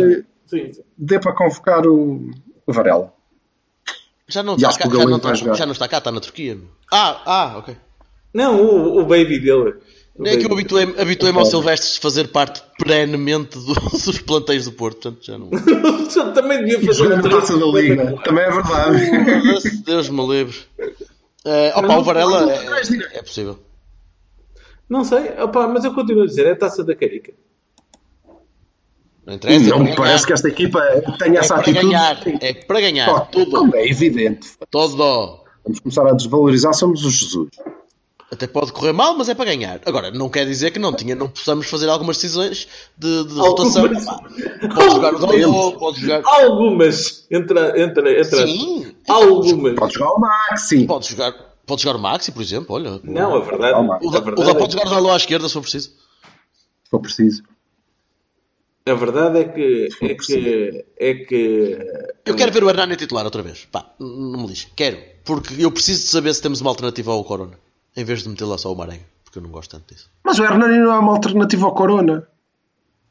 Sim, 0.48 0.74
sim. 0.74 0.82
dê 0.98 1.20
para 1.20 1.34
convocar 1.34 1.86
o, 1.86 2.32
o 2.66 2.74
Varela. 2.74 3.14
Já 4.28 4.42
não, 4.44 4.54
E 4.56 4.58
está 4.58 4.70
cá, 4.78 4.90
já, 4.90 5.06
não 5.06 5.16
está, 5.18 5.34
já 5.54 5.66
não 5.66 5.72
está 5.74 5.88
cá, 5.88 5.98
está 6.00 6.12
na 6.12 6.20
Turquia. 6.20 6.58
Ah, 6.92 7.22
ah, 7.26 7.58
ok. 7.60 7.78
Não, 8.34 8.62
o, 8.62 9.00
o 9.00 9.06
baby 9.06 9.40
dele. 9.40 9.76
O 10.16 10.26
É 10.28 10.36
que 10.36 10.46
eu 10.46 10.50
baby. 10.50 10.54
habituei-me 10.62 11.00
habituei 11.00 11.32
ao 11.32 11.46
Silvestre 11.46 11.98
a 11.98 12.02
fazer 12.02 12.28
parte 12.30 12.62
perenemente 12.78 13.58
do- 13.58 13.74
dos 13.74 14.20
planteios 14.20 14.66
do 14.66 14.72
Porto, 14.74 15.12
portanto 15.12 15.26
já 15.26 15.38
não. 15.38 15.50
Também 16.34 16.60
devia 16.66 16.82
fazer 16.86 17.14
um 17.14 17.22
taça 17.22 17.58
da 17.58 17.66
Liga. 17.68 18.18
Também 18.24 18.44
é 18.44 18.52
verdade. 18.52 19.82
Deus 19.86 20.10
me 20.10 20.28
livre. 20.28 20.58
Eh, 21.46 21.72
opa, 21.76 21.98
o 21.98 22.04
Varela 22.04 22.52
é, 22.52 23.18
é 23.20 23.22
possível. 23.22 23.58
Não 24.90 25.04
sei, 25.06 25.30
opá, 25.42 25.68
mas 25.68 25.86
eu 25.86 25.94
continuo 25.94 26.24
a 26.24 26.26
dizer, 26.26 26.46
é 26.48 26.52
a 26.52 26.56
taça 26.58 26.84
da 26.84 26.94
carica. 26.96 27.32
Não 29.28 29.34
interessa. 29.34 29.70
Não 29.70 29.78
é 29.78 29.80
me 29.82 29.88
para 29.88 29.96
parece 30.06 30.26
que 30.26 30.32
esta 30.34 30.48
equipa 30.48 30.82
tenha 31.20 31.36
É 31.36 31.40
essa 31.40 31.56
atitude. 31.56 31.86
ganhar. 31.86 32.18
É 32.42 32.54
para 32.54 32.80
ganhar. 32.80 33.06
Só, 33.06 33.20
Tudo. 33.20 33.52
Como 33.52 33.76
é 33.76 33.86
evidente. 33.86 34.52
Todo. 34.72 34.96
Vamos 35.66 35.80
começar 35.82 36.08
a 36.08 36.14
desvalorizar, 36.14 36.74
somos 36.74 37.04
o 37.04 37.12
Jesus. 37.12 37.50
Até 38.32 38.48
pode 38.48 38.72
correr 38.74 38.92
mal, 38.94 39.18
mas 39.18 39.28
é 39.30 39.36
para 39.36 39.46
ganhar. 39.46 39.80
Agora, 39.86 40.12
não 40.12 40.30
quer 40.30 40.46
dizer 40.46 40.72
que 40.72 40.80
não, 40.80 40.94
tinha, 40.94 41.14
não 41.16 41.28
possamos 41.30 41.70
fazer 41.70 41.90
algumas 41.90 42.18
decisões 42.18 42.68
de, 42.98 43.24
de 43.26 43.40
Algumas. 43.40 43.76
rotação. 43.76 44.20
Pode 44.76 44.92
jogar 44.96 45.16
o 45.16 45.20
Dalot, 45.20 45.78
pode 45.80 46.02
jogar. 46.02 46.22
Algumas, 46.26 47.26
entre, 47.32 47.82
entre, 47.82 48.22
entre 48.22 48.48
Sim. 48.48 48.96
algumas. 49.10 49.76
Pode 49.76 49.94
jogar 49.94 50.12
o 50.12 50.20
Maxi. 50.20 50.86
Pode 50.86 51.10
jogar, 51.10 51.34
pode 51.66 51.82
jogar 51.82 51.98
o 51.98 52.02
Maxi, 52.02 52.32
por 52.32 52.42
exemplo. 52.42 52.76
Olha. 52.76 53.00
Não, 53.04 53.36
a 53.36 53.40
verdade, 53.40 53.74
Calma. 53.74 54.00
O, 54.02 54.10
a 54.10 54.20
o 54.20 54.50
é 54.50 54.54
pode 54.56 54.74
jogar 54.74 54.88
o 54.88 54.90
Dalot 54.90 55.14
à 55.14 55.18
esquerda, 55.18 55.48
se 55.48 55.54
for 55.54 55.62
preciso. 55.62 55.90
Se 55.90 56.90
for 56.92 57.00
preciso. 57.00 57.44
A 58.90 58.96
verdade 58.96 59.40
é 59.40 59.44
que 59.46 59.90
é 60.02 60.16
que 60.16 60.86
é 60.98 61.14
que 61.14 61.78
Eu 62.26 62.36
quero 62.36 62.52
ver 62.52 62.64
o 62.64 62.70
Hernani 62.70 62.96
titular 62.96 63.26
outra 63.26 63.42
vez. 63.42 63.68
Pá, 63.72 63.94
não 64.00 64.42
me 64.42 64.48
lixe. 64.48 64.68
Quero. 64.76 64.98
Porque 65.24 65.54
eu 65.60 65.72
preciso 65.72 66.04
de 66.04 66.10
saber 66.10 66.34
se 66.34 66.42
temos 66.42 66.62
uma 66.62 66.70
alternativa 66.70 67.12
ao 67.12 67.24
Corona. 67.24 67.58
Em 67.96 68.04
vez 68.04 68.24
de 68.24 68.30
meter 68.30 68.46
lá 68.46 68.58
só 68.58 68.72
o 68.72 68.76
Marega. 68.76 69.04
Porque 69.24 69.40
eu 69.40 69.44
não 69.44 69.50
gosto 69.50 69.72
tanto 69.72 69.94
disso. 69.94 70.10
Mas 70.24 70.40
o 70.40 70.44
Hernani 70.44 70.78
não 70.78 70.94
é 70.94 71.00
uma 71.00 71.14
alternativa 71.14 71.66
ao 71.66 71.74
Corona. 71.74 72.28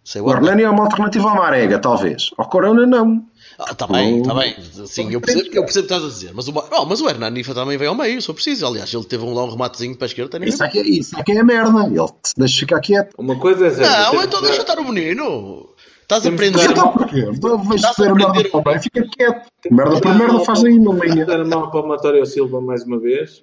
Sei 0.06 0.20
O 0.20 0.30
Hernani 0.30 0.62
é 0.62 0.70
uma 0.70 0.84
alternativa 0.84 1.28
ao 1.28 1.34
Marega, 1.34 1.80
talvez. 1.80 2.30
Ao 2.38 2.48
Corona, 2.48 2.86
não. 2.86 3.26
Ah, 3.58 3.74
tá 3.74 3.88
bem, 3.88 4.22
tá 4.22 4.32
bem. 4.34 4.54
Sim, 4.86 5.12
eu 5.12 5.20
percebo, 5.20 5.48
eu 5.52 5.64
percebo 5.64 5.84
o 5.84 5.86
que 5.88 5.92
estás 5.92 6.04
a 6.04 6.06
dizer. 6.06 6.30
Mas 6.32 6.46
o, 6.46 6.52
oh, 6.54 6.84
mas 6.84 7.00
o 7.00 7.08
Hernani 7.08 7.42
também 7.42 7.76
veio 7.76 7.90
ao 7.90 7.96
meio, 7.96 8.22
for 8.22 8.32
preciso. 8.32 8.64
Aliás, 8.68 8.94
ele 8.94 9.02
teve 9.02 9.24
um, 9.24 9.34
lá 9.34 9.42
um 9.42 9.50
rematezinho 9.50 9.96
para 9.96 10.04
a 10.04 10.06
esquerda. 10.06 10.38
nem 10.38 10.48
Isso 10.48 10.62
é 10.62 10.68
que 10.68 10.78
é, 10.78 10.82
isso 10.82 11.18
é, 11.18 11.24
que 11.24 11.32
é 11.32 11.40
a 11.40 11.44
merda. 11.44 11.86
Ele 11.86 12.08
se 12.22 12.34
deixa 12.36 12.60
ficar 12.60 12.78
quieto. 12.78 13.14
uma 13.18 13.36
coisa 13.36 13.66
é 13.66 13.70
certa, 13.70 14.12
Não, 14.12 14.22
então 14.22 14.40
que 14.40 14.46
deixa 14.46 14.60
estar 14.60 14.78
o 14.78 14.84
menino. 14.84 15.70
Estás 16.02 16.24
a 16.24 16.28
que 16.28 16.34
aprender. 16.36 16.70
Então 16.70 16.92
porquê? 16.92 17.28
Então 17.28 17.56
a 17.56 17.92
ser 17.92 18.14
merda 18.14 18.48
para 18.48 18.60
o 18.60 18.62
bem, 18.62 18.80
fica 18.80 19.04
quieto. 19.08 19.48
Merda 19.72 20.00
por 20.00 20.14
merda 20.14 20.38
faz 20.44 20.64
aí 20.64 20.78
na 20.78 20.92
linha. 20.92 21.26
dar 21.26 21.40
a 21.40 21.44
mão 21.44 21.68
palmatória 21.68 22.20
ao 22.20 22.26
Silva 22.26 22.60
mais 22.60 22.84
uma 22.84 23.00
vez, 23.00 23.42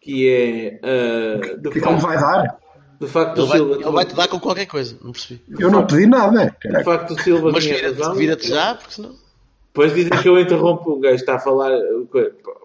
que 0.00 0.28
é 0.28 0.80
ah, 0.82 1.56
de, 1.58 1.78
E 1.78 1.80
como 1.80 1.98
vai 1.98 2.18
dar? 2.18 2.58
De 3.00 3.06
facto 3.06 3.36
Ele 3.38 3.42
o 3.42 3.46
vai, 3.46 3.58
Silva 3.58 3.74
ele 3.76 3.90
vai 3.90 4.04
te 4.04 4.14
dar 4.14 4.28
com 4.28 4.38
qualquer 4.38 4.66
coisa. 4.66 4.96
Não 5.02 5.12
percebi. 5.12 5.42
Eu 5.58 5.70
não 5.70 5.86
pedi 5.86 6.06
nada. 6.06 6.54
de 6.62 6.84
facto 6.84 7.14
o 7.14 7.20
Silva 7.20 7.50
Mas 7.52 7.64
tinha 7.64 7.76
vira-te 7.76 7.98
razão. 8.00 8.14
vira 8.14 8.38
já, 8.40 8.74
porque 8.74 8.92
senão. 8.94 9.14
Depois 9.72 9.94
dizem 9.94 10.10
que 10.10 10.28
eu 10.28 10.38
interrompo 10.38 10.90
o 10.92 11.00
gajo 11.00 11.14
está 11.14 11.36
a 11.36 11.38
falar. 11.38 11.70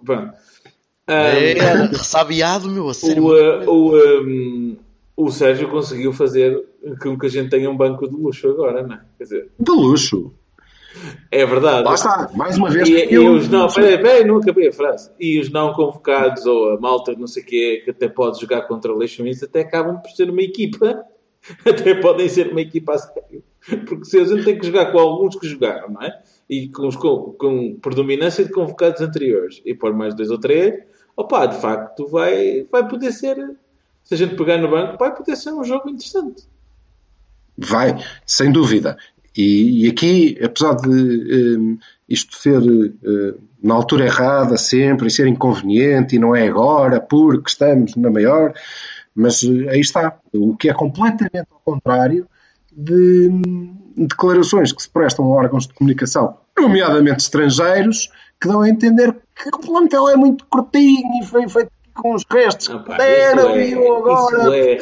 Pronto. 0.06 0.34
Ah, 1.08 1.14
É, 1.14 1.54
ressabiado, 1.94 2.68
meu, 2.70 2.90
a 2.90 2.94
sério. 2.94 3.24
o, 3.24 3.30
uh, 3.32 3.70
o, 3.70 4.22
um, 4.24 4.78
o 5.16 5.32
Sérgio 5.32 5.70
conseguiu 5.70 6.12
fazer 6.12 6.62
com 7.02 7.18
que 7.18 7.28
a 7.28 7.30
gente 7.30 7.50
tenha 7.50 7.70
um 7.70 7.78
banco 7.78 8.08
de 8.08 8.16
luxo 8.16 8.50
agora, 8.50 8.82
não 8.86 8.96
é? 8.96 9.02
Quer 9.18 9.24
dizer, 9.24 9.50
De 9.60 9.72
luxo. 9.72 10.34
É 11.32 11.46
verdade. 11.46 11.84
Lá 11.84 11.94
está, 11.94 12.30
mais 12.34 12.58
uma 12.58 12.70
vez. 12.70 12.88
E, 12.88 13.14
e 13.14 13.20
os 13.20 13.50
não, 13.50 13.68
peraí, 13.68 13.98
peraí, 13.98 14.26
não 14.26 14.38
acabei 14.38 14.70
a 14.70 14.74
frase. 14.74 15.12
E 15.20 15.40
os 15.40 15.52
não 15.52 15.74
convocados 15.74 16.46
ou 16.46 16.72
a 16.72 16.80
malta, 16.80 17.14
não 17.18 17.28
sei 17.28 17.44
o 17.44 17.46
quê, 17.46 17.82
que 17.84 17.92
até 17.92 18.08
pode 18.08 18.40
jogar 18.40 18.64
contra 18.64 18.92
o 18.92 18.98
Leixões, 18.98 19.44
até 19.44 19.62
acabam 19.62 20.02
por 20.02 20.12
ser 20.12 20.30
uma 20.30 20.42
equipa. 20.42 21.04
Até 21.64 21.94
podem 21.94 22.28
ser 22.28 22.48
uma 22.52 22.62
equipa 22.62 22.96
a 22.96 22.98
sério. 22.98 23.44
Porque 23.88 24.06
se 24.06 24.20
a 24.20 24.24
gente 24.24 24.44
tem 24.44 24.58
que 24.58 24.66
jogar 24.66 24.92
com 24.92 24.98
alguns 24.98 25.36
que 25.36 25.48
jogaram, 25.48 25.92
não 25.92 26.02
é? 26.02 26.20
E 26.50 26.70
com, 26.70 26.88
os, 26.88 26.96
com, 26.96 27.34
com 27.34 27.76
predominância 27.76 28.44
de 28.44 28.52
convocados 28.52 29.00
anteriores 29.00 29.62
e 29.64 29.76
pôr 29.76 29.94
mais 29.94 30.16
dois 30.16 30.32
ou 30.32 30.40
três, 30.40 30.84
opá, 31.16 31.46
de 31.46 31.60
facto 31.60 32.08
vai, 32.08 32.64
vai 32.72 32.88
poder 32.88 33.12
ser. 33.12 33.38
Se 34.04 34.14
a 34.14 34.18
gente 34.18 34.36
pegar 34.36 34.58
no 34.58 34.70
banco, 34.70 34.98
vai 34.98 35.16
poder 35.16 35.36
ser 35.36 35.52
um 35.52 35.64
jogo 35.64 35.88
interessante. 35.88 36.48
Vai, 37.58 37.96
sem 38.26 38.52
dúvida. 38.52 38.98
E, 39.36 39.86
e 39.86 39.90
aqui, 39.90 40.40
apesar 40.44 40.76
de 40.76 41.78
eh, 41.78 41.86
isto 42.08 42.38
ser 42.38 42.62
eh, 42.62 43.34
na 43.62 43.74
altura 43.74 44.06
errada 44.06 44.58
sempre 44.58 45.08
e 45.08 45.12
ser 45.12 45.28
inconveniente 45.28 46.16
e 46.16 46.20
não 46.20 46.36
é 46.36 46.48
agora 46.48 47.02
porque 47.02 47.50
estamos 47.50 47.96
na 47.96 48.10
maior, 48.10 48.54
mas 49.14 49.44
eh, 49.44 49.70
aí 49.70 49.82
está. 49.82 50.18
O 50.34 50.56
que 50.56 50.70
é 50.70 50.74
completamente 50.74 51.48
ao 51.52 51.60
contrário 51.66 52.28
de 52.72 53.30
hum, 53.30 53.76
declarações 53.98 54.72
que 54.72 54.82
se 54.82 54.90
prestam 54.90 55.26
a 55.26 55.36
órgãos 55.36 55.68
de 55.68 55.74
comunicação, 55.74 56.38
nomeadamente 56.58 57.24
estrangeiros, 57.24 58.10
que 58.40 58.48
dão 58.48 58.62
a 58.62 58.70
entender 58.70 59.16
que 59.36 59.50
o 59.50 59.60
plantel 59.60 60.10
é 60.10 60.16
muito 60.16 60.46
curtinho 60.46 61.22
e 61.22 61.26
foi 61.26 61.48
feito 61.50 61.72
com 61.94 62.14
os 62.14 62.24
restos 62.30 62.68
que 62.68 62.98
deram 62.98 63.60
isso 63.60 63.80
e 63.80 63.88
agora. 63.88 64.58
é 64.58 64.78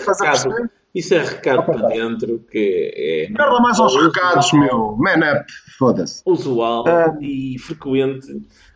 Isso 0.94 1.14
é 1.16 1.24
recado 1.24 1.64
para 1.66 1.88
dentro 1.88 2.40
que 2.52 2.94
é 2.96 3.28
Merda 3.32 3.60
mais 3.60 3.80
aos 3.80 3.96
recados, 3.96 4.52
meu. 4.54 4.96
Man 4.98 5.18
up, 5.40 5.46
foda-se. 5.80 6.22
usual 6.26 6.84
Ah. 6.88 7.18
e 7.20 7.58
frequente 7.60 8.28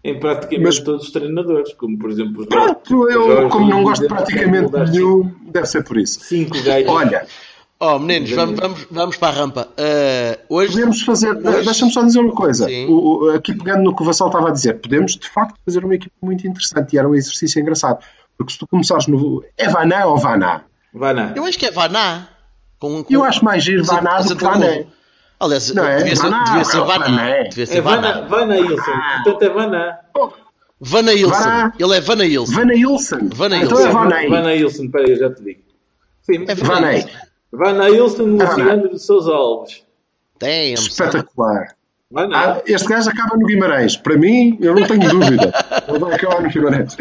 em 0.03 0.19
praticamente 0.19 0.63
Mas- 0.63 0.79
todos 0.79 1.05
os 1.05 1.11
treinadores, 1.11 1.73
como 1.73 1.97
por 1.99 2.09
exemplo 2.09 2.41
os 2.41 2.47
Pronto, 2.47 3.09
eu, 3.09 3.49
como 3.49 3.69
não 3.69 3.83
gosto 3.83 4.01
de 4.03 4.07
Jesus, 4.09 4.23
praticamente 4.25 4.63
mudar 4.63 4.89
nenhum, 4.89 5.31
deve 5.51 5.67
ser 5.67 5.83
por 5.83 5.97
isso. 5.97 6.19
cinco 6.21 6.61
gajos. 6.63 6.89
Olha, 6.89 7.25
Oh, 7.79 7.99
meninos, 7.99 8.31
vamos, 8.31 8.59
vamos, 8.59 8.87
vamos 8.89 9.17
para 9.17 9.27
a 9.27 9.31
rampa. 9.39 9.67
Uh, 9.77 10.55
hoje. 10.55 10.71
podemos 10.71 11.01
fazer. 11.03 11.29
Hoje- 11.37 11.63
Deixa-me 11.63 11.91
só 11.91 12.01
dizer 12.01 12.19
uma 12.21 12.33
coisa. 12.33 12.67
O- 12.89 13.29
aqui 13.35 13.53
pegando 13.55 13.83
no 13.83 13.95
que 13.95 14.01
o 14.01 14.05
Vassal 14.05 14.29
estava 14.29 14.47
a 14.47 14.51
dizer, 14.51 14.81
podemos 14.81 15.15
de 15.15 15.29
facto 15.29 15.53
fazer 15.63 15.85
uma 15.85 15.93
equipe 15.93 16.11
muito 16.19 16.47
interessante 16.47 16.93
e 16.93 16.97
era 16.97 17.07
um 17.07 17.13
exercício 17.13 17.61
engraçado. 17.61 17.99
Porque 18.35 18.53
se 18.53 18.57
tu 18.57 18.65
começares 18.67 19.05
no. 19.05 19.43
É 19.55 19.69
Vaná 19.69 20.07
ou 20.07 20.17
Vaná? 20.17 20.63
Vai 20.93 21.13
na. 21.13 21.33
Eu 21.35 21.45
acho 21.45 21.57
que 21.59 21.65
é 21.65 21.71
Vaná. 21.71 22.27
Com, 22.79 23.03
com, 23.03 23.13
Eu 23.13 23.23
acho 23.23 23.43
mais 23.43 23.63
giro 23.63 23.83
Vaná 23.83 24.21
do 24.21 24.35
que 24.35 24.43
Vané. 24.43 24.85
Aliás, 25.39 25.73
Não 25.73 25.85
é? 25.85 25.97
devia 25.97 26.15
ser, 26.15 26.23
Vaná, 26.23 26.43
devia 26.45 26.63
ser 26.65 26.77
é 26.77 26.81
o 26.81 26.85
Vaná. 26.85 27.43
Devia 27.49 27.65
ser 27.65 27.77
É 27.77 27.81
Vaná. 27.81 28.45
na 28.45 28.57
Ilson. 28.57 28.91
Portanto 29.23 29.41
é 29.43 29.49
vai 29.49 29.67
na. 29.69 29.97
Vana 30.79 31.13
Ilson. 31.13 31.33
Vaná. 31.39 31.73
Ele 31.79 31.95
é 31.97 32.01
Vana 32.01 32.25
Ilson. 32.25 32.53
Vaná 32.53 32.73
Ilson. 32.75 33.29
Vaná 33.33 33.57
Então 33.57 33.77
Ilson. 33.79 33.89
é 33.89 33.91
Vai 33.93 34.27
Vané. 34.29 34.41
na 34.41 34.55
Ilson, 34.55 34.89
peraí, 34.89 35.11
eu 35.11 35.17
já 35.17 35.29
te 35.33 35.43
digo. 35.43 35.61
Sim, 36.21 36.45
É 36.47 36.55
vai 37.51 37.73
na 37.73 37.89
Ilson, 37.89 38.37
Vaná. 38.37 38.49
Luciano 38.55 38.89
de 38.89 38.99
Souza 38.99 39.31
Alves. 39.33 39.83
Damn, 40.39 40.77
son. 40.77 40.87
espetacular. 40.87 41.67
Ah, 42.33 42.61
este 42.65 42.87
gajo 42.87 43.09
acaba 43.09 43.35
no 43.37 43.45
Guimarães. 43.45 43.97
Para 43.97 44.15
mim, 44.17 44.57
eu 44.61 44.73
não 44.75 44.87
tenho 44.87 45.09
dúvida. 45.09 45.51
Ele 45.89 45.99
vai 45.99 46.13
acabar 46.13 46.41
no 46.41 46.49
Guimarães. 46.49 46.95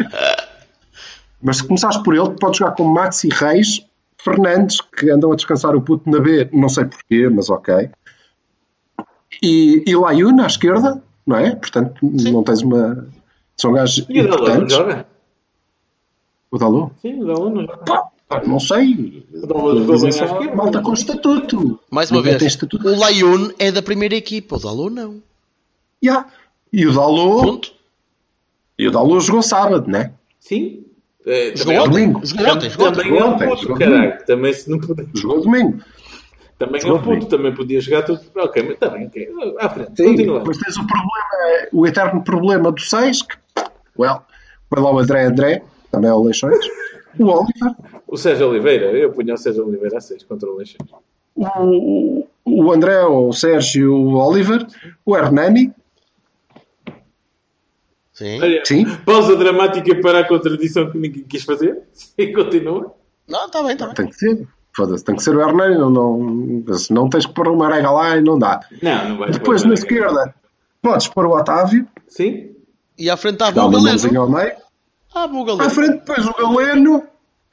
Mas 1.41 1.57
se 1.57 1.63
começares 1.67 1.97
por 1.97 2.15
ele, 2.15 2.31
podes 2.39 2.57
jogar 2.59 2.71
com 2.75 2.83
Maxi 2.83 3.29
Reis, 3.29 3.85
Fernandes, 4.17 4.81
que 4.81 5.09
andam 5.09 5.31
a 5.31 5.35
descansar 5.35 5.75
o 5.75 5.81
puto 5.81 6.09
na 6.09 6.19
B, 6.19 6.49
não 6.51 6.67
sei 6.69 6.85
porquê, 6.85 7.29
mas 7.29 7.49
ok. 7.49 7.89
E, 9.41 9.83
e 9.85 9.95
Layun 9.95 10.39
à 10.41 10.47
esquerda, 10.47 11.01
não 11.25 11.37
é? 11.37 11.55
Portanto, 11.55 11.95
não 12.01 12.43
tens 12.43 12.61
uma. 12.61 13.07
São 13.55 13.71
gajos 13.73 14.05
E 14.09 14.21
o 14.21 14.23
Dalot 14.29 14.37
não 14.39 14.47
importantes. 14.55 14.75
joga? 14.75 15.07
O 16.51 16.57
Dalot? 16.57 16.91
Sim, 17.01 17.21
o 17.21 17.25
Dalot 17.25 17.53
não 17.55 17.61
joga. 17.61 17.77
Pá, 18.27 18.43
não 18.45 18.59
sei. 18.59 19.25
O 19.33 19.47
Dalot 19.47 19.79
jogou 19.79 19.85
bem 19.85 19.91
à 19.91 19.95
Dizem 19.95 20.11
só 20.11 20.25
esquerda. 20.25 20.55
malta 20.55 20.81
com 20.81 20.93
estatuto. 20.93 21.79
Mais 21.91 22.09
uma 22.11 22.21
Ninguém 22.21 22.37
vez, 22.39 22.57
o 22.61 22.99
Layun 22.99 23.51
é 23.59 23.71
da 23.71 23.81
primeira 23.81 24.15
equipa, 24.15 24.55
o 24.55 24.59
Dalot 24.59 24.93
não. 24.93 25.21
Yeah. 26.03 26.27
E 26.73 26.85
o 26.85 26.93
Dalot. 26.93 27.45
Ponto. 27.45 27.71
E 28.77 28.87
o 28.87 28.91
Dalot 28.91 29.25
jogou 29.25 29.41
sábado, 29.41 29.89
né? 29.89 30.13
Sim. 30.39 30.83
É, 31.27 31.55
Jogou 31.55 31.73
também- 31.73 31.79
ontem. 31.79 31.89
domingo. 31.91 32.25
Jogou 32.25 32.47
ontem. 32.53 32.69
Jogou 32.69 32.87
ontem. 32.87 33.03
Também 33.03 33.19
é 33.19 33.23
um 33.23 33.27
ontem, 33.33 33.47
puto, 33.49 33.61
jogou 33.63 33.77
caralho. 33.77 34.25
Também 34.25 34.53
se 34.53 34.69
não 34.69 34.79
puder. 34.79 35.05
Jogou 35.13 35.41
domingo. 35.41 35.79
Também 36.57 36.77
é 36.77 36.81
Jogou 36.81 36.97
um 36.97 37.01
puto, 37.03 37.25
também 37.27 37.53
podia 37.53 37.79
jogar 37.81 38.01
tudo. 38.03 38.21
Ok, 38.35 38.63
mas 38.63 38.71
está 38.73 38.89
bem, 38.89 39.05
ok. 39.07 39.29
À 39.59 39.69
frente, 39.69 39.91
Sim, 39.95 40.05
continua. 40.05 40.39
depois 40.39 40.57
tens 40.57 40.75
o 40.77 40.87
problema, 40.87 41.67
o 41.71 41.85
eterno 41.85 42.23
problema 42.23 42.71
do 42.71 42.81
6, 42.81 43.21
que, 43.21 43.35
well, 43.99 44.21
foi 44.73 44.81
lá 44.81 44.91
o 44.91 44.97
André 44.99 45.25
André, 45.25 45.61
também 45.91 46.09
é 46.09 46.13
o 46.13 46.23
Leixões, 46.23 46.65
o 47.19 47.25
Oliver, 47.25 47.75
O 48.07 48.17
Sérgio 48.17 48.49
Oliveira, 48.49 48.85
eu 48.87 49.11
punho 49.11 49.33
o 49.33 49.37
Sérgio 49.37 49.67
Oliveira 49.67 49.97
a 49.97 50.01
6 50.01 50.23
contra 50.23 50.49
o 50.49 50.55
Leixões. 50.55 50.89
o, 51.35 52.25
o 52.45 52.71
André, 52.71 53.03
o 53.05 53.31
Sérgio, 53.33 53.93
o 53.93 54.15
Oliver, 54.15 54.65
o 55.05 55.15
Hernani, 55.15 55.71
Sim. 58.17 58.41
Olha, 58.41 58.65
sim, 58.65 58.83
pausa 59.05 59.35
dramática 59.35 59.93
para 60.01 60.21
a 60.21 60.27
contradição 60.27 60.89
que 60.89 60.97
ninguém 60.97 61.23
quis 61.23 61.43
fazer. 61.43 61.83
E 62.17 62.33
continua. 62.33 62.95
Não, 63.29 63.45
está 63.45 63.61
bem, 63.61 63.73
está 63.73 63.85
bem. 63.85 63.93
tem 63.93 64.07
que 64.07 64.15
ser, 64.15 64.47
foda-se, 64.75 65.03
tem 65.05 65.15
que 65.15 65.21
ser 65.21 65.35
o 65.35 65.39
Hernani, 65.41 65.77
não, 65.77 65.91
não, 65.91 66.73
senão 66.73 67.09
tens 67.09 67.27
que 67.27 67.33
pôr 67.35 67.47
uma 67.49 67.69
rega 67.69 67.91
lá 67.91 68.17
e 68.17 68.21
não 68.21 68.39
dá. 68.39 68.61
Não, 68.81 69.09
não 69.09 69.17
vai 69.19 69.29
Depois 69.29 69.63
na 69.63 69.75
esquerda, 69.75 70.33
podes 70.81 71.07
pôr 71.07 71.27
o 71.27 71.37
Otávio, 71.37 71.87
Sim? 72.07 72.55
E 72.97 73.07
à 73.07 73.15
frente 73.15 73.33
está 73.35 73.49
o 73.49 73.69
Galeno. 73.69 74.19
ao 74.19 74.29
meio, 74.29 74.53
Ah, 75.13 75.27
o 75.27 75.61
à 75.61 75.69
frente 75.69 75.99
depois 75.99 76.25
o 76.25 76.33
Galeno, 76.33 77.03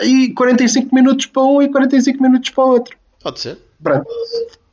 e 0.00 0.32
45 0.32 0.94
minutos 0.94 1.26
para 1.26 1.42
um 1.42 1.60
e 1.60 1.68
45 1.68 2.22
minutos 2.22 2.48
para 2.48 2.64
o 2.64 2.68
outro. 2.68 2.96
Pode 3.22 3.38
ser. 3.38 3.58
Pronto, 3.82 4.06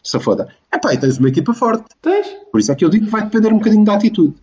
se 0.01 0.17
foda. 0.21 0.47
Epá, 0.73 0.93
e 0.93 0.97
tens 0.97 1.17
uma 1.17 1.27
equipa 1.27 1.53
forte. 1.53 1.83
Tens? 2.01 2.27
Por 2.49 2.61
isso 2.61 2.71
é 2.71 2.75
que 2.75 2.85
eu 2.85 2.89
digo 2.89 3.05
que 3.05 3.11
vai 3.11 3.23
depender 3.23 3.49
um 3.49 3.57
bocadinho 3.57 3.83
da 3.83 3.95
atitude. 3.95 4.35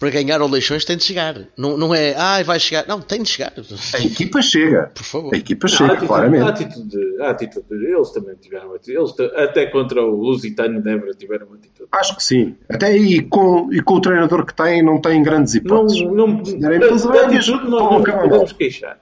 Para 0.00 0.08
ganhar 0.10 0.40
o 0.40 0.48
Leixões 0.48 0.82
tem 0.84 0.96
de 0.96 1.04
chegar. 1.04 1.46
Não, 1.58 1.76
não 1.76 1.94
é, 1.94 2.14
ai, 2.16 2.42
vai 2.42 2.58
chegar. 2.58 2.86
Não, 2.88 3.02
tem 3.02 3.22
de 3.22 3.28
chegar. 3.28 3.52
A 3.94 3.98
equipa 4.02 4.40
chega. 4.40 4.90
Por 4.94 5.04
favor. 5.04 5.34
A 5.34 5.36
equipa 5.36 5.66
Não, 5.68 5.74
a 5.74 5.76
chega, 5.76 5.92
atitude, 5.92 6.04
a 6.04 6.08
claramente. 6.08 6.48
atitude, 6.48 7.20
a 7.20 7.30
atitude, 7.30 7.66
eles 7.86 8.10
também 8.10 8.34
tiveram 8.36 8.74
atitude. 8.74 8.96
Eles, 8.96 9.14
até 9.36 9.66
contra 9.66 10.02
o 10.02 10.10
Lusitano 10.16 10.80
de 10.82 10.90
Évora 10.90 11.12
tiveram 11.12 11.48
atitude. 11.52 11.86
Acho 11.92 12.16
que 12.16 12.24
sim. 12.24 12.56
Até 12.66 12.86
aí, 12.86 13.20
com, 13.20 13.70
e 13.70 13.82
com 13.82 13.94
o 13.94 14.00
treinador 14.00 14.46
que 14.46 14.54
tem, 14.54 14.82
não 14.82 14.98
tem 14.98 15.22
grandes 15.22 15.52
Não, 15.54 15.60
hipóteses. 15.60 16.00
não, 16.00 16.42
derem 16.42 16.80
da, 16.80 16.86
da 16.88 17.26
atitude 17.26 17.68
não 17.68 17.98
acabar 17.98 18.22
podemos 18.22 18.52
queixar. 18.54 18.98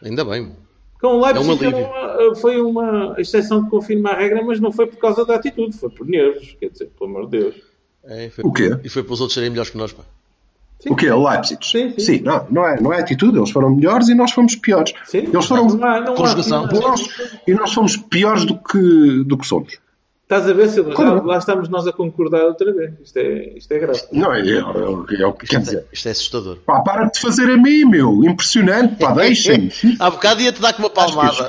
Ainda 0.00 0.24
bem. 0.24 0.52
Com 1.00 1.18
o 1.18 1.26
É 1.26 1.32
Leipzig 1.32 1.56
foi 1.58 1.66
alívio. 1.66 1.86
uma, 1.86 2.34
foi 2.36 2.60
uma 2.60 3.14
exceção 3.18 3.64
que 3.64 3.70
confirma 3.70 4.10
a 4.10 4.16
regra, 4.16 4.44
mas 4.44 4.60
não 4.60 4.70
foi 4.70 4.86
por 4.86 4.98
causa 4.98 5.24
da 5.26 5.34
atitude, 5.34 5.76
foi 5.76 5.90
por 5.90 6.06
nervos. 6.06 6.56
Quer 6.60 6.68
dizer, 6.70 6.86
pelo 6.96 7.10
amor 7.10 7.28
de 7.28 7.38
Deus. 7.38 7.54
É, 8.04 8.30
foi, 8.30 8.44
O 8.44 8.52
quê? 8.52 8.70
E 8.84 8.88
foi 8.88 9.02
para 9.02 9.12
os 9.12 9.20
outros 9.20 9.34
serem 9.34 9.50
melhores 9.50 9.70
que 9.70 9.76
nós, 9.76 9.92
pá. 9.92 10.04
O 10.88 10.96
quê? 10.96 11.10
O 11.10 11.28
Leipzig? 11.28 11.64
Sim, 11.66 11.94
sim. 11.98 12.20
não, 12.20 12.46
não, 12.50 12.66
é, 12.66 12.80
não 12.80 12.92
é 12.92 13.00
atitude. 13.00 13.36
Eles 13.36 13.50
foram 13.50 13.70
melhores 13.74 14.08
e 14.08 14.14
nós 14.14 14.32
fomos 14.32 14.54
piores. 14.56 14.92
Sim, 15.04 15.28
Eles 15.32 15.46
foram 15.46 15.66
não 15.68 15.86
há, 15.86 16.00
não 16.00 16.12
há, 16.14 16.16
Conjugação. 16.16 16.66
bons 16.68 17.08
e 17.46 17.52
nós 17.52 17.72
fomos 17.72 17.96
piores 17.96 18.44
do 18.44 18.56
que, 18.56 19.24
do 19.24 19.36
que 19.36 19.46
somos. 19.46 19.78
Estás 20.22 20.48
a 20.48 20.52
ver, 20.52 20.68
Silva? 20.68 20.90
Já, 20.90 20.96
Como? 20.96 21.24
lá 21.24 21.38
estamos 21.38 21.68
nós 21.68 21.84
a 21.88 21.92
concordar 21.92 22.44
outra 22.44 22.72
vez. 22.72 22.92
Isto 23.02 23.18
é, 23.18 23.52
isto 23.56 23.72
é 23.72 23.78
grave. 23.80 24.00
Não, 24.12 24.32
é, 24.32 24.40
é, 24.40 24.58
é, 24.58 25.22
é 25.22 25.26
o 25.26 25.32
que 25.32 25.44
quer 25.44 25.60
dizer. 25.60 25.84
Isto 25.92 26.06
é 26.06 26.10
assustador. 26.12 26.56
Pá, 26.64 26.80
para 26.82 27.06
de 27.06 27.18
fazer 27.18 27.50
a 27.50 27.56
mim, 27.56 27.84
meu. 27.84 28.24
Impressionante, 28.24 28.94
pá, 28.94 29.10
deixem-me. 29.12 29.72
Há 29.98 30.08
bocado 30.08 30.40
ia-te 30.40 30.60
dar 30.60 30.72
com 30.72 30.84
uma 30.84 30.90
palmada. 30.90 31.48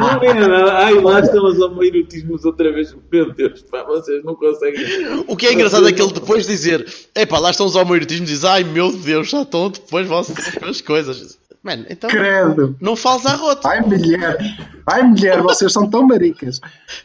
Não 0.00 0.22
é. 0.22 0.70
Ai, 0.84 0.94
lá 0.94 1.20
estão 1.20 1.44
os 1.46 1.58
homoerotismos 1.60 2.44
outra 2.44 2.72
vez. 2.72 2.94
Meu 3.10 3.32
Deus, 3.32 3.62
pá, 3.62 3.82
vocês 3.84 4.22
não 4.24 4.34
conseguem. 4.34 4.84
O 5.26 5.36
que 5.36 5.46
é 5.46 5.52
engraçado 5.52 5.88
é 5.88 5.92
que 5.92 6.00
ele 6.02 6.12
depois 6.12 6.46
dizer, 6.46 6.86
epá, 7.14 7.38
lá 7.38 7.50
estão 7.50 7.66
os 7.66 7.74
homoerotismos, 7.76 8.28
diz, 8.28 8.44
ai 8.44 8.64
meu 8.64 8.92
Deus, 8.92 9.28
já 9.30 9.42
estão 9.42 9.70
depois 9.70 10.06
vocês 10.06 10.54
com 10.56 10.64
as 10.66 10.80
coisas. 10.80 11.38
Mano, 11.62 11.84
então 11.90 12.08
Credo. 12.08 12.74
não 12.80 12.96
fales 12.96 13.26
à 13.26 13.34
rota. 13.34 13.68
Ai, 13.68 13.82
mulher. 13.82 14.38
Ai, 14.86 15.02
mulher, 15.02 15.42
vocês 15.42 15.70
são 15.72 15.88
tão 15.90 16.06
maricas. 16.06 16.58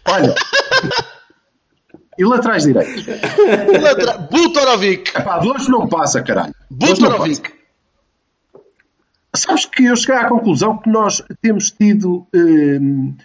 Olha. 0.07 0.33
E 2.17 2.23
laterais 2.23 2.63
direitos? 2.63 3.05
Letra- 3.05 4.17
Butorovic! 4.31 5.11
Pá, 5.11 5.39
de 5.39 5.49
hoje 5.49 5.69
não 5.69 5.85
passa, 5.89 6.21
caralho. 6.21 6.53
Butorovic! 6.71 7.51
Sabes 9.35 9.65
que 9.65 9.83
eu 9.85 9.95
cheguei 9.95 10.15
à 10.15 10.27
conclusão 10.27 10.77
que 10.77 10.89
nós 10.89 11.21
temos 11.41 11.71
tido 11.71 12.25
hum, 12.33 13.15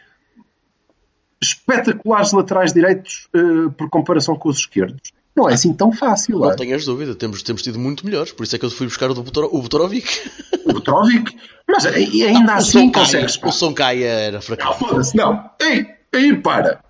espetaculares 1.42 2.32
laterais 2.32 2.72
direitos 2.72 3.28
eh, 3.34 3.70
por 3.76 3.88
comparação 3.88 4.36
com 4.36 4.48
os 4.48 4.58
esquerdos. 4.58 5.12
Não 5.34 5.48
é 5.48 5.54
assim 5.54 5.72
tão 5.72 5.92
fácil. 5.92 6.38
Não 6.40 6.50
é? 6.50 6.56
tenhas 6.56 6.84
dúvida, 6.84 7.14
temos, 7.14 7.42
temos 7.42 7.62
tido 7.62 7.78
muito 7.78 8.04
melhores, 8.04 8.32
por 8.32 8.42
isso 8.42 8.56
é 8.56 8.58
que 8.58 8.64
eu 8.64 8.70
fui 8.70 8.86
buscar 8.86 9.10
o, 9.10 9.14
do 9.14 9.22
Butoro- 9.22 9.48
o 9.52 9.62
Butorovic. 9.62 10.08
O 10.66 10.80
Trovic, 10.80 11.36
mas 11.68 11.86
ai- 11.86 12.04
ainda 12.26 12.54
o 12.54 12.56
assim 12.56 12.90
consegues. 12.92 13.38
o 13.42 13.50
Soncaia 13.52 14.06
era 14.06 14.36
Não, 14.36 14.42
fraco. 14.42 14.74
foda-se, 14.78 15.16
não. 15.16 15.50
Ei, 15.60 15.86
ei, 16.12 16.34
para. 16.36 16.82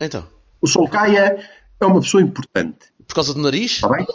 Então, 0.00 0.26
O 0.60 0.66
Solcaia 0.66 1.38
é 1.80 1.86
uma 1.86 2.00
pessoa 2.00 2.22
importante. 2.22 2.78
por 3.06 3.14
causa 3.14 3.32
do 3.32 3.40
nariz? 3.40 3.72
Está 3.72 3.88
bem? 3.88 4.06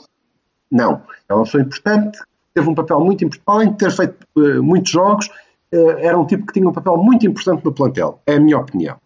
Não. 0.71 1.01
É 1.27 1.33
uma 1.33 1.45
pessoa 1.45 1.63
importante, 1.63 2.19
teve 2.59 2.69
um 2.69 2.75
papel 2.75 2.99
muito 2.99 3.23
importante. 3.25 3.43
Além 3.47 3.71
de 3.71 3.77
ter 3.77 3.91
feito 3.91 4.15
eh, 4.37 4.59
muitos 4.59 4.91
jogos, 4.91 5.29
eh, 5.71 6.05
era 6.05 6.19
um 6.19 6.25
tipo 6.25 6.45
que 6.45 6.53
tinha 6.53 6.67
um 6.67 6.73
papel 6.73 6.97
muito 6.97 7.25
importante 7.25 7.63
no 7.65 7.71
plantel. 7.73 8.21
É 8.25 8.35
a 8.35 8.39
minha 8.39 8.57
opinião. 8.57 8.97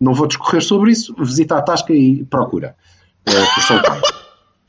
Não 0.00 0.14
vou 0.14 0.26
discorrer 0.26 0.62
sobre 0.62 0.90
isso. 0.92 1.14
Visita 1.18 1.56
a 1.56 1.62
Tasca 1.62 1.92
e 1.92 2.24
procura. 2.24 2.74
eh, 3.26 3.44
por 3.54 3.62
São 3.62 3.80
Paulo. 3.82 4.02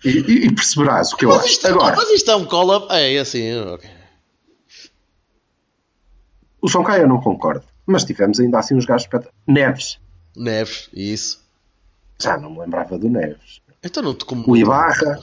E, 0.05 0.09
e- 0.09 0.45
e 0.47 0.53
perceberás 0.53 1.13
o 1.13 1.17
que 1.17 1.25
eu 1.25 1.29
Mas 1.29 1.39
acho. 1.39 1.47
isto, 1.47 1.67
Agora, 1.67 1.95
mas 1.95 2.09
isto 2.11 2.29
é 2.29 2.35
um 2.35 2.45
call-up. 2.45 2.87
É 2.91 3.17
assim, 3.19 3.55
ok. 3.59 3.89
o 6.61 6.69
São 6.69 6.83
Caia 6.83 7.01
eu 7.01 7.07
não 7.07 7.19
concordo. 7.21 7.63
Mas 7.85 8.03
tivemos 8.05 8.39
ainda 8.39 8.59
assim 8.59 8.75
uns 8.75 8.85
gajos 8.85 9.03
espetaculares. 9.03 9.37
Neves. 9.47 9.99
Neves, 10.35 10.89
isso. 10.93 11.43
Já 12.21 12.37
não 12.37 12.51
me 12.51 12.59
lembrava 12.59 12.97
do 12.97 13.09
Neves. 13.09 13.61
Então 13.83 14.01
não 14.01 14.13
te 14.13 14.23
como. 14.23 14.43
O 14.49 14.55
Ibarra. 14.55 15.19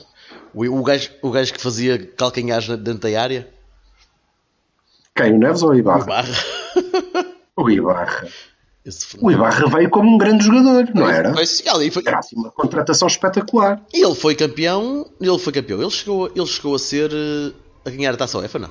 O, 0.55 0.65
o, 0.65 0.83
gajo, 0.83 1.11
o 1.23 1.31
gajo 1.31 1.53
que 1.53 1.61
fazia 1.61 1.99
calcanhares 1.99 2.69
na- 2.69 2.77
dentro 2.77 3.11
da 3.11 3.21
área? 3.23 3.49
Quem? 5.15 5.35
O 5.35 5.39
Neves 5.39 5.63
ou 5.63 5.71
o 5.71 5.73
O 5.73 5.77
Ibarra? 5.77 6.03
Ibarra. 6.05 6.35
O 7.57 7.71
Ibarra. 7.71 8.29
O 9.21 9.31
Ibarra 9.31 9.67
veio 9.69 9.91
como 9.91 10.09
um 10.15 10.17
grande 10.19 10.45
jogador, 10.45 10.89
não 10.95 11.09
era? 11.09 11.35
Foi, 11.35 11.47
foi- 11.91 12.03
Era 12.07 12.19
assim 12.19 12.37
uma 12.37 12.51
contratação 12.51 13.07
espetacular. 13.07 13.83
E 13.93 14.03
ele 14.05 14.15
foi 14.15 14.35
campeão. 14.35 15.07
Ele 15.21 15.39
foi 15.39 15.53
campeão. 15.53 15.81
Ele 15.81 15.91
chegou, 15.91 16.31
ele 16.35 16.47
chegou 16.47 16.75
a 16.75 16.79
ser. 16.79 17.11
eh, 17.13 17.53
a 17.85 17.91
ganhar 17.91 18.15
a 18.15 18.17
taça 18.17 18.39
UEFA, 18.39 18.59
não? 18.59 18.71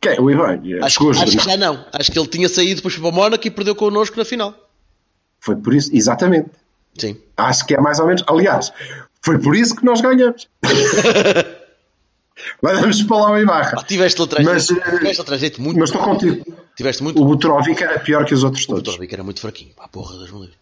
Quem? 0.00 0.18
O 0.20 0.30
Ivan. 0.30 0.60
Acho, 0.82 1.10
acho 1.10 1.24
que 1.38 1.44
já 1.44 1.56
não. 1.56 1.84
Acho 1.92 2.10
que 2.10 2.18
ele 2.18 2.26
tinha 2.28 2.48
saído 2.48 2.76
depois 2.76 2.96
para 2.96 3.08
o 3.08 3.12
Mónaco 3.12 3.46
e 3.46 3.50
perdeu 3.50 3.74
connosco 3.74 4.16
na 4.18 4.24
final. 4.24 4.54
Foi 5.40 5.56
por 5.56 5.72
isso, 5.74 5.90
exatamente. 5.92 6.50
Sim. 6.98 7.16
Acho 7.36 7.66
que 7.66 7.74
é 7.74 7.80
mais 7.80 7.98
ou 8.00 8.06
menos. 8.06 8.22
Aliás, 8.26 8.72
foi 9.22 9.38
por 9.38 9.54
isso 9.56 9.74
que 9.76 9.84
nós 9.84 10.00
ganhamos. 10.00 10.48
Mandamos 12.62 13.02
para 13.02 13.16
lá 13.18 13.30
o 13.32 13.38
Ibarra. 13.38 13.74
Ah, 13.78 13.84
tiveste 13.84 14.20
laterais 14.20 14.46
Mas, 14.46 14.66
jeito. 14.66 14.82
eh, 14.82 14.98
Tiveste 14.98 15.18
laterais 15.18 15.40
jeito 15.40 15.62
muito. 15.62 15.78
Mas 15.78 15.90
estou 15.90 16.02
contigo. 16.02 16.44
Tiveste 16.76 17.02
muito. 17.02 17.20
O 17.22 17.24
Butrovic 17.24 17.82
era 17.82 17.98
pior 18.00 18.24
que 18.24 18.34
os 18.34 18.42
outros 18.42 18.64
O 18.64 18.68
todos. 18.68 18.96
Vitor 18.96 19.14
era 19.14 19.22
muito 19.22 19.40
fraquinho. 19.40 19.72
Pá, 19.74 19.86
porra, 19.86 20.16
me 20.16 20.24
livre. 20.40 20.56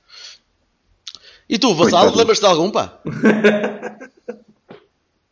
E 1.48 1.58
tu, 1.58 1.74
Vassal, 1.74 2.14
lembras-te 2.14 2.42
de 2.42 2.46
algum, 2.46 2.70
pá? 2.70 2.98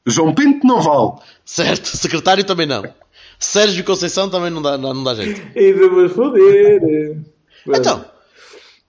João 0.06 0.34
Pinto 0.34 0.66
não 0.66 0.80
vale. 0.80 1.20
Certo, 1.44 1.86
secretário 1.96 2.44
também 2.44 2.66
não. 2.66 2.82
Sérgio 3.38 3.84
Conceição 3.84 4.28
também 4.30 4.50
não 4.50 4.62
dá, 4.62 4.76
não, 4.78 4.94
não 4.94 5.04
dá 5.04 5.14
jeito. 5.14 5.40
Ainda 5.56 5.88
vou 5.88 6.08
foder. 6.08 7.20
Então, 7.66 8.04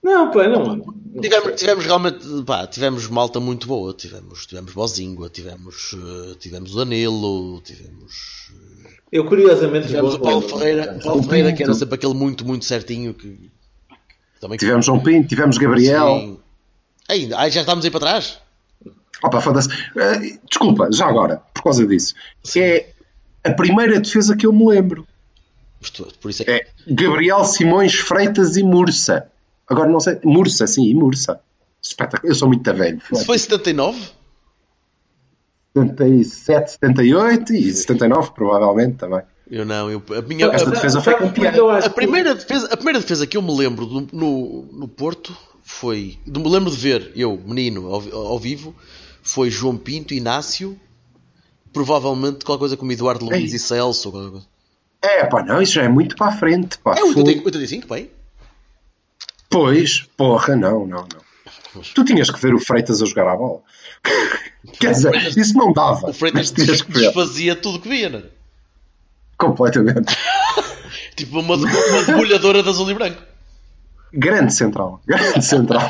Não, 0.01 0.31
pá, 0.31 0.47
não. 0.47 0.81
tivemos, 1.21 1.59
tivemos 1.59 1.85
realmente, 1.85 2.25
pá, 2.45 2.65
tivemos 2.67 3.07
malta 3.07 3.39
muito 3.39 3.67
boa. 3.67 3.93
Tivemos, 3.93 4.45
tivemos 4.45 4.73
Bozingua, 4.73 5.29
tivemos, 5.29 5.93
eh, 5.93 6.35
tivemos 6.39 6.73
o 6.73 6.77
Danilo, 6.77 7.61
tivemos, 7.61 8.51
Eu 9.11 9.25
curiosamente 9.25 9.87
tivemos 9.87 10.15
o 10.15 10.17
vou- 10.19 10.27
Paulo 10.27 10.41
Ferreira, 10.47 10.97
o 10.99 11.03
Paulo 11.03 11.23
Ferreira 11.23 11.51
que 11.53 11.63
era 11.63 11.73
sempre 11.73 11.95
aquele 11.95 12.13
muito, 12.13 12.45
muito 12.45 12.63
certinho 12.65 13.13
que 13.13 13.49
Também 14.39 14.57
Tivemos 14.57 14.85
João 14.85 15.01
Pinto, 15.01 15.27
tivemos 15.27 15.57
Gabriel. 15.57 16.17
Sim. 16.19 16.39
Ainda, 17.09 17.37
ai, 17.37 17.51
já 17.51 17.59
estamos 17.61 17.83
aí 17.83 17.91
para 17.91 17.99
trás? 17.99 18.39
Opa, 19.21 19.41
foda-se. 19.41 19.67
Eh, 19.97 20.39
desculpa, 20.49 20.87
já 20.93 21.07
agora, 21.07 21.41
por 21.53 21.63
causa 21.63 21.85
disso. 21.85 22.13
É 22.55 22.87
a 23.43 23.51
primeira 23.51 23.99
defesa 23.99 24.37
que 24.37 24.45
eu 24.45 24.53
me 24.53 24.65
lembro. 24.65 25.05
Isto- 25.81 26.07
Por 26.21 26.29
isso 26.31 26.43
é 26.43 26.45
que. 26.45 26.51
É 26.51 26.67
Gabriel 26.87 27.43
Simões 27.43 27.95
Freitas 27.95 28.55
e 28.55 28.63
Mursa. 28.63 29.28
Agora 29.69 29.89
não 29.89 29.99
sei. 29.99 30.19
Mursa, 30.23 30.65
sim, 30.67 30.85
e 30.89 30.93
Mursa. 30.95 31.39
Espetáculo. 31.81 32.31
Eu 32.31 32.35
sou 32.35 32.47
muito 32.47 32.73
velho. 32.73 32.99
Se 33.13 33.25
foi 33.25 33.37
79? 33.37 33.99
77, 35.75 36.71
78 36.71 37.53
e 37.53 37.71
79, 37.73 38.31
provavelmente 38.33 38.97
também. 38.97 39.21
Eu 39.49 39.65
não, 39.65 39.89
eu, 39.89 40.01
a 40.17 40.21
minha. 40.21 40.47
Esta 40.47 40.69
a- 40.69 40.73
defesa 40.73 41.01
foi 41.01 41.15
campeã. 41.15 41.51
A 41.83 41.89
primeira, 41.89 42.35
defesa, 42.35 42.67
a 42.71 42.75
primeira 42.75 42.99
defesa 42.99 43.25
que 43.25 43.37
eu 43.37 43.41
me 43.41 43.55
lembro 43.55 43.85
do- 43.85 44.07
no, 44.11 44.63
no 44.71 44.87
Porto 44.87 45.35
foi. 45.63 46.17
de- 46.25 46.39
Me 46.39 46.49
lembro 46.49 46.69
de 46.71 46.77
ver, 46.77 47.11
eu, 47.15 47.39
menino, 47.45 47.87
ao, 47.87 48.01
ao 48.27 48.39
vivo, 48.39 48.75
foi 49.21 49.49
João 49.49 49.77
Pinto, 49.77 50.13
Inácio, 50.13 50.77
provavelmente 51.71 52.43
qualquer 52.45 52.59
coisa 52.59 52.77
como 52.77 52.91
Eduardo 52.91 53.25
Luiz 53.25 53.51
Ei. 53.51 53.55
e 53.55 53.59
Celso. 53.59 54.43
É, 55.01 55.25
pá, 55.25 55.43
não, 55.43 55.61
isso 55.61 55.73
já 55.73 55.83
é 55.83 55.87
muito 55.87 56.15
para 56.15 56.27
a 56.27 56.31
frente, 56.31 56.77
pá. 56.79 56.91
É 56.97 57.03
80 57.03 57.13
Fogo. 57.13 57.45
85, 57.45 57.87
bem? 57.93 58.09
Pois, 59.49 60.01
porra, 60.15 60.55
não, 60.55 60.85
não, 60.85 61.07
não. 61.07 61.81
Tu 61.95 62.03
tinhas 62.03 62.29
que 62.29 62.39
ver 62.39 62.53
o 62.53 62.59
Freitas 62.59 63.01
a 63.01 63.05
jogar 63.05 63.31
a 63.31 63.35
bola. 63.35 63.61
Quer 64.79 64.91
dizer, 64.91 65.15
isso 65.37 65.57
não 65.57 65.73
dava. 65.73 66.09
O 66.09 66.13
Freitas 66.13 66.51
desfazia 66.51 67.55
tudo 67.55 67.79
que 67.79 67.89
via, 67.89 68.09
não 68.09 68.19
era? 68.19 68.31
Completamente. 69.37 70.15
Tipo 71.15 71.39
uma, 71.39 71.55
uma 71.55 72.03
debulhadora 72.05 72.63
de 72.63 72.69
azul 72.69 72.89
e 72.89 72.93
branco. 72.93 73.21
Grande 74.13 74.53
central. 74.53 75.01
Grande 75.05 75.43
central. 75.43 75.89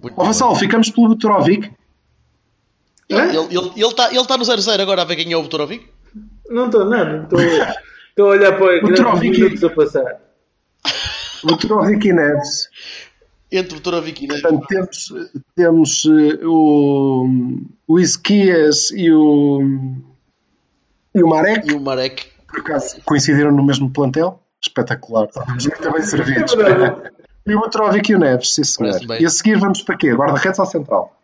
Muito 0.00 0.14
Ó. 0.16 0.24
Vassal, 0.24 0.54
ficamos 0.56 0.90
pelo 0.90 1.08
Butorovic. 1.08 1.70
Ele 3.08 3.20
está 3.20 3.44
ele, 3.44 3.72
ele 3.76 3.94
tá, 3.94 4.14
ele 4.14 4.26
tá 4.26 4.36
no 4.36 4.44
0-0 4.44 4.80
agora 4.80 5.02
a 5.02 5.04
ver 5.04 5.16
quem 5.16 5.32
é 5.32 5.36
o 5.36 5.42
Butorovic. 5.42 5.88
Não 6.48 6.66
estou 6.66 6.84
nada, 6.84 7.24
estou 7.24 7.40
estou 7.40 8.26
a 8.26 8.30
olhar 8.30 8.56
para 8.56 8.94
Trovic. 8.94 9.30
minutos 9.30 9.64
a 9.64 9.70
passar. 9.70 10.29
Butorovic 11.44 12.06
e 12.08 12.12
Neves. 12.12 12.68
Entre 13.52 13.72
o 13.72 13.76
Butorovic 13.76 14.24
e 14.24 14.28
Neves. 14.28 14.42
Portanto, 14.42 14.66
temos, 14.68 15.12
temos 15.56 16.04
eh, 16.06 16.46
o, 16.46 17.26
o 17.88 17.98
Isquias 17.98 18.90
e 18.92 19.10
o, 19.10 19.60
e 21.14 21.22
o 21.22 21.28
Marek, 21.28 21.68
E 21.70 21.74
o 21.74 21.80
Marek. 21.80 22.26
por 22.48 22.60
acaso 22.60 23.00
coincidiram 23.04 23.50
no 23.52 23.64
mesmo 23.64 23.90
plantel. 23.90 24.40
Espetacular. 24.62 25.26
Estamos 25.26 25.66
muito 25.66 25.92
bem 25.92 26.02
servidos. 26.02 26.52
É. 26.54 27.10
E 27.46 27.54
o 27.54 27.60
Butorovic 27.60 28.12
e 28.12 28.14
o 28.14 28.18
Neves, 28.18 28.54
sim 28.54 28.62
senhor. 28.62 29.00
E 29.18 29.24
a 29.24 29.30
seguir 29.30 29.58
vamos 29.58 29.80
para 29.82 29.96
quê? 29.96 30.12
Guarda-redes 30.14 30.58
ou 30.58 30.66
central? 30.66 31.16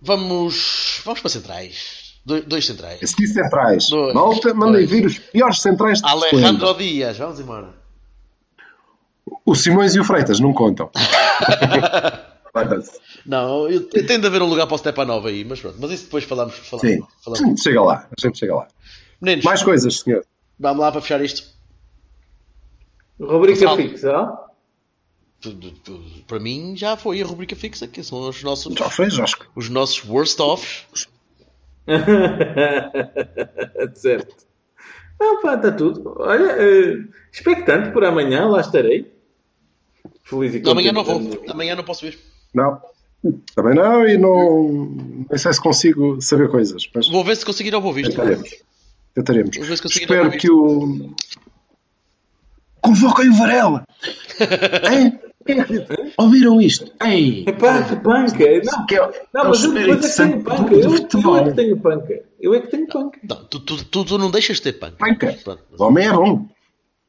Vamos. 0.00 1.02
Vamos 1.04 1.20
para 1.20 1.28
centrais. 1.30 2.14
Dois, 2.24 2.44
dois 2.44 2.66
centrais. 2.66 3.02
A 3.02 3.06
seguir 3.06 3.26
centrais. 3.26 3.88
Dois. 3.88 4.14
Malta, 4.14 4.54
mandem 4.54 4.86
vir 4.86 5.06
os 5.06 5.18
piores 5.18 5.60
centrais 5.60 6.00
de 6.00 6.08
Alejandro 6.08 6.74
Dias, 6.74 7.16
vamos 7.18 7.38
embora. 7.40 7.74
O 9.44 9.54
Simões 9.54 9.94
e 9.94 10.00
o 10.00 10.04
Freitas 10.04 10.40
não 10.40 10.52
contam. 10.52 10.90
Não, 13.24 13.68
eu, 13.68 13.88
tenho 13.88 14.20
de 14.20 14.26
haver 14.26 14.42
um 14.42 14.46
lugar 14.46 14.66
para 14.66 14.74
o 14.74 14.78
Stepanov 14.78 15.26
aí, 15.26 15.44
mas 15.44 15.60
pronto. 15.60 15.76
Mas 15.80 15.90
isso 15.92 16.04
depois 16.04 16.24
falamos. 16.24 16.54
falamos, 16.56 16.90
Sim. 16.90 17.06
falamos. 17.22 17.60
Chega 17.60 17.82
lá. 17.82 18.08
A 18.10 18.20
gente 18.20 18.38
chega 18.38 18.54
lá. 18.54 18.68
Meninos, 19.20 19.44
Mais 19.44 19.62
coisas, 19.62 20.00
senhor. 20.00 20.24
vamos 20.58 20.80
lá 20.80 20.90
para 20.90 21.00
fechar 21.00 21.22
isto. 21.22 21.46
Rubrica 23.20 23.76
fixa, 23.76 24.38
Para 26.26 26.38
mim 26.38 26.76
já 26.76 26.96
foi 26.96 27.20
a 27.20 27.26
rubrica 27.26 27.56
fixa, 27.56 27.86
que 27.86 28.02
são 28.02 28.28
os 28.28 28.42
nossos, 28.42 28.72
Já 28.74 28.88
fez, 28.88 29.18
acho 29.18 29.38
que. 29.38 29.46
os 29.56 29.68
nossos 29.68 30.04
worst 30.04 30.38
offs. 30.40 31.08
certo. 33.94 34.46
Não, 35.18 35.42
pá, 35.42 35.54
está 35.54 35.72
tudo. 35.72 36.14
Olha, 36.18 36.52
eh, 36.58 36.98
expectante 37.32 37.90
por 37.90 38.04
amanhã, 38.04 38.46
lá 38.46 38.60
estarei. 38.60 39.12
Feliz 40.28 40.54
e 40.54 40.70
Amanhã 40.70 40.92
não 40.92 41.04
vou, 41.04 41.44
amanhã 41.48 41.74
não 41.74 41.84
posso 41.84 42.06
ir. 42.06 42.18
Não. 42.54 42.80
Também 43.54 43.74
não, 43.74 44.06
e 44.06 44.16
não. 44.18 44.68
Nem 45.28 45.38
sei 45.38 45.52
se 45.52 45.60
consigo 45.60 46.20
saber 46.20 46.48
coisas, 46.50 46.88
mas 46.94 47.08
Vou 47.08 47.24
ver 47.24 47.36
se 47.36 47.44
conseguir 47.44 47.74
ao 47.74 47.80
vou 47.80 47.92
visto. 47.92 48.10
tentaremos. 48.10 48.50
Tentaremos. 49.14 49.56
Vamos 49.56 49.68
ver 49.68 49.76
se 49.76 49.82
conseguimos 49.82 50.10
Espero 50.14 50.24
ouvir 50.26 50.38
que 50.38 50.50
o. 50.50 51.14
Convoquem 52.80 53.28
o 53.30 53.34
Varela! 53.34 53.84
Hein? 54.88 55.18
É 55.48 56.12
Ouviram 56.22 56.60
isto? 56.60 56.92
Ei! 57.02 57.44
Epá, 57.46 57.82
que 57.82 57.96
panca! 57.96 58.44
Não, 58.64 58.86
Que 58.86 58.96
é, 58.96 59.26
não 59.32 59.40
é 59.40 59.44
o 59.44 59.48
mas 59.48 59.64
eu 59.64 59.72
é 59.72 59.84
que 59.84 59.86
tenho 59.86 60.02
Santo 60.02 60.44
panca. 60.44 60.74
Eu, 60.74 60.80
eu 60.80 61.36
é 61.36 61.44
que 61.44 61.54
tenho 61.54 61.80
panca. 61.80 62.22
Eu 62.38 62.54
é 62.54 62.60
que 62.60 62.66
tenho 62.68 62.86
panca. 62.86 63.18
Não, 63.22 63.44
tu, 63.46 63.60
tu, 63.60 63.84
tu, 63.84 64.04
tu 64.04 64.18
não 64.18 64.30
deixas 64.30 64.58
de 64.58 64.64
ter 64.64 64.74
punk. 64.74 64.98
Panca. 64.98 65.38
Pronto, 65.42 65.62
O 65.78 65.84
homem 65.84 66.06
é 66.06 66.12
bom. 66.12 66.46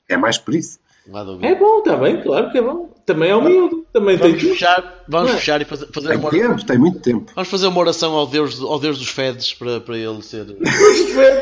É 0.08 0.16
mais 0.18 0.38
por 0.38 0.56
isso. 0.56 0.80
não 1.06 1.44
É 1.44 1.54
bom, 1.54 1.80
está 1.80 1.98
bem, 1.98 2.22
claro 2.22 2.50
que 2.52 2.58
é 2.58 2.62
bom. 2.62 2.89
Também 3.06 3.32
é 3.32 3.36
o 3.36 3.42
miúdo. 3.42 3.86
Também 3.92 4.18
tem 4.18 4.28
Vamos 4.30 4.44
tudo. 4.44 4.54
fechar, 4.54 5.04
vamos 5.08 5.32
é? 5.32 5.34
fechar 5.38 5.62
e 5.62 5.66
fazer, 5.66 5.88
fazer 5.88 6.08
Tem 6.10 6.18
uma 6.18 6.28
oração. 6.28 6.50
tempo, 6.50 6.66
tem 6.66 6.78
muito 6.78 7.00
tempo. 7.00 7.32
Vamos 7.34 7.50
fazer 7.50 7.68
uma 7.68 7.80
oração 7.80 8.14
ao 8.14 8.28
Deus, 8.28 8.62
ao 8.62 8.80
Deus 8.80 9.00
dos 9.00 9.10
Fedes 9.10 9.54
para, 9.54 9.82
para 9.82 9.98
ele 9.98 10.22
ser. 10.22 10.46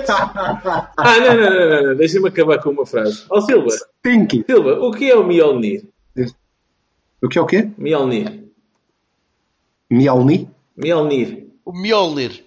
Ah, 0.08 1.20
não, 1.20 1.36
não, 1.36 1.50
não, 1.50 1.70
não, 1.70 1.84
não. 1.90 1.96
Deixa-me 1.96 2.30
acabar 2.30 2.60
com 2.60 2.70
uma 2.70 2.86
frase. 2.86 3.24
Ó 3.30 3.42
Silva, 3.42 3.68
Pinky. 4.02 4.46
Silva, 4.50 4.80
o 4.80 4.92
que 4.92 5.10
é 5.10 5.16
o 5.16 5.26
Mjolnir? 5.26 5.84
O 7.22 7.28
que 7.28 7.38
é 7.38 7.42
o 7.42 7.46
quê? 7.46 7.70
Mjolnir. 7.78 8.44
Mialni? 9.90 10.50
Mjolnir. 10.76 11.48
O 11.66 11.74
Mjolnir. 11.74 12.44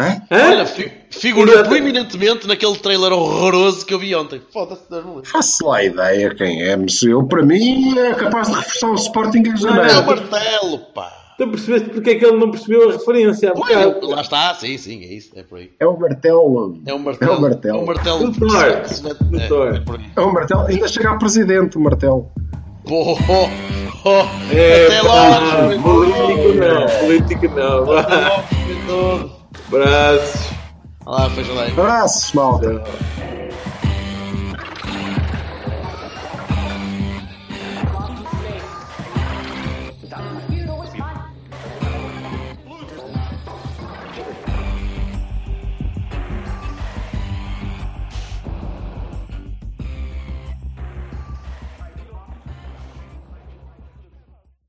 Hã? 0.00 0.20
Olha, 0.30 0.66
fi- 0.66 0.90
figurou 1.10 1.54
Exato. 1.54 1.68
proeminentemente 1.68 2.48
naquele 2.48 2.76
trailer 2.76 3.12
horroroso 3.12 3.86
que 3.86 3.94
eu 3.94 3.98
vi 3.98 4.12
ontem. 4.14 4.42
Foda-se, 4.52 4.82
Deus 4.90 5.04
me 5.04 5.14
livre. 5.14 5.28
Faço 5.30 5.66
lá 5.68 5.84
ideia 5.84 6.34
quem 6.34 6.62
é, 6.64 6.76
mas 6.76 7.00
eu, 7.02 7.22
para 7.24 7.44
mim, 7.44 7.96
é 7.96 8.12
capaz 8.14 8.48
de 8.48 8.54
reforçar 8.54 8.88
o 8.90 8.94
Sporting 8.94 9.38
em 9.38 9.50
É 9.50 9.52
o 9.54 9.56
janeiro. 9.56 10.06
martelo, 10.06 10.78
pá. 10.92 11.12
Tu 11.38 11.48
percebeste 11.48 11.90
porque 11.90 12.10
é 12.10 12.14
que 12.16 12.24
ele 12.24 12.36
não 12.36 12.50
percebeu 12.50 12.88
a 12.88 12.92
referência 12.92 13.52
bocado? 13.54 14.08
Lá 14.08 14.20
está, 14.20 14.54
sim, 14.54 14.76
sim, 14.78 15.02
é 15.02 15.14
isso, 15.14 15.30
é 15.36 15.42
por 15.44 15.58
aí. 15.58 15.70
É 15.80 15.86
o 15.86 15.98
martelo. 15.98 16.80
É 16.86 16.94
um 16.94 16.98
martelo. 16.98 17.32
É 17.32 17.36
o 17.36 17.40
martelo. 17.40 17.78
É 17.78 17.80
um 17.80 17.86
martelo. 17.86 18.34
É, 18.56 18.68
é 18.68 19.46
aí. 19.98 20.10
É 20.16 20.20
o 20.20 20.32
martelo. 20.32 20.60
Ainda 20.66 20.88
chega 20.88 21.10
a 21.10 21.16
presidente 21.16 21.76
o 21.76 21.80
martelo. 21.80 22.30
Oh, 22.88 23.12
oh, 23.12 23.48
oh. 24.04 24.54
É, 24.54 24.86
Até 24.86 25.02
logo. 25.02 25.82
político 25.82 26.52
não, 26.54 27.00
político 27.00 27.48
não. 27.48 27.98
Até 27.98 28.92
logo. 28.92 29.33
Abraços. 29.68 30.50
Olha 31.06 31.22
lá, 31.24 31.30
fecha 31.30 31.52
lá. 31.52 31.66
Abraços, 31.66 32.32
malta. 32.32 32.80
Tchau. 32.80 33.73